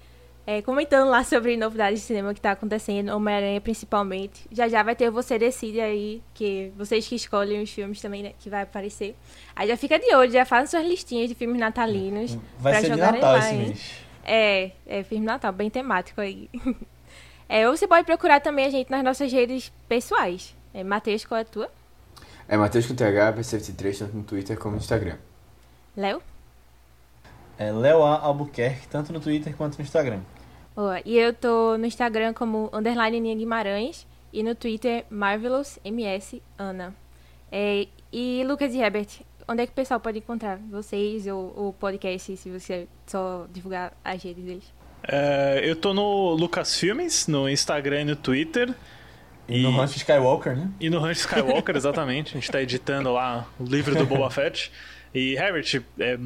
[0.50, 4.46] é, comentando lá sobre novidades de cinema que tá acontecendo, Homem-Aranha principalmente.
[4.50, 8.32] Já já vai ter Você Decide aí, que vocês que escolhem os filmes também, né,
[8.38, 9.14] que vai aparecer.
[9.54, 12.86] Aí já fica de olho, já fazem suas listinhas de filmes natalinos Vai pra ser
[12.86, 13.94] de jogarem Natal lá, esse mês.
[14.24, 16.48] É, é filme de Natal, bem temático aí.
[17.50, 20.54] É, ou você pode procurar também a gente nas nossas redes pessoais.
[20.74, 21.70] É, Matheus, qual é a tua?
[22.46, 25.16] É Matheus com TH, P73, tanto no Twitter como no Instagram.
[25.96, 26.20] Léo?
[27.58, 28.18] É Leo A.
[28.18, 30.20] Albuquerque, tanto no Twitter quanto no Instagram.
[30.78, 31.00] Boa.
[31.04, 36.94] E eu tô no Instagram como underline Aninha Guimarães e no Twitter Marvelous MS Ana.
[37.50, 39.08] É, e Lucas e Herbert,
[39.48, 43.92] onde é que o pessoal pode encontrar vocês ou o podcast, se você só divulgar
[44.04, 44.72] as redes deles?
[45.02, 48.72] É, eu tô no Lucas Filmes, no Instagram e no Twitter.
[49.48, 50.70] E, no Rancho Skywalker, né?
[50.78, 52.36] E no Rancho Skywalker, exatamente.
[52.36, 54.70] A gente tá editando lá o livro do Boba Fett.
[55.12, 56.16] E, Herbert, é,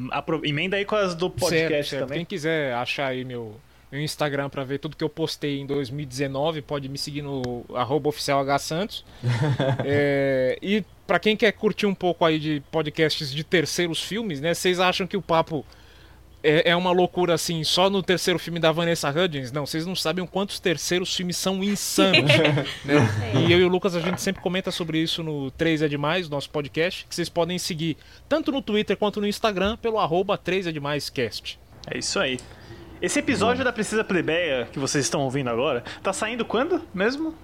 [0.43, 2.01] emenda aí com as do podcast Certo, certo.
[2.03, 2.19] também.
[2.19, 3.59] Quem quiser achar aí meu,
[3.93, 8.09] meu Instagram pra ver tudo que eu postei em 2019, pode me seguir no arroba
[8.09, 9.05] oficial H Santos.
[9.85, 14.53] É, e pra quem quer curtir um pouco aí de podcasts de terceiros filmes, né?
[14.53, 15.65] Vocês acham que o papo
[16.41, 19.51] é, é uma loucura assim só no terceiro filme da Vanessa Hudgens?
[19.51, 22.31] Não, vocês não sabem o quantos terceiros filmes são insanos.
[22.85, 22.95] né?
[23.47, 26.29] E eu e o Lucas a gente sempre comenta sobre isso no 3 é Demais,
[26.29, 27.97] nosso podcast, que vocês podem seguir
[28.27, 31.59] tanto no Twitter quanto no Instagram pelo arroba 3 é Demais Cast.
[31.87, 32.39] É isso aí.
[33.03, 37.35] Esse episódio da Precisa Plebeia que vocês estão ouvindo agora, tá saindo quando mesmo?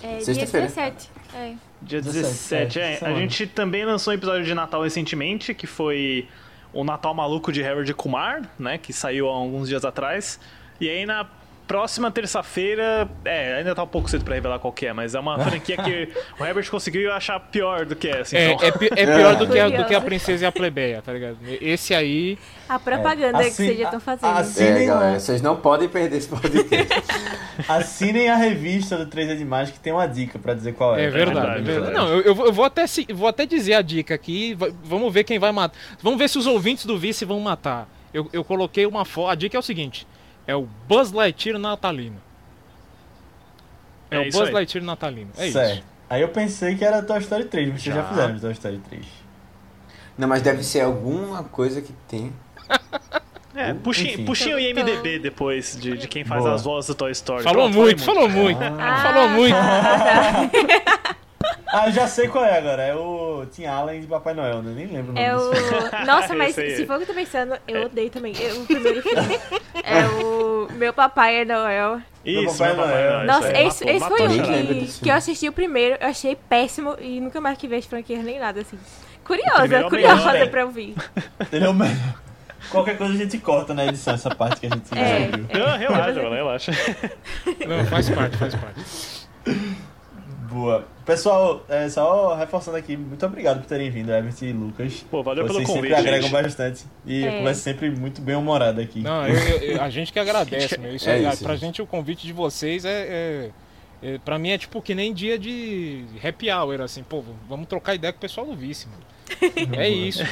[0.00, 0.66] É, dia Sexta-feira.
[0.68, 1.10] 17.
[1.34, 1.54] É.
[1.82, 3.12] Dia 17, 17, é, é.
[3.12, 6.28] A gente também lançou um episódio de Natal recentemente, que foi
[6.72, 8.78] o Natal Maluco de Harold Kumar, né?
[8.78, 10.38] Que saiu há alguns dias atrás.
[10.80, 11.26] E aí na
[11.66, 13.08] próxima terça-feira.
[13.24, 15.76] É, ainda tá um pouco cedo pra revelar qual que é, mas é uma franquia
[15.76, 16.08] que
[16.38, 18.36] o Herbert conseguiu achar pior do que essa.
[18.36, 18.66] É, Então.
[18.68, 21.12] é, pi- é pior do que, a, do que a princesa e a plebeia, tá
[21.12, 21.38] ligado?
[21.60, 22.38] Esse aí.
[22.68, 24.36] A propaganda É, que vocês já estão fazendo.
[24.38, 25.18] assim- É, galera, lá.
[25.20, 26.88] vocês não podem perder esse podcast.
[27.68, 31.04] Assinem a revista do 3D Demais que tem uma dica pra dizer qual é.
[31.04, 31.94] É verdade, verdade, é verdade.
[31.94, 34.54] Não, eu, eu vou- até, se- vou até dizer a dica aqui.
[34.54, 35.76] va- Vamos ver quem vai matar.
[36.02, 37.88] Vamos ver se os ouvintes do Vice vão matar.
[38.12, 39.30] Eu, eu coloquei uma foto.
[39.30, 40.06] A dica é o seguinte:
[40.46, 42.20] é o Buzz Lightyear natalino.
[44.10, 44.52] É, É o Buzz aí.
[44.52, 45.30] Lightyear natalino.
[45.36, 45.74] É certo.
[45.78, 45.84] isso.
[46.10, 48.08] Aí eu pensei que era Toy Story 3, mas vocês já Já.
[48.08, 49.06] fizeram Toy Story 3.
[50.18, 52.32] Não, mas deve ser alguma coisa que tem.
[53.56, 56.56] É, puxinho, puxinho o Então- IMDB depois de, de quem faz Boa.
[56.56, 57.44] as vozes do Toy Story.
[57.44, 58.60] Falou Pronto, muito, falei falou muito.
[58.80, 59.54] Ah, Falou muito.
[61.68, 62.82] Ah, já sei qual é agora.
[62.82, 64.72] É o Tim Allen de Papai Noel, né?
[64.74, 65.50] Nem lembro o nome É o.
[66.04, 68.34] Nossa, mas se for o que eu tô pensando, eu odeio também.
[68.40, 69.38] Eu- o primeiro filme
[69.84, 70.33] é o
[70.84, 72.02] Meu Papai é Noel.
[72.26, 73.12] Isso, Papai Noel.
[73.12, 73.66] Noel, Nossa, isso aí.
[73.96, 76.94] esse, Matou- esse foi um lembro que, que eu assisti o primeiro, eu achei péssimo
[77.00, 78.76] e nunca mais que vejo franquias nem nada assim.
[78.76, 80.46] O Curiosa, é o curiosa melhor, né?
[80.46, 80.94] pra ouvir.
[81.50, 82.14] Ele é o melhor.
[82.70, 85.28] Qualquer coisa a gente corta na edição, essa parte que a gente É.
[85.28, 85.46] viu.
[85.58, 86.72] Não, relaxa, mano, relaxa.
[87.66, 89.26] Não, faz parte, faz parte.
[90.54, 90.86] Boa.
[91.04, 95.04] Pessoal, é, só reforçando aqui, muito obrigado por terem vindo, Everett e Lucas.
[95.10, 96.42] Pô, valeu Vocês pelo sempre convite, agregam gente.
[96.42, 96.84] bastante.
[97.04, 97.28] E É.
[97.28, 99.00] a conversa sempre muito bem humorada aqui.
[99.00, 100.94] Não, eu- eu- a gente que agradece, meu.
[100.94, 101.64] Isso É aí, isso, pra gente.
[101.66, 103.50] gente o convite de vocês é,
[104.02, 104.18] é, é.
[104.24, 108.12] Pra mim é tipo que nem dia de happy hour, assim, pô, vamos trocar ideia
[108.12, 109.02] com o pessoal do vice, mano.
[109.76, 110.22] É isso.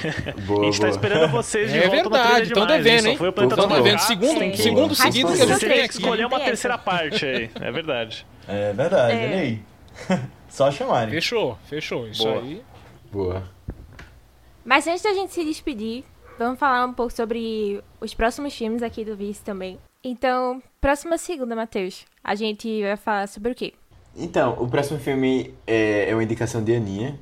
[0.47, 0.91] Boa, A gente tá boa.
[0.91, 3.17] esperando vocês de É volta verdade, Trilha tão Demais, devendo, hein?
[3.17, 3.99] foi o Planeta devendo.
[3.99, 7.73] Segundo- que- segundo seguido que a gente tem que escolher uma terceira parte aí, é
[7.73, 8.25] verdade.
[8.47, 9.25] É verdade, É.
[9.27, 9.61] olha aí.
[10.49, 11.15] Só chamarem.
[11.15, 12.07] Fechou, fechou.
[12.09, 12.41] Isso Boa.
[12.41, 12.63] aí.
[13.11, 13.43] Boa.
[14.65, 16.05] Mas antes da gente se despedir,
[16.39, 19.79] vamos falar um pouco sobre os próximos filmes aqui do Vice também.
[20.05, 23.73] Então, próxima segunda, Matheus, a gente vai falar sobre o quê?
[24.17, 27.19] Então, o próximo filme é, é uma indicação de Aninha,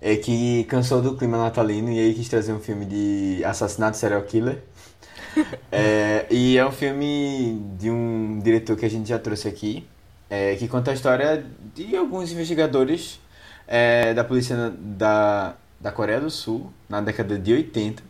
[0.00, 4.22] é que cansou do clima natalino e aí quis trazer um filme de assassinato serial
[4.22, 4.62] killer.
[5.70, 9.86] É, e é um filme de um diretor que a gente já trouxe aqui,
[10.30, 11.44] é, que conta a história
[11.74, 13.20] de alguns investigadores
[13.66, 18.02] é, da polícia da, da Coreia do Sul, na década de 80,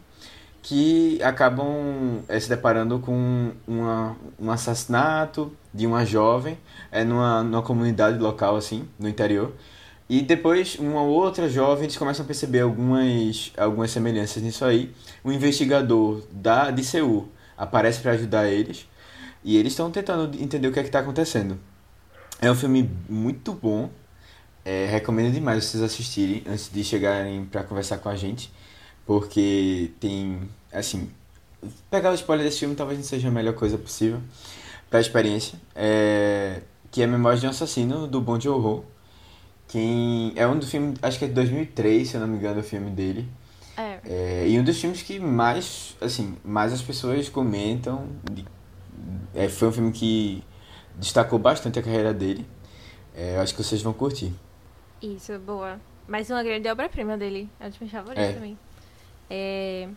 [0.63, 6.59] que acabam é, se deparando com uma, um assassinato de uma jovem
[6.91, 9.53] é, numa, numa comunidade local, assim, no interior.
[10.09, 14.93] E depois, uma outra jovem, eles começam a perceber algumas, algumas semelhanças nisso aí.
[15.23, 18.89] O investigador da, de Seul aparece para ajudar eles.
[19.45, 21.59] E eles estão tentando entender o que é que está acontecendo.
[22.41, 23.91] É um filme muito bom.
[24.65, 28.53] É, recomendo demais vocês assistirem antes de chegarem para conversar com a gente.
[29.07, 30.41] Porque tem,
[30.73, 31.11] assim,
[31.91, 34.21] pegar o spoiler desse filme talvez não seja a melhor coisa possível
[34.91, 35.59] para a experiência.
[35.75, 36.61] É,
[36.91, 38.85] que é Memórias de um Assassino, do Bong Joon-ho.
[39.67, 42.61] Quem é um dos filmes, acho que é de 2003, se eu não me engano,
[42.61, 43.29] o filme dele.
[43.77, 48.09] É, É, e um dos filmes que mais, assim, mais as pessoas comentam.
[48.31, 48.45] de-
[49.35, 50.43] é, foi um filme que
[50.99, 52.45] destacou bastante a carreira dele.
[53.15, 54.33] É, eu acho que vocês vão curtir.
[55.01, 55.81] isso, boa.
[56.07, 57.49] Mais uma grande obra-prima dele.
[57.61, 58.33] É um dos meus favoritos É.
[58.33, 58.59] também.
[59.31, 59.89] É...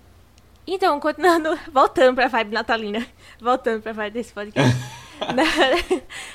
[0.68, 3.06] Então, continuando, voltando pra vibe natalina.
[3.40, 4.78] Voltando pra vibe desse podcast.
[5.36, 5.44] na,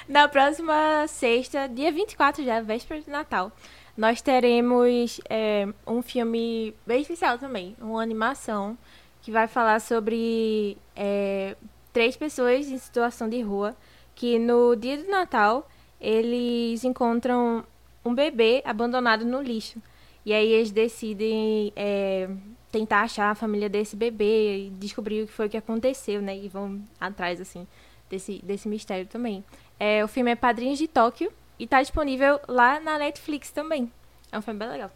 [0.09, 3.53] na próxima sexta, dia 24 já, véspera de Natal,
[3.97, 8.77] nós teremos é, um filme bem especial também, uma animação
[9.23, 11.57] que vai falar sobre é,
[11.93, 13.77] três pessoas em situação de rua
[14.17, 15.69] que no dia do Natal
[16.01, 17.65] eles encontram
[18.05, 19.81] um bebê abandonado no lixo.
[20.25, 22.29] E aí eles decidem é,
[22.73, 26.37] tentar achar a família desse bebê e descobrir o que foi que aconteceu, né?
[26.37, 27.65] E vão atrás, assim,
[28.11, 29.45] desse, desse mistério também.
[29.79, 33.93] É, o filme é Padrinhos de Tóquio e tá disponível lá na Netflix também.
[34.33, 34.91] É um filme bem legal.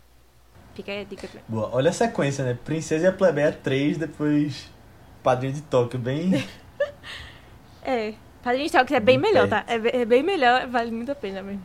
[0.74, 2.58] Fica aí a dica pra Boa, olha a sequência, né?
[2.64, 4.68] Princesa e a Plebeia 3, depois
[5.22, 6.32] Padrinho de Tóquio, bem...
[7.82, 9.64] É, Padrinhos de Tóquio é bem Bem melhor, tá?
[9.66, 11.62] É, be- é bem melhor, vale muito a pena mesmo.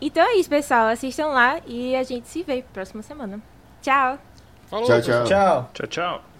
[0.00, 0.86] Então é isso, pessoal.
[0.88, 3.40] Assistam lá e a gente se vê próxima semana.
[3.82, 4.18] Tchau!
[4.66, 5.24] Falou, Tchau, tchau.
[5.24, 5.70] Tchau.
[5.72, 6.35] Tchau, tchau.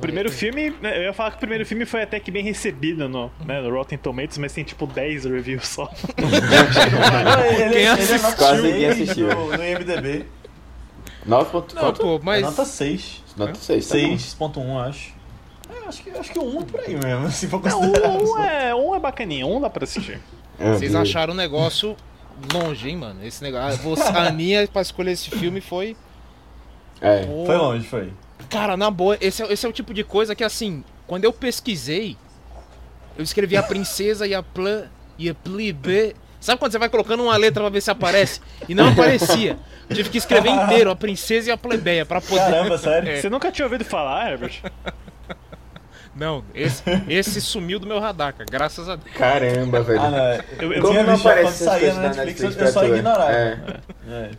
[0.00, 3.08] Primeiro filme, né, eu ia falar que o primeiro filme foi até que bem recebido
[3.08, 5.90] no, né, no Rotten Tomatoes, mas tem tipo 10 reviews só.
[6.18, 8.32] Não, ele, Quem é assistiu?
[8.36, 9.28] Quase ninguém 6 assistiu.
[9.28, 10.26] no, no IMDB.
[11.26, 12.00] 9 ponto, Não, quanto?
[12.00, 12.42] pô, É mas.
[12.42, 13.24] nota 6.
[13.36, 14.62] Nota 6, tá bom.
[14.62, 15.12] 6.1, acho.
[15.70, 18.08] É, acho que, acho que um por aí mesmo, se for Não, considerar.
[18.10, 20.18] um, um é, um é bacaninha, um dá pra assistir.
[20.58, 21.96] É, Vocês acharam o negócio
[22.52, 23.24] longe, hein, mano?
[23.24, 23.80] Esse negócio.
[24.16, 25.96] A minha pra escolher esse filme foi.
[27.00, 27.24] É.
[27.24, 28.12] Pô, Foi longe, foi.
[28.48, 31.32] Cara, na boa, esse é, esse é o tipo de coisa que, assim, quando eu
[31.32, 32.16] pesquisei,
[33.16, 34.84] eu escrevi a princesa e a plã
[35.18, 36.14] e a plebe.
[36.40, 38.40] Sabe quando você vai colocando uma letra pra ver se aparece?
[38.68, 39.58] E não aparecia.
[39.90, 42.38] Eu tive que escrever inteiro, a princesa e a plebeia, pra poder.
[42.40, 43.10] Caramba, sério?
[43.10, 43.20] É.
[43.20, 44.62] Você nunca tinha ouvido falar, Herbert?
[46.14, 49.16] Não, esse, esse sumiu do meu radar, cara, graças a Deus.
[49.16, 50.00] Caramba, velho.
[50.00, 50.18] Ah, não.
[50.18, 53.32] Eu- eu Eu Como tinha visto aparece quando saía na Netflix, Netflix eu só ignorava.
[53.32, 53.58] É.
[54.08, 54.30] É.